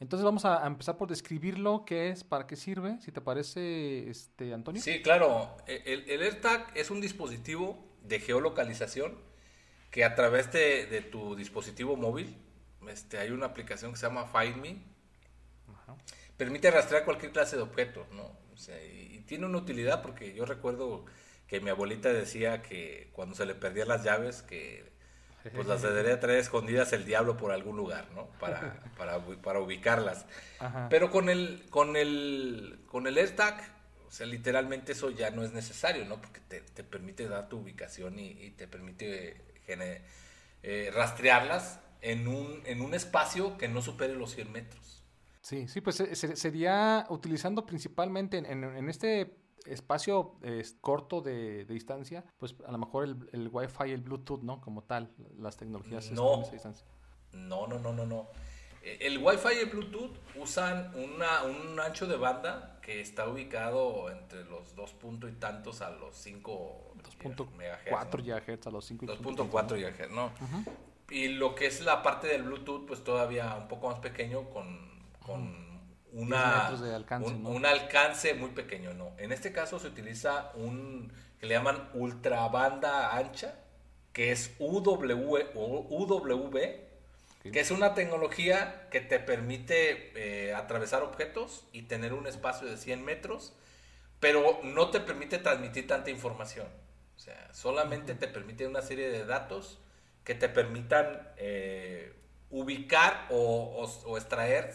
entonces 0.00 0.24
vamos 0.24 0.44
a, 0.44 0.64
empezar 0.66 0.96
por 0.96 1.08
describirlo, 1.08 1.84
qué 1.84 2.10
es, 2.10 2.22
para 2.22 2.46
qué 2.46 2.54
sirve, 2.54 2.98
si 3.00 3.10
te 3.10 3.20
parece, 3.20 4.08
este, 4.08 4.54
Antonio. 4.54 4.80
Sí, 4.80 5.02
claro. 5.02 5.56
El, 5.66 6.08
el 6.08 6.22
AirTag 6.22 6.70
es 6.74 6.90
un 6.90 7.00
dispositivo 7.00 7.84
de 8.02 8.20
geolocalización 8.20 9.18
que 9.90 10.04
a 10.04 10.14
través 10.14 10.52
de, 10.52 10.86
de 10.86 11.02
tu 11.02 11.34
dispositivo 11.34 11.96
móvil, 11.96 12.36
este, 12.88 13.18
hay 13.18 13.30
una 13.30 13.46
aplicación 13.46 13.92
que 13.92 13.98
se 13.98 14.06
llama 14.06 14.26
Find 14.26 14.56
Me, 14.58 14.76
Ajá. 15.74 15.96
permite 16.36 16.70
rastrear 16.70 17.04
cualquier 17.04 17.32
clase 17.32 17.56
de 17.56 17.62
objeto, 17.62 18.06
¿no? 18.12 18.38
O 18.52 18.56
sea, 18.56 18.80
y, 18.84 19.16
y 19.16 19.20
tiene 19.22 19.46
una 19.46 19.58
utilidad 19.58 20.00
porque 20.00 20.32
yo 20.32 20.44
recuerdo 20.44 21.06
que 21.48 21.60
mi 21.60 21.70
abuelita 21.70 22.12
decía 22.12 22.62
que 22.62 23.10
cuando 23.12 23.34
se 23.34 23.46
le 23.46 23.54
perdían 23.54 23.88
las 23.88 24.04
llaves, 24.04 24.42
que 24.42 24.84
pues 25.54 25.66
las 25.66 25.82
debería 25.82 26.20
traer 26.20 26.38
escondidas 26.38 26.92
el 26.92 27.04
diablo 27.04 27.36
por 27.36 27.52
algún 27.52 27.76
lugar, 27.76 28.06
¿no? 28.14 28.26
Para, 28.38 28.82
para, 28.98 29.18
para 29.18 29.60
ubicarlas. 29.60 30.26
Ajá. 30.60 30.88
Pero 30.90 31.10
con 31.10 31.30
el, 31.30 31.64
con 31.70 31.96
el, 31.96 32.80
con 32.86 33.06
el 33.06 33.16
AirTag, 33.16 33.60
o 34.06 34.10
sea, 34.10 34.26
literalmente 34.26 34.92
eso 34.92 35.10
ya 35.10 35.30
no 35.30 35.42
es 35.42 35.52
necesario, 35.52 36.04
¿no? 36.04 36.20
Porque 36.20 36.40
te, 36.40 36.60
te 36.60 36.84
permite 36.84 37.26
dar 37.26 37.48
tu 37.48 37.58
ubicación 37.58 38.18
y, 38.18 38.30
y 38.30 38.50
te 38.50 38.68
permite 38.68 39.42
gener, 39.66 40.02
eh, 40.62 40.90
rastrearlas 40.94 41.80
en 42.02 42.28
un, 42.28 42.62
en 42.66 42.82
un 42.82 42.94
espacio 42.94 43.56
que 43.56 43.68
no 43.68 43.80
supere 43.80 44.14
los 44.14 44.34
100 44.34 44.52
metros. 44.52 45.02
Sí, 45.40 45.66
sí, 45.66 45.80
pues 45.80 45.96
sería 45.96 47.06
utilizando 47.08 47.64
principalmente 47.64 48.36
en, 48.36 48.44
en, 48.44 48.64
en 48.64 48.88
este 48.90 49.34
espacio 49.66 50.36
eh, 50.42 50.64
corto 50.80 51.20
de, 51.20 51.64
de, 51.64 51.74
distancia, 51.74 52.24
pues 52.38 52.54
a 52.66 52.72
lo 52.72 52.78
mejor 52.78 53.04
el, 53.04 53.28
el 53.32 53.48
Wi-Fi 53.52 53.88
y 53.88 53.92
el 53.92 54.00
Bluetooth, 54.00 54.42
¿no? 54.42 54.60
Como 54.60 54.82
tal, 54.82 55.10
las 55.38 55.56
tecnologías 55.56 56.10
no. 56.12 56.42
esa 56.42 56.52
distancia. 56.52 56.86
No, 57.32 57.66
no, 57.66 57.78
no, 57.78 57.92
no, 57.92 58.06
no. 58.06 58.28
El 58.82 59.18
Wi-Fi 59.18 59.54
y 59.56 59.58
el 59.58 59.66
Bluetooth 59.66 60.16
usan 60.36 60.92
una, 60.94 61.42
un 61.42 61.78
ancho 61.78 62.06
de 62.06 62.16
banda 62.16 62.78
que 62.80 63.00
está 63.00 63.28
ubicado 63.28 64.10
entre 64.10 64.44
los 64.44 64.74
2 64.74 64.92
puntos 64.94 65.30
y 65.30 65.34
tantos 65.34 65.82
a 65.82 65.90
los 65.90 66.16
5 66.16 66.94
MHz. 67.24 67.90
4 67.90 68.22
¿no? 68.24 68.34
A 68.64 68.70
los 68.70 68.84
5 68.86 69.06
2.4 69.06 69.76
GHz, 69.76 70.10
¿no? 70.10 70.26
Uh 70.26 70.28
-huh. 70.28 70.72
Y 71.10 71.28
lo 71.28 71.54
que 71.54 71.66
es 71.66 71.80
la 71.80 72.02
parte 72.02 72.28
del 72.28 72.44
Bluetooth, 72.44 72.86
pues 72.86 73.02
todavía 73.02 73.56
un 73.56 73.68
poco 73.68 73.90
más 73.90 73.98
pequeño 73.98 74.48
con, 74.48 74.78
con 75.20 75.42
uh 75.42 75.44
-huh 75.44 75.67
una, 76.12 76.70
de 76.70 76.94
alcance, 76.94 77.28
un, 77.30 77.42
¿no? 77.42 77.50
un, 77.50 77.66
alcance 77.66 78.34
muy 78.34 78.50
pequeño, 78.50 78.94
no. 78.94 79.12
En 79.18 79.32
este 79.32 79.52
caso 79.52 79.78
se 79.78 79.88
utiliza 79.88 80.52
un 80.54 81.12
que 81.40 81.46
le 81.46 81.54
llaman 81.54 81.88
ultrabanda 81.94 83.16
ancha, 83.16 83.54
que 84.12 84.32
es 84.32 84.52
UW, 84.58 85.38
UWB, 85.54 86.54
que 87.52 87.60
es 87.60 87.70
una 87.70 87.94
tecnología 87.94 88.88
que 88.90 89.00
te 89.00 89.20
permite 89.20 90.12
eh, 90.16 90.54
atravesar 90.54 91.02
objetos 91.02 91.64
y 91.72 91.82
tener 91.82 92.12
un 92.12 92.26
espacio 92.26 92.66
de 92.68 92.76
100 92.76 93.04
metros, 93.04 93.54
pero 94.20 94.60
no 94.64 94.90
te 94.90 95.00
permite 95.00 95.38
transmitir 95.38 95.86
tanta 95.86 96.10
información. 96.10 96.66
O 97.16 97.20
sea, 97.20 97.52
solamente 97.54 98.14
te 98.14 98.28
permite 98.28 98.66
una 98.66 98.82
serie 98.82 99.08
de 99.10 99.24
datos 99.24 99.78
que 100.24 100.34
te 100.34 100.48
permitan 100.48 101.28
eh, 101.36 102.12
ubicar 102.50 103.26
o, 103.30 103.36
o, 103.36 104.10
o 104.10 104.18
extraer 104.18 104.74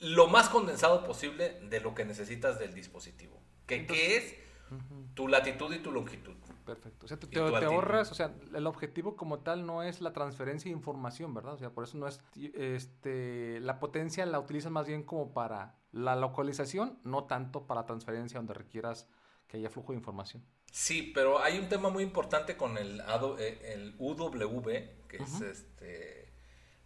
lo 0.00 0.28
más 0.28 0.48
condensado 0.48 1.04
posible 1.04 1.60
de 1.68 1.80
lo 1.80 1.94
que 1.94 2.04
necesitas 2.04 2.58
del 2.58 2.74
dispositivo. 2.74 3.40
¿Qué, 3.66 3.76
Entonces, 3.76 4.06
¿qué 4.06 4.16
es? 4.16 4.36
Uh 4.70 4.74
-huh. 4.74 5.14
Tu 5.14 5.28
latitud 5.28 5.72
y 5.72 5.78
tu 5.78 5.92
longitud. 5.92 6.34
Perfecto. 6.64 7.06
O 7.06 7.08
sea, 7.08 7.18
te, 7.18 7.26
te, 7.26 7.40
te 7.40 7.64
ahorras, 7.64 8.10
o 8.12 8.14
sea, 8.14 8.32
el 8.54 8.66
objetivo 8.66 9.16
como 9.16 9.40
tal 9.40 9.66
no 9.66 9.82
es 9.82 10.00
la 10.00 10.12
transferencia 10.12 10.70
de 10.70 10.76
información, 10.76 11.34
¿verdad? 11.34 11.54
O 11.54 11.58
sea, 11.58 11.70
por 11.70 11.84
eso 11.84 11.98
no 11.98 12.06
es, 12.06 12.20
este, 12.54 13.58
la 13.60 13.80
potencia 13.80 14.24
la 14.26 14.38
utilizas 14.38 14.70
más 14.70 14.86
bien 14.86 15.02
como 15.02 15.32
para 15.32 15.74
la 15.90 16.14
localización, 16.14 17.00
no 17.02 17.24
tanto 17.24 17.66
para 17.66 17.86
transferencia 17.86 18.38
donde 18.38 18.54
requieras 18.54 19.08
que 19.48 19.56
haya 19.56 19.68
flujo 19.68 19.92
de 19.92 19.98
información. 19.98 20.44
Sí, 20.70 21.10
pero 21.12 21.42
hay 21.42 21.58
un 21.58 21.68
tema 21.68 21.90
muy 21.90 22.04
importante 22.04 22.56
con 22.56 22.78
el, 22.78 23.02
eh, 23.38 23.72
el 23.74 23.96
UWB, 23.98 25.08
que 25.08 25.18
uh 25.18 25.24
-huh. 25.24 25.34
es 25.36 25.40
este, 25.40 26.32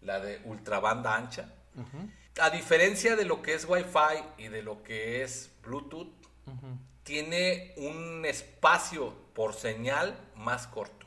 la 0.01 0.19
de 0.21 0.41
ultrabanda 0.47 1.15
ancha. 1.15 1.53
Uh 1.77 1.81
-huh 1.83 2.11
a 2.41 2.51
diferencia 2.51 3.17
de 3.17 3.25
lo 3.25 3.43
que 3.43 3.55
es 3.55 3.65
Wi-Fi 3.65 4.43
y 4.45 4.49
de 4.49 4.63
lo 4.63 4.83
que 4.83 5.23
es 5.23 5.51
Bluetooth, 5.63 6.09
uh 6.47 6.51
-huh. 6.51 6.79
tiene 7.05 7.75
un 7.77 8.25
espacio 8.25 9.15
por 9.35 9.55
señal 9.55 10.19
más 10.37 10.67
corto. 10.67 11.07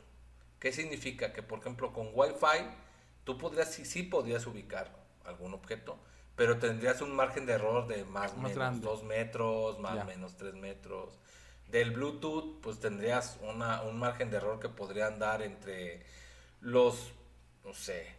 ¿Qué 0.59 0.71
significa? 0.71 1.33
Que, 1.33 1.43
por 1.43 1.59
ejemplo, 1.59 1.93
con 1.93 2.09
Wi-Fi 2.13 2.67
tú 3.23 3.37
podrías, 3.37 3.73
sí, 3.73 3.85
sí 3.85 4.03
podrías 4.03 4.47
ubicar 4.47 4.91
algún 5.25 5.53
objeto, 5.53 5.99
pero 6.35 6.57
tendrías 6.57 7.01
un 7.01 7.15
margen 7.15 7.45
de 7.45 7.53
error 7.53 7.87
de 7.87 8.05
más 8.05 8.33
o 8.33 8.37
menos 8.37 8.81
2 8.81 9.03
metros, 9.03 9.79
más 9.79 10.03
o 10.03 10.05
menos 10.05 10.37
3 10.37 10.53
metros. 10.55 11.19
Del 11.67 11.91
Bluetooth, 11.91 12.61
pues 12.61 12.79
tendrías 12.79 13.37
una, 13.41 13.81
un 13.81 13.99
margen 13.99 14.29
de 14.29 14.37
error 14.37 14.59
que 14.59 14.69
podría 14.69 15.07
andar 15.07 15.41
entre 15.41 16.05
los, 16.61 17.11
no 17.65 17.73
sé, 17.73 18.15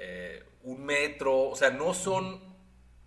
eh, 0.00 0.44
un 0.62 0.84
metro, 0.84 1.48
o 1.48 1.56
sea, 1.56 1.70
no 1.70 1.92
son 1.92 2.40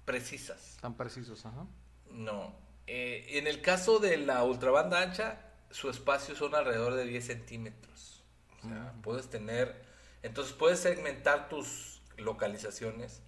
precisas. 0.03 0.77
Tan 0.81 0.97
precisos, 0.97 1.45
ajá. 1.45 1.65
No. 2.09 2.53
Eh, 2.85 3.37
en 3.37 3.47
el 3.47 3.61
caso 3.61 3.99
de 3.99 4.17
la 4.17 4.43
ultrabanda 4.43 5.01
ancha, 5.01 5.53
su 5.69 5.89
espacio 5.89 6.35
son 6.35 6.53
alrededor 6.53 6.95
de 6.95 7.05
10 7.05 7.25
centímetros. 7.25 8.23
O 8.59 8.67
sea, 8.67 8.93
uh 8.93 8.97
-huh. 8.97 9.01
puedes 9.01 9.29
tener, 9.29 9.85
entonces 10.21 10.53
puedes 10.53 10.79
segmentar 10.79 11.47
tus 11.47 12.01
localizaciones 12.17 13.21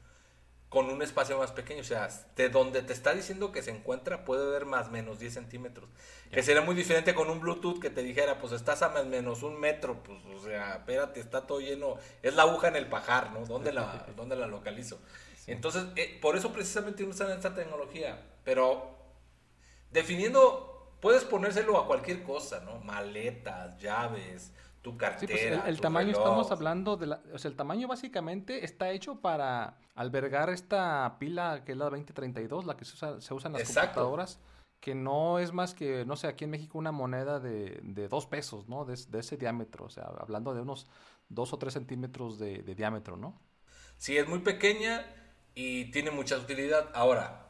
con 0.74 0.90
un 0.90 1.04
espacio 1.04 1.38
más 1.38 1.52
pequeño. 1.52 1.82
O 1.82 1.86
sea, 1.86 2.10
de 2.36 2.50
donde 2.50 2.82
te 2.82 2.94
está 2.94 3.14
diciendo 3.14 3.52
que 3.52 3.62
se 3.62 3.70
encuentra 3.70 4.26
puede 4.26 4.44
haber 4.44 4.66
más 4.66 4.88
o 4.88 4.90
menos 4.90 5.20
10 5.20 5.32
centímetros. 5.32 5.88
Que 6.32 6.42
sería 6.42 6.64
muy 6.64 6.74
diferente 6.74 7.14
con 7.14 7.30
un 7.30 7.40
Bluetooth 7.40 7.80
que 7.80 7.92
te 7.92 8.02
dijera, 8.02 8.40
pues 8.40 8.54
estás 8.54 8.82
a 8.82 8.90
más 8.90 9.04
o 9.04 9.06
menos 9.06 9.44
un 9.44 9.60
metro. 9.60 10.02
Pues, 10.02 10.20
o 10.36 10.44
sea, 10.44 10.78
espérate, 10.78 11.20
está 11.20 11.46
todo 11.46 11.60
lleno. 11.60 11.98
Es 12.24 12.34
la 12.34 12.42
aguja 12.42 12.70
en 12.70 12.76
el 12.76 12.88
pajar, 12.88 13.32
¿no? 13.32 13.46
¿Dónde 13.46 13.72
la, 13.72 14.08
dónde 14.18 14.36
la 14.36 14.48
localizo? 14.48 15.00
Sí. 15.38 15.52
Entonces, 15.52 15.86
eh, 15.96 16.18
por 16.20 16.36
eso 16.36 16.52
precisamente 16.52 17.04
usan 17.04 17.30
esta 17.30 17.54
tecnología. 17.54 18.20
Pero 18.44 18.98
definiendo, 19.92 20.98
puedes 21.02 21.24
ponérselo 21.24 21.78
a 21.78 21.86
cualquier 21.86 22.24
cosa, 22.24 22.62
¿no? 22.62 22.80
Maletas, 22.80 23.80
llaves, 23.80 24.52
tu 24.84 24.96
cartera. 24.96 25.20
Sí, 25.20 25.28
pues 25.28 25.42
el, 25.42 25.68
el 25.68 25.82
tamaño 25.82 26.10
reloj. 26.10 26.22
estamos 26.22 26.52
hablando 26.52 26.96
de 26.98 27.08
la, 27.08 27.24
o 27.34 27.40
sea, 27.40 27.50
el 27.50 27.58
tamaño 27.58 27.88
básicamente 27.88 28.64
está 28.64 28.92
hecho 28.92 29.20
para 29.22 29.80
albergar 29.96 30.52
esta 30.52 31.18
pila 31.18 31.64
que 31.66 31.72
es 31.72 31.78
la 31.78 31.86
2032, 31.86 32.66
la 32.66 32.78
que 32.78 32.86
se 32.86 32.94
usa, 32.94 33.20
se 33.20 33.34
usa 33.34 33.48
en 33.48 33.54
las 33.54 33.64
Exacto. 33.64 34.02
computadoras 34.02 34.40
que 34.84 34.96
no 34.96 35.40
es 35.40 35.54
más 35.54 35.74
que, 35.74 36.04
no 36.04 36.18
sé, 36.18 36.28
aquí 36.28 36.44
en 36.44 36.50
México 36.50 36.78
una 36.78 36.92
moneda 36.92 37.40
de, 37.40 37.80
de 37.84 38.10
dos 38.10 38.26
pesos, 38.26 38.68
¿no? 38.68 38.84
De, 38.84 39.00
de, 39.08 39.20
ese 39.20 39.38
diámetro, 39.38 39.86
o 39.86 39.90
sea, 39.90 40.04
hablando 40.20 40.54
de 40.54 40.60
unos 40.60 40.88
dos 41.30 41.54
o 41.54 41.58
tres 41.58 41.74
centímetros 41.74 42.38
de, 42.38 42.64
de, 42.64 42.76
diámetro, 42.76 43.16
¿no? 43.16 43.42
Sí, 43.98 44.18
es 44.18 44.28
muy 44.28 44.40
pequeña 44.40 45.06
y 45.56 45.86
tiene 45.92 46.12
mucha 46.12 46.38
utilidad. 46.38 46.90
Ahora, 46.94 47.48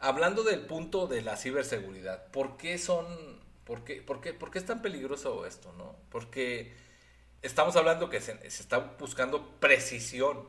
hablando 0.00 0.42
del 0.42 0.66
punto 0.66 1.06
de 1.06 1.22
la 1.22 1.36
ciberseguridad, 1.36 2.26
¿por 2.32 2.56
qué 2.56 2.78
son, 2.78 3.06
por 3.64 3.84
qué, 3.84 4.02
por 4.02 4.20
qué, 4.20 4.32
por 4.32 4.50
qué 4.50 4.58
es 4.58 4.66
tan 4.66 4.82
peligroso 4.82 5.46
esto, 5.46 5.72
no? 5.72 5.96
Porque 6.10 6.74
estamos 7.42 7.76
hablando 7.76 8.10
que 8.10 8.20
se, 8.20 8.38
se 8.50 8.62
está 8.62 8.78
buscando 8.78 9.58
precisión 9.60 10.48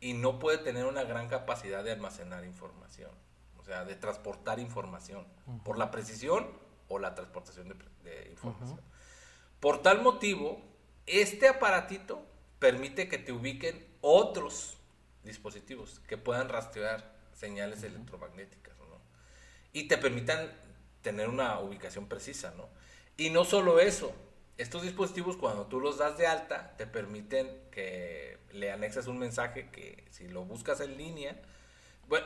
y 0.00 0.12
no 0.12 0.38
puede 0.38 0.58
tener 0.58 0.84
una 0.86 1.04
gran 1.04 1.28
capacidad 1.28 1.82
de 1.82 1.92
almacenar 1.92 2.44
información 2.44 3.10
o 3.66 3.68
sea, 3.68 3.84
de 3.84 3.96
transportar 3.96 4.60
información, 4.60 5.26
por 5.64 5.76
la 5.76 5.90
precisión 5.90 6.46
o 6.86 7.00
la 7.00 7.16
transportación 7.16 7.76
de, 8.04 8.28
información. 8.30 8.80
Por 9.58 9.82
tal 9.82 10.02
motivo, 10.02 10.62
este 11.04 11.48
aparatito 11.48 12.24
permite 12.60 13.08
que 13.08 13.18
te 13.18 13.32
ubiquen 13.32 13.84
otros 14.02 14.76
dispositivos 15.24 15.98
que 16.06 16.16
puedan 16.16 16.48
rastrear 16.48 17.12
señales 17.34 17.82
electromagnéticas, 17.82 18.78
¿no? 18.78 19.00
Y 19.72 19.88
te 19.88 19.98
permitan 19.98 20.48
tener 21.06 21.28
una 21.28 21.60
ubicación 21.60 22.08
precisa, 22.08 22.52
¿no? 22.56 22.68
Y 23.16 23.30
no 23.30 23.44
solo 23.44 23.78
eso, 23.78 24.12
estos 24.58 24.82
dispositivos 24.82 25.36
cuando 25.36 25.66
tú 25.66 25.78
los 25.78 25.98
das 25.98 26.18
de 26.18 26.26
alta 26.26 26.74
te 26.76 26.84
permiten 26.84 27.48
que 27.70 28.38
le 28.50 28.72
anexes 28.72 29.06
un 29.06 29.16
mensaje 29.16 29.70
que 29.70 30.02
si 30.10 30.26
lo 30.26 30.44
buscas 30.44 30.80
en 30.80 30.96
línea, 30.96 31.36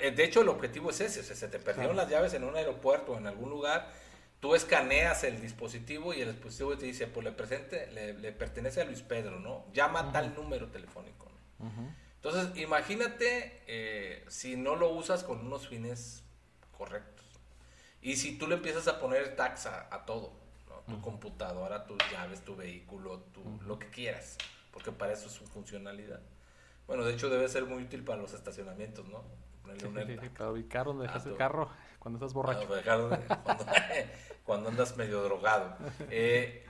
eh, 0.01 0.12
de 0.12 0.24
hecho, 0.24 0.41
el 0.41 0.49
objetivo 0.49 0.89
es 0.89 1.03
ese. 1.03 1.22
se 1.22 1.49
te 1.49 1.59
perdieron 1.59 1.95
las 1.95 2.09
llaves 2.09 2.33
en 2.33 2.45
un 2.45 2.57
aeropuerto 2.57 3.12
o 3.12 3.18
en 3.18 3.26
algún 3.26 3.51
lugar. 3.51 3.93
Tú 4.41 4.55
escaneas 4.55 5.24
el 5.24 5.43
dispositivo 5.43 6.14
y 6.14 6.22
el 6.22 6.33
dispositivo 6.33 6.78
te 6.78 6.87
dice, 6.87 7.07
pues 7.07 7.24
le, 7.24 7.33
presente, 7.33 7.87
le, 7.93 8.33
pertenece 8.33 8.81
a 8.81 8.85
Luis 8.85 9.03
Pedro, 9.03 9.41
¿no? 9.41 9.66
Llama 9.74 10.11
tal 10.11 10.35
número 10.35 10.68
telefónico. 10.68 11.31
Entonces, 12.14 12.57
imagínate 12.57 13.61
eh, 13.66 14.24
si 14.28 14.57
no 14.57 14.76
lo 14.76 14.89
usas 14.89 15.22
con 15.24 15.41
unos 15.41 15.68
fines 15.68 16.22
correctos. 16.78 17.20
Y 18.03 18.17
si 18.17 18.39
tú 18.39 18.47
le 18.47 18.57
empiezas 18.57 18.89
a 18.89 18.99
poner 18.99 19.37
tax 19.37 19.67
a, 19.67 20.05
todo, 20.07 20.33
¿no? 20.69 20.95
tu 20.95 21.01
computadora, 21.03 21.87
tus 21.87 21.99
llaves, 22.11 22.45
tu 22.45 22.57
vehículo, 22.57 23.21
tu, 23.33 23.43
lo 23.67 23.79
que 23.79 23.89
quieras, 23.91 24.39
porque 24.73 24.91
para 24.93 25.13
eso 25.13 25.27
es 25.27 25.33
su 25.33 25.47
funcionalidad. 25.47 26.21
Bueno, 26.87 27.05
de 27.05 27.13
hecho 27.13 27.29
debe 27.29 27.49
ser 27.49 27.67
muy 27.67 27.85
útil 27.85 28.03
para 28.03 28.21
los 28.21 28.33
estacionamientos, 28.33 29.07
¿no? 29.09 29.23
para 30.37 30.51
ubicar 30.51 30.87
donde 30.87 31.07
dejas 31.07 31.27
el 31.27 31.37
carro 31.37 31.71
cuando 31.99 32.19
estás 32.19 32.33
borracho. 32.33 32.69
cuando, 34.45 34.69
andas 34.69 34.97
medio 34.97 35.23
drogado. 35.23 35.77
Eh, 36.11 36.67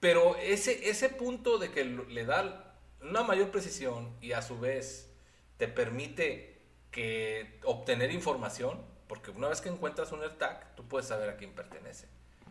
pero 0.00 0.36
ese, 0.36 0.90
ese 0.90 1.08
punto 1.08 1.58
de 1.58 1.70
que 1.70 1.84
le 1.84 2.24
da 2.26 2.74
una 3.00 3.22
mayor 3.22 3.50
precisión 3.50 4.14
y 4.20 4.32
a 4.32 4.42
su 4.42 4.58
vez 4.58 5.14
te 5.56 5.68
permite 5.68 6.60
que 6.90 7.60
obtener 7.64 8.10
información, 8.10 8.84
porque 9.08 9.30
una 9.30 9.48
vez 9.48 9.60
que 9.60 9.68
encuentras 9.68 10.12
un 10.12 10.22
AirTag, 10.22 10.74
tú 10.76 10.84
puedes 10.84 11.08
saber 11.08 11.30
a 11.30 11.36
quién 11.36 11.52
pertenece. 11.52 12.06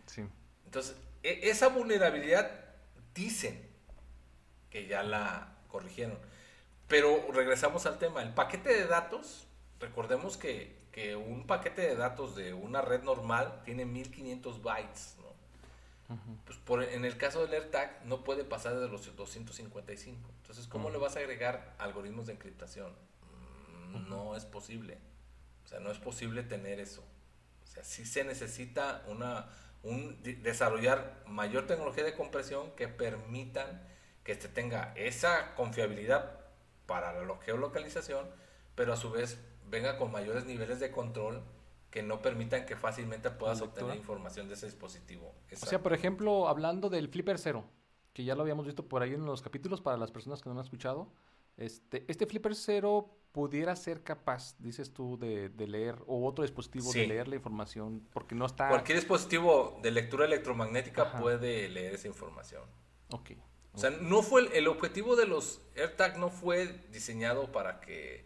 Sí. 0.05 0.23
Entonces, 0.65 0.95
e, 1.23 1.49
esa 1.49 1.69
vulnerabilidad 1.69 2.51
dicen 3.13 3.61
que 4.69 4.87
ya 4.87 5.03
la 5.03 5.55
corrigieron. 5.69 6.17
Pero 6.87 7.25
regresamos 7.31 7.85
al 7.85 7.97
tema, 7.97 8.21
el 8.21 8.33
paquete 8.33 8.69
de 8.69 8.87
datos 8.87 9.47
recordemos 9.83 10.37
que, 10.37 10.81
un 11.27 11.47
paquete 11.47 11.81
de 11.81 11.95
datos 11.95 12.35
de 12.35 12.53
una 12.53 12.81
red 12.81 13.01
normal 13.01 13.61
tiene 13.65 13.83
1500 13.83 14.61
bytes, 14.61 15.15
¿no? 15.17 15.33
Pues 16.45 16.59
por, 16.59 16.83
en 16.83 17.03
el 17.05 17.17
caso 17.17 17.41
del 17.41 17.53
AirTag 17.53 18.05
no 18.05 18.23
puede 18.23 18.43
pasar 18.43 18.79
de 18.79 18.87
los 18.87 19.15
255. 19.15 20.29
Entonces, 20.41 20.67
¿cómo 20.67 20.91
le 20.91 20.99
vas 20.99 21.15
a 21.15 21.19
agregar 21.19 21.73
algoritmos 21.79 22.27
de 22.27 22.33
encriptación? 22.33 22.93
No 24.07 24.35
es 24.35 24.45
posible. 24.45 24.99
O 25.63 25.67
sea, 25.67 25.79
no 25.79 25.91
es 25.91 25.97
posible 25.97 26.43
tener 26.43 26.79
eso. 26.79 27.03
O 27.63 27.67
sea, 27.67 27.83
sí 27.83 28.05
se 28.05 28.23
necesita 28.23 29.03
una, 29.07 29.49
un, 29.83 30.21
desarrollar 30.21 31.23
mayor 31.25 31.67
tecnología 31.67 32.03
de 32.03 32.13
compresión 32.15 32.71
que 32.75 32.87
permitan 32.87 33.81
que 34.23 34.31
este 34.31 34.47
tenga 34.47 34.93
esa 34.95 35.55
confiabilidad 35.55 36.39
para 36.85 37.13
la 37.13 37.37
geolocalización, 37.41 38.27
pero 38.75 38.93
a 38.93 38.97
su 38.97 39.11
vez 39.11 39.39
venga 39.69 39.97
con 39.97 40.11
mayores 40.11 40.45
niveles 40.45 40.79
de 40.79 40.91
control 40.91 41.43
que 41.89 42.01
no 42.01 42.21
permitan 42.21 42.65
que 42.65 42.75
fácilmente 42.75 43.29
puedas 43.29 43.61
obtener 43.61 43.95
información 43.95 44.47
de 44.47 44.55
ese 44.55 44.65
dispositivo. 44.65 45.35
O 45.51 45.65
sea, 45.65 45.83
por 45.83 45.93
ejemplo, 45.93 46.47
hablando 46.47 46.89
del 46.89 47.07
Flipper 47.07 47.37
Zero, 47.37 47.65
que 48.13 48.23
ya 48.23 48.33
lo 48.35 48.41
habíamos 48.41 48.65
visto 48.65 48.87
por 48.87 49.03
ahí 49.03 49.13
en 49.13 49.25
los 49.25 49.41
capítulos 49.41 49.81
para 49.81 49.97
las 49.97 50.11
personas 50.11 50.41
que 50.41 50.49
no 50.49 50.55
han 50.55 50.63
escuchado, 50.63 51.11
este, 51.57 52.05
este 52.07 52.25
Flipper 52.25 52.55
Zero 52.55 53.17
pudiera 53.31 53.75
ser 53.75 54.03
capaz, 54.03 54.55
dices 54.59 54.93
tú, 54.93 55.17
de, 55.17 55.49
leer, 55.67 55.95
o 56.05 56.25
otro 56.25 56.43
dispositivo 56.43 56.93
de 56.93 57.07
leer 57.07 57.27
la 57.27 57.35
información, 57.35 58.07
porque 58.13 58.35
no 58.35 58.45
está... 58.45 58.69
Cualquier 58.69 58.99
dispositivo 58.99 59.79
de 59.81 59.91
lectura 59.91 60.25
electromagnética 60.25 61.19
puede 61.19 61.67
leer 61.69 61.95
esa 61.95 62.07
información. 62.07 62.63
Ok. 63.11 63.31
O 63.73 63.79
sea, 63.79 63.89
no 63.89 64.21
fue 64.21 64.41
el, 64.41 64.53
el 64.53 64.67
objetivo 64.67 65.15
de 65.15 65.25
los 65.25 65.61
AirTag 65.75 66.19
no 66.19 66.29
fue 66.29 66.67
diseñado 66.91 67.51
para 67.51 67.79
que 67.79 68.23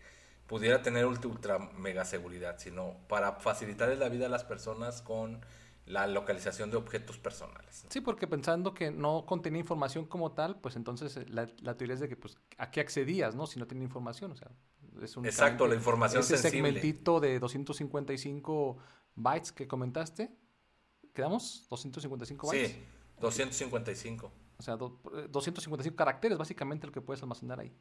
pudiera 0.48 0.82
tener 0.82 1.06
ultra, 1.06 1.60
mega 1.60 2.06
seguridad, 2.06 2.58
sino 2.58 2.98
para 3.08 3.34
facilitarles 3.34 4.00
la 4.00 4.10
vida 4.10 4.26
a 4.26 4.30
las 4.30 4.44
personas 4.44 5.02
con 5.02 5.42
la 5.88 6.06
localización 6.06 6.70
de 6.70 6.78
objetos 6.78 7.18
personales. 7.18 7.86
Sí, 7.90 8.02
porque 8.02 8.28
pensando 8.28 8.74
que 8.74 8.92
no 8.92 9.26
contenía 9.26 9.62
información 9.62 10.06
como 10.06 10.34
tal, 10.34 10.60
pues 10.60 10.76
entonces 10.76 11.16
eh, 11.16 11.26
la, 11.30 11.78
teoría 11.78 11.94
es 11.94 12.02
de 12.02 12.10
que 12.10 12.18
pues 12.18 12.38
a 12.58 12.70
qué 12.70 12.82
accedías, 12.82 13.36
¿no? 13.36 13.48
Si 13.48 13.58
no 13.58 13.68
tenía 13.68 13.86
información, 13.86 14.32
o 14.32 14.36
sea, 14.36 14.52
es 15.02 15.16
un 15.16 15.26
Exacto, 15.26 15.66
la 15.66 15.76
información 15.76 16.22
ese 16.22 16.38
segmentito 16.38 17.22
de 17.22 17.40
255 17.40 18.78
bytes 19.16 19.54
que 19.54 19.68
comentaste, 19.68 20.30
¿quedamos? 21.14 21.66
255 21.70 22.48
bytes. 22.48 22.72
Sí, 22.72 22.84
255. 23.22 24.32
O 24.60 24.62
sea, 24.62 24.76
255 24.76 25.94
eh, 25.94 25.96
caracteres 25.96 26.38
básicamente 26.38 26.86
lo 26.86 26.92
que 26.92 27.00
puedes 27.00 27.22
almacenar 27.22 27.62
ahí. 27.62 27.74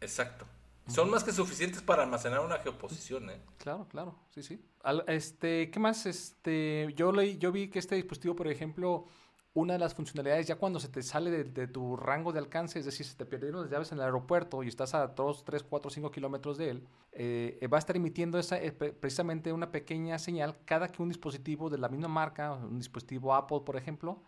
Exacto. 0.00 0.46
Son 0.86 1.10
más 1.10 1.24
que 1.24 1.32
suficientes 1.32 1.80
para 1.82 2.02
almacenar 2.02 2.40
una 2.40 2.58
geoposición, 2.58 3.30
¿eh? 3.30 3.40
Claro, 3.58 3.86
claro, 3.88 4.18
sí, 4.30 4.42
sí. 4.42 4.60
este, 5.06 5.70
¿qué 5.70 5.80
más? 5.80 6.04
Este, 6.06 6.92
yo 6.94 7.10
leí, 7.10 7.38
yo 7.38 7.52
vi 7.52 7.68
que 7.68 7.78
este 7.78 7.94
dispositivo, 7.94 8.36
por 8.36 8.48
ejemplo, 8.48 9.06
una 9.54 9.74
de 9.74 9.78
las 9.78 9.94
funcionalidades 9.94 10.48
ya 10.48 10.56
cuando 10.56 10.80
se 10.80 10.88
te 10.88 11.02
sale 11.02 11.30
de, 11.30 11.66
tu 11.68 11.96
rango 11.96 12.32
de 12.32 12.40
alcance, 12.40 12.80
es 12.80 12.84
decir, 12.84 13.06
se 13.06 13.14
te 13.14 13.24
perdieron 13.24 13.62
las 13.62 13.70
llaves 13.70 13.92
en 13.92 13.98
el 13.98 14.04
aeropuerto 14.04 14.62
y 14.64 14.68
estás 14.68 14.94
a 14.94 15.06
2, 15.06 15.44
3, 15.44 15.62
4, 15.62 15.90
5 15.90 16.10
kilómetros 16.10 16.58
de 16.58 16.70
él, 16.70 16.88
eh, 17.12 17.68
va 17.72 17.78
a 17.78 17.80
estar 17.80 17.96
emitiendo 17.96 18.38
esa, 18.38 18.60
eh, 18.60 18.72
precisamente 18.72 19.52
una 19.52 19.70
pequeña 19.70 20.18
señal 20.18 20.56
cada 20.64 20.88
que 20.88 21.00
un 21.00 21.08
dispositivo 21.08 21.70
de 21.70 21.78
la 21.78 21.88
misma 21.88 22.08
marca, 22.08 22.52
un 22.52 22.78
dispositivo 22.78 23.32
Apple, 23.32 23.60
por 23.64 23.76
ejemplo, 23.76 24.22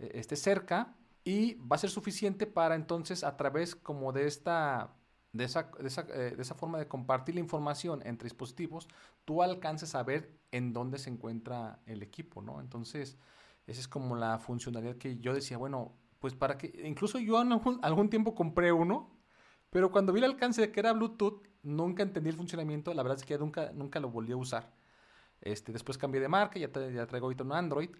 eh, 0.00 0.10
esté 0.14 0.34
cerca 0.34 0.96
y 1.24 1.54
va 1.54 1.76
a 1.76 1.78
ser 1.78 1.90
suficiente 1.90 2.48
para 2.48 2.74
entonces 2.74 3.22
a 3.22 3.36
través 3.36 3.76
como 3.76 4.12
de 4.12 4.26
esta 4.26 4.92
de 5.32 5.44
esa, 5.44 5.70
de, 5.78 5.88
esa, 5.88 6.02
eh, 6.10 6.34
de 6.36 6.42
esa, 6.42 6.54
forma 6.54 6.78
de 6.78 6.86
compartir 6.86 7.34
la 7.34 7.40
información 7.40 8.00
entre 8.04 8.26
dispositivos, 8.26 8.88
tú 9.24 9.42
alcances 9.42 9.94
a 9.94 10.02
ver 10.02 10.38
en 10.50 10.72
dónde 10.72 10.98
se 10.98 11.10
encuentra 11.10 11.80
el 11.86 12.02
equipo, 12.02 12.42
¿no? 12.42 12.60
Entonces, 12.60 13.16
esa 13.66 13.80
es 13.80 13.88
como 13.88 14.16
la 14.16 14.38
funcionalidad 14.38 14.96
que 14.96 15.18
yo 15.18 15.32
decía, 15.32 15.56
bueno, 15.56 15.92
pues 16.18 16.34
para 16.34 16.58
que, 16.58 16.82
incluso 16.84 17.18
yo 17.18 17.38
algún, 17.38 17.80
algún 17.82 18.10
tiempo 18.10 18.34
compré 18.34 18.72
uno, 18.72 19.10
pero 19.70 19.90
cuando 19.90 20.12
vi 20.12 20.18
el 20.18 20.26
alcance 20.26 20.60
de 20.60 20.70
que 20.70 20.80
era 20.80 20.92
Bluetooth, 20.92 21.42
nunca 21.62 22.02
entendí 22.02 22.28
el 22.28 22.36
funcionamiento, 22.36 22.92
la 22.92 23.02
verdad 23.02 23.18
es 23.18 23.24
que 23.24 23.38
nunca, 23.38 23.72
nunca 23.72 24.00
lo 24.00 24.10
volví 24.10 24.32
a 24.32 24.36
usar. 24.36 24.70
Este, 25.40 25.72
después 25.72 25.98
cambié 25.98 26.20
de 26.20 26.28
marca, 26.28 26.58
ya, 26.58 26.70
ya 26.90 27.06
traigo 27.06 27.26
ahorita 27.26 27.42
un 27.44 27.52
Android, 27.52 27.90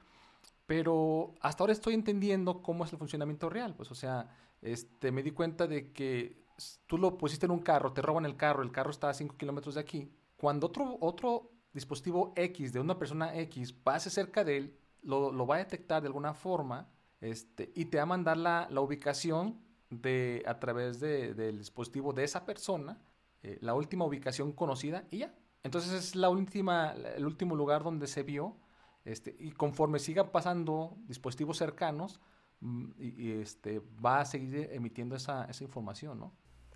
pero 0.67 1.35
hasta 1.41 1.63
ahora 1.63 1.73
estoy 1.73 1.95
entendiendo 1.95 2.63
cómo 2.63 2.85
es 2.85 2.93
el 2.93 2.99
funcionamiento 2.99 3.49
real, 3.49 3.75
pues 3.75 3.91
o 3.91 3.95
sea, 3.95 4.29
este, 4.61 5.11
me 5.11 5.23
di 5.23 5.33
cuenta 5.33 5.67
de 5.67 5.93
que 5.93 6.42
tú 6.87 6.99
lo 6.99 7.17
pusiste 7.19 7.47
en 7.47 7.53
un 7.53 7.61
carro, 7.61 7.93
te 7.93 8.03
roban 8.03 8.25
el 8.25 8.37
carro, 8.37 8.63
el 8.63 8.73
carro 8.73 8.91
está 8.91 9.09
a 9.09 9.15
5 9.15 9.37
kilómetros 9.37 9.75
de 9.75 9.81
aquí. 9.81 10.13
Cuando 10.37 10.67
otro, 10.67 10.99
otro 11.01 11.51
dispositivo 11.73 12.33
X 12.37 12.73
de 12.73 12.81
una 12.81 12.99
persona 12.99 13.37
X 13.39 13.73
pase 13.73 14.11
cerca 14.11 14.45
de 14.45 14.57
él, 14.57 14.79
lo, 15.03 15.47
va 15.47 15.57
a 15.57 15.59
detectar 15.59 16.01
de 16.03 16.09
alguna 16.09 16.35
forma 16.35 16.89
este, 17.21 17.73
y 17.75 17.87
te 17.87 17.97
va 17.97 18.05
a 18.05 18.07
mandar 18.07 18.37
la, 18.37 18.69
ubicación 18.81 19.61
de, 19.91 20.43
a 20.47 20.59
través 20.59 21.01
del 21.01 21.59
dispositivo 21.59 22.13
de 22.13 22.25
esa 22.25 22.45
persona, 22.45 23.01
eh, 23.43 23.59
la 23.61 23.75
última 23.75 24.05
ubicación 24.05 24.53
conocida 24.53 25.05
y 25.11 25.19
ya. 25.19 25.35
Entonces 25.63 25.93
es 25.93 26.17
la 26.17 26.29
última, 26.29 26.93
el 26.93 27.25
último 27.25 27.55
lugar 27.55 27.85
donde 27.85 28.07
se 28.07 28.23
vio. 28.23 28.57
Este, 29.05 29.35
y 29.39 29.51
conforme 29.53 29.99
sigan 29.99 30.31
pasando 30.31 30.97
dispositivos 31.07 31.59
cercanos, 31.59 32.21
mm, 32.61 32.91
y, 32.99 33.31
este, 33.33 33.81
va 34.05 34.21
a 34.21 34.25
seguir 34.25 34.69
emitiendo 34.73 35.17
esa, 35.17 35.45
esa 35.47 35.65
información, 35.65 36.21
¿no? 36.21 36.33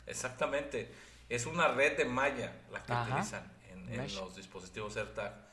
Exactamente. 0.07 0.93
Es 1.29 1.47
una 1.47 1.69
red 1.69 1.97
de 1.97 2.05
malla 2.05 2.53
la 2.71 2.83
que 2.83 2.93
utilizan 2.93 3.53
en, 3.71 4.15
los 4.15 4.37
dispositivos 4.37 4.97
AirTag. 4.97 5.47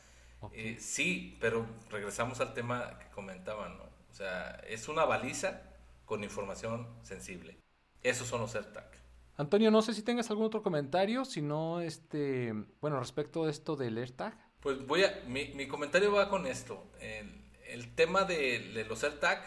Eh, 0.52 0.78
sí, 0.80 1.38
pero 1.40 1.66
regresamos 1.90 2.40
al 2.42 2.54
tema 2.54 3.00
que 3.00 3.10
comentaban, 3.10 3.78
¿no? 3.78 3.84
O 3.84 4.16
sea, 4.16 4.62
es 4.68 4.88
una 4.88 5.06
baliza 5.06 5.62
con 6.06 6.24
información 6.24 6.88
sensible. 7.04 7.58
Esos 8.02 8.28
son 8.28 8.42
los 8.42 8.54
AirTag. 8.56 8.92
Antonio, 9.38 9.72
no 9.72 9.82
sé 9.82 9.94
si 9.94 10.04
tengas 10.04 10.30
algún 10.30 10.46
otro 10.46 10.62
comentario, 10.62 11.26
si 11.26 11.42
no, 11.42 11.82
este, 11.82 12.54
bueno, 12.82 13.00
respecto 13.00 13.46
a 13.46 13.50
esto 13.50 13.76
del 13.76 13.98
AirTag. 13.98 14.38
Pues 14.60 14.86
voy 14.86 15.04
a, 15.04 15.24
mi, 15.26 15.68
comentario 15.68 16.12
va 16.12 16.30
con 16.30 16.46
esto. 16.46 16.92
El, 17.00 17.96
tema 17.96 18.26
de, 18.26 18.72
de, 18.74 18.86
los 18.86 19.04
AirTag, 19.04 19.42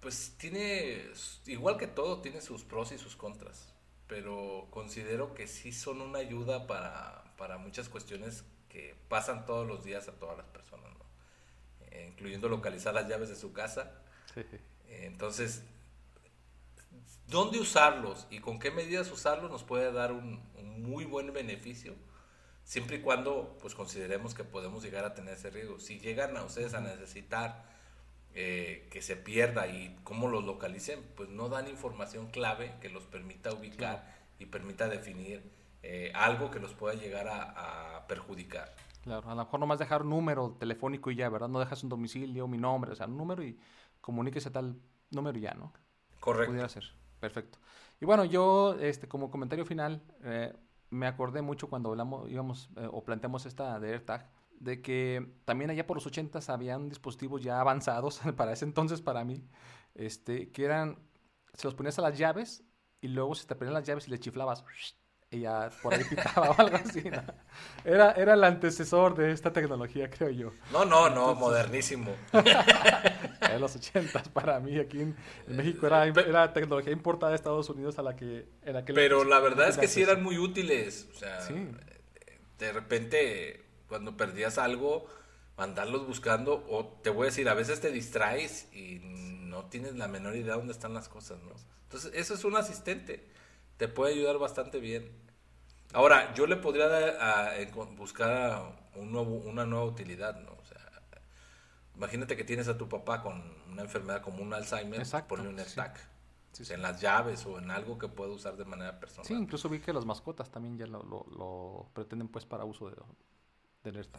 pues 0.00 0.36
tiene, 0.36 1.04
igual 1.46 1.76
que 1.76 1.86
todo, 1.86 2.20
tiene 2.20 2.40
sus 2.40 2.64
pros 2.64 2.90
y 2.90 2.98
sus 2.98 3.14
contras. 3.14 3.72
Pero 4.08 4.66
considero 4.70 5.34
que 5.34 5.46
sí 5.46 5.72
son 5.72 6.00
una 6.00 6.18
ayuda 6.18 6.66
para, 6.66 7.24
para 7.36 7.58
muchas 7.58 7.88
cuestiones 7.88 8.44
que 8.68 8.96
pasan 9.08 9.46
todos 9.46 9.66
los 9.66 9.84
días 9.84 10.08
a 10.08 10.12
todas 10.12 10.36
las 10.36 10.46
personas, 10.46 10.90
¿no? 10.92 11.04
Eh, 11.90 12.06
incluyendo 12.08 12.48
localizar 12.48 12.94
las 12.94 13.08
llaves 13.08 13.28
de 13.28 13.36
su 13.36 13.52
casa. 13.52 13.92
Eh, 14.36 15.04
entonces, 15.04 15.62
¿dónde 17.26 17.58
usarlos 17.58 18.26
y 18.30 18.38
con 18.40 18.58
qué 18.58 18.70
medidas 18.70 19.10
usarlos 19.10 19.50
nos 19.50 19.62
puede 19.62 19.92
dar 19.92 20.12
un, 20.12 20.42
muy 20.80 21.04
buen 21.04 21.32
beneficio? 21.32 21.94
Siempre 22.64 22.96
y 22.96 23.00
cuando 23.00 23.56
pues 23.60 23.74
consideremos 23.74 24.34
que 24.34 24.44
podemos 24.44 24.82
llegar 24.82 25.04
a 25.04 25.14
tener 25.14 25.34
ese 25.34 25.50
riesgo. 25.50 25.78
Si 25.80 25.98
llegan 26.00 26.36
a 26.36 26.44
ustedes 26.44 26.74
a 26.74 26.80
necesitar 26.80 27.64
eh, 28.34 28.87
que 28.98 29.02
se 29.02 29.14
pierda 29.14 29.68
y 29.68 29.96
cómo 30.02 30.26
los 30.26 30.42
localicen, 30.42 30.98
pues 31.16 31.28
no 31.28 31.48
dan 31.48 31.68
información 31.68 32.32
clave 32.32 32.74
que 32.80 32.88
los 32.88 33.04
permita 33.04 33.52
ubicar 33.52 34.12
y 34.40 34.46
permita 34.46 34.88
definir 34.88 35.52
eh, 35.84 36.10
algo 36.16 36.50
que 36.50 36.58
los 36.58 36.74
pueda 36.74 36.94
llegar 36.94 37.28
a, 37.28 38.04
perjudicar. 38.08 38.74
Claro, 39.02 39.30
a 39.30 39.36
lo 39.36 39.44
mejor 39.44 39.60
nomás 39.60 39.78
dejar 39.78 40.02
un 40.02 40.10
número 40.10 40.56
telefónico 40.58 41.12
y 41.12 41.14
ya, 41.14 41.28
¿verdad? 41.28 41.46
No 41.46 41.60
dejas 41.60 41.84
un 41.84 41.90
domicilio, 41.90 42.48
mi 42.48 42.58
nombre, 42.58 42.90
o 42.90 42.96
sea, 42.96 43.06
un 43.06 43.16
número 43.16 43.44
y 43.44 43.56
comuníquese 44.00 44.50
tal 44.50 44.74
número 45.12 45.38
y 45.38 45.42
ya, 45.42 45.54
¿no? 45.54 45.72
Correcto. 46.18 46.50
Pudiera 46.50 46.68
ser, 46.68 46.82
perfecto. 47.20 47.60
Y 48.00 48.04
bueno, 48.04 48.24
yo, 48.24 48.74
este, 48.80 49.06
como 49.06 49.30
comentario 49.30 49.64
final, 49.64 50.02
eh, 50.24 50.52
me 50.90 51.06
acordé 51.06 51.40
mucho 51.40 51.68
cuando 51.68 51.90
hablamos, 51.90 52.28
íbamos 52.28 52.68
eh, 52.74 52.88
o 52.90 53.04
planteamos 53.04 53.46
esta 53.46 53.78
de 53.78 53.92
AirTag, 53.92 54.28
de 54.60 54.82
que 54.82 55.26
también 55.44 55.70
allá 55.70 55.86
por 55.86 55.96
los 55.96 56.06
80 56.06 56.40
habían 56.48 56.88
dispositivos 56.88 57.42
ya 57.42 57.60
avanzados, 57.60 58.20
para 58.36 58.52
ese 58.52 58.64
entonces 58.64 59.00
para 59.00 59.24
mí, 59.24 59.44
este, 59.94 60.50
que 60.50 60.64
eran, 60.64 60.98
se 61.54 61.66
los 61.66 61.74
ponías 61.74 61.98
a 61.98 62.02
las 62.02 62.18
llaves 62.18 62.64
y 63.00 63.08
luego 63.08 63.34
se 63.34 63.46
te 63.46 63.54
ponían 63.54 63.74
las 63.74 63.84
llaves 63.84 64.08
y 64.08 64.10
le 64.10 64.18
chiflabas 64.18 64.64
y 65.30 65.40
ya 65.40 65.70
por 65.82 65.92
ahí 65.92 66.04
pitaba 66.04 66.50
o 66.50 66.60
algo 66.60 66.76
así. 66.76 67.02
Era, 67.84 68.12
era 68.12 68.34
el 68.34 68.44
antecesor 68.44 69.14
de 69.14 69.30
esta 69.30 69.52
tecnología, 69.52 70.08
creo 70.08 70.30
yo. 70.30 70.52
No, 70.72 70.84
no, 70.84 71.10
no, 71.10 71.34
modernísimo. 71.34 72.14
En 73.40 73.62
los 73.62 73.74
ochentas, 73.76 74.28
para 74.28 74.60
mí, 74.60 74.78
aquí 74.78 75.00
en, 75.00 75.16
México 75.46 75.86
era, 75.86 76.04
era, 76.04 76.52
tecnología 76.52 76.92
importada 76.92 77.30
de 77.30 77.36
Estados 77.36 77.70
Unidos 77.70 77.98
a 77.98 78.02
la 78.02 78.14
que... 78.14 78.46
En 78.62 78.84
Pero 78.84 79.24
la 79.24 79.40
verdad 79.40 79.68
es 79.68 79.78
que 79.78 79.88
sí 79.88 80.02
eran 80.02 80.22
muy 80.22 80.36
útiles. 80.36 81.08
O 81.14 81.18
sea, 81.18 81.38
de 82.58 82.72
repente, 82.72 83.67
cuando 83.88 84.16
perdías 84.16 84.58
algo, 84.58 85.06
mandarlos 85.56 86.06
buscando, 86.06 86.64
o 86.68 86.86
te 87.02 87.10
voy 87.10 87.22
a 87.22 87.30
decir, 87.30 87.48
a 87.48 87.54
veces 87.54 87.80
te 87.80 87.90
distraes 87.90 88.72
y 88.72 89.00
no 89.02 89.64
tienes 89.66 89.96
la 89.96 90.08
menor 90.08 90.36
idea 90.36 90.52
de 90.52 90.58
dónde 90.58 90.72
están 90.72 90.94
las 90.94 91.08
cosas, 91.08 91.38
¿no? 91.40 91.52
Entonces, 91.84 92.12
eso 92.14 92.34
es 92.34 92.44
un 92.44 92.56
asistente 92.56 93.28
te 93.78 93.88
puede 93.88 94.12
ayudar 94.12 94.38
bastante 94.38 94.80
bien. 94.80 95.10
Ahora, 95.94 96.34
yo 96.34 96.46
le 96.46 96.56
podría 96.56 96.88
dar 96.88 97.16
a, 97.20 97.54
buscar 97.96 98.74
un 98.94 99.10
nuevo, 99.10 99.36
una 99.36 99.64
nueva 99.64 99.86
utilidad, 99.86 100.38
¿no? 100.40 100.50
O 100.52 100.64
sea, 100.64 100.78
imagínate 101.94 102.36
que 102.36 102.44
tienes 102.44 102.68
a 102.68 102.76
tu 102.76 102.88
papá 102.88 103.22
con 103.22 103.42
una 103.70 103.82
enfermedad 103.82 104.20
como 104.20 104.42
un 104.42 104.52
Alzheimer, 104.52 105.06
ponle 105.26 105.48
un 105.48 105.58
AirTag. 105.58 105.96
En 106.70 106.82
las 106.82 107.00
llaves 107.00 107.46
o 107.46 107.56
en 107.60 107.70
algo 107.70 107.98
que 107.98 108.08
pueda 108.08 108.32
usar 108.32 108.56
de 108.56 108.64
manera 108.64 108.98
personal. 108.98 109.24
Sí, 109.24 109.34
incluso 109.34 109.68
vi 109.68 109.78
que 109.78 109.92
las 109.92 110.04
mascotas 110.04 110.50
también 110.50 110.76
ya 110.76 110.88
lo, 110.88 111.88
pretenden 111.94 112.26
pues 112.26 112.46
para 112.46 112.64
uso 112.64 112.90
de, 112.90 112.96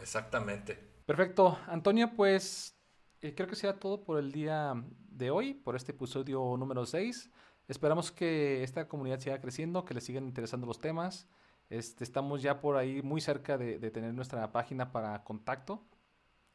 Exactamente. 0.01 0.75
Perfecto. 1.05 1.57
Antonio, 1.67 2.11
pues 2.15 2.77
eh, 3.21 3.33
creo 3.35 3.47
que 3.47 3.55
sea 3.55 3.79
todo 3.79 4.03
por 4.03 4.19
el 4.19 4.31
día 4.31 4.73
de 5.09 5.31
hoy, 5.31 5.53
por 5.53 5.75
este 5.75 5.91
episodio 5.91 6.55
número 6.57 6.85
6. 6.85 7.29
Esperamos 7.67 8.11
que 8.11 8.63
esta 8.63 8.87
comunidad 8.87 9.19
siga 9.19 9.41
creciendo, 9.41 9.85
que 9.85 9.93
les 9.93 10.03
sigan 10.03 10.25
interesando 10.25 10.65
los 10.65 10.79
temas. 10.79 11.27
Este, 11.69 12.03
estamos 12.03 12.41
ya 12.41 12.61
por 12.61 12.77
ahí 12.77 13.01
muy 13.01 13.21
cerca 13.21 13.57
de, 13.57 13.77
tener 13.91 14.13
nuestra 14.13 14.51
página 14.51 14.91
para 14.91 15.23
contacto. 15.23 15.85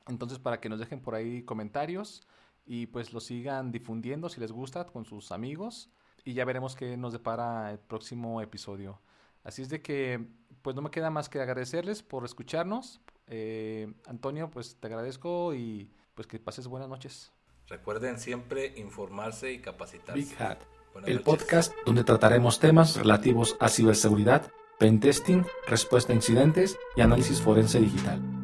Entonces, 0.06 0.38
para 0.38 0.60
que 0.60 0.68
nos 0.68 0.80
dejen 0.80 1.00
por 1.00 1.14
ahí 1.14 1.42
comentarios 1.44 2.26
y 2.66 2.86
pues 2.86 3.12
lo 3.12 3.20
sigan 3.20 3.70
difundiendo 3.70 4.28
si 4.28 4.40
les 4.40 4.52
gusta 4.52 4.86
con 4.86 5.04
sus 5.04 5.30
amigos. 5.32 5.90
Y 6.24 6.34
ya 6.34 6.44
veremos 6.44 6.74
qué 6.74 6.96
nos 6.96 7.12
depara 7.12 7.70
el 7.70 7.78
próximo 7.78 8.40
episodio. 8.40 9.00
Así 9.44 9.62
es 9.62 9.68
de 9.68 9.82
que, 9.82 10.26
pues 10.64 10.74
no 10.74 10.82
me 10.82 10.90
queda 10.90 11.10
más 11.10 11.28
que 11.28 11.40
agradecerles 11.40 12.02
por 12.02 12.24
escucharnos. 12.24 13.02
Eh, 13.26 13.92
Antonio, 14.06 14.50
pues 14.50 14.76
te 14.80 14.86
agradezco 14.86 15.54
y 15.54 15.90
pues 16.14 16.26
que 16.26 16.40
pases 16.40 16.66
buenas 16.66 16.88
noches. 16.88 17.30
Recuerden 17.68 18.18
siempre 18.18 18.72
informarse 18.76 19.52
y 19.52 19.60
capacitarse. 19.60 20.14
Big 20.14 20.42
Hat 20.42 20.58
el 21.06 21.20
podcast 21.20 21.72
donde 21.84 22.04
trataremos 22.04 22.60
temas 22.60 22.96
relativos 22.96 23.56
a 23.60 23.68
ciberseguridad, 23.68 24.50
pentesting, 24.78 25.44
respuesta 25.66 26.12
a 26.12 26.16
incidentes 26.16 26.78
y 26.96 27.00
análisis 27.00 27.40
forense 27.40 27.80
digital. 27.80 28.43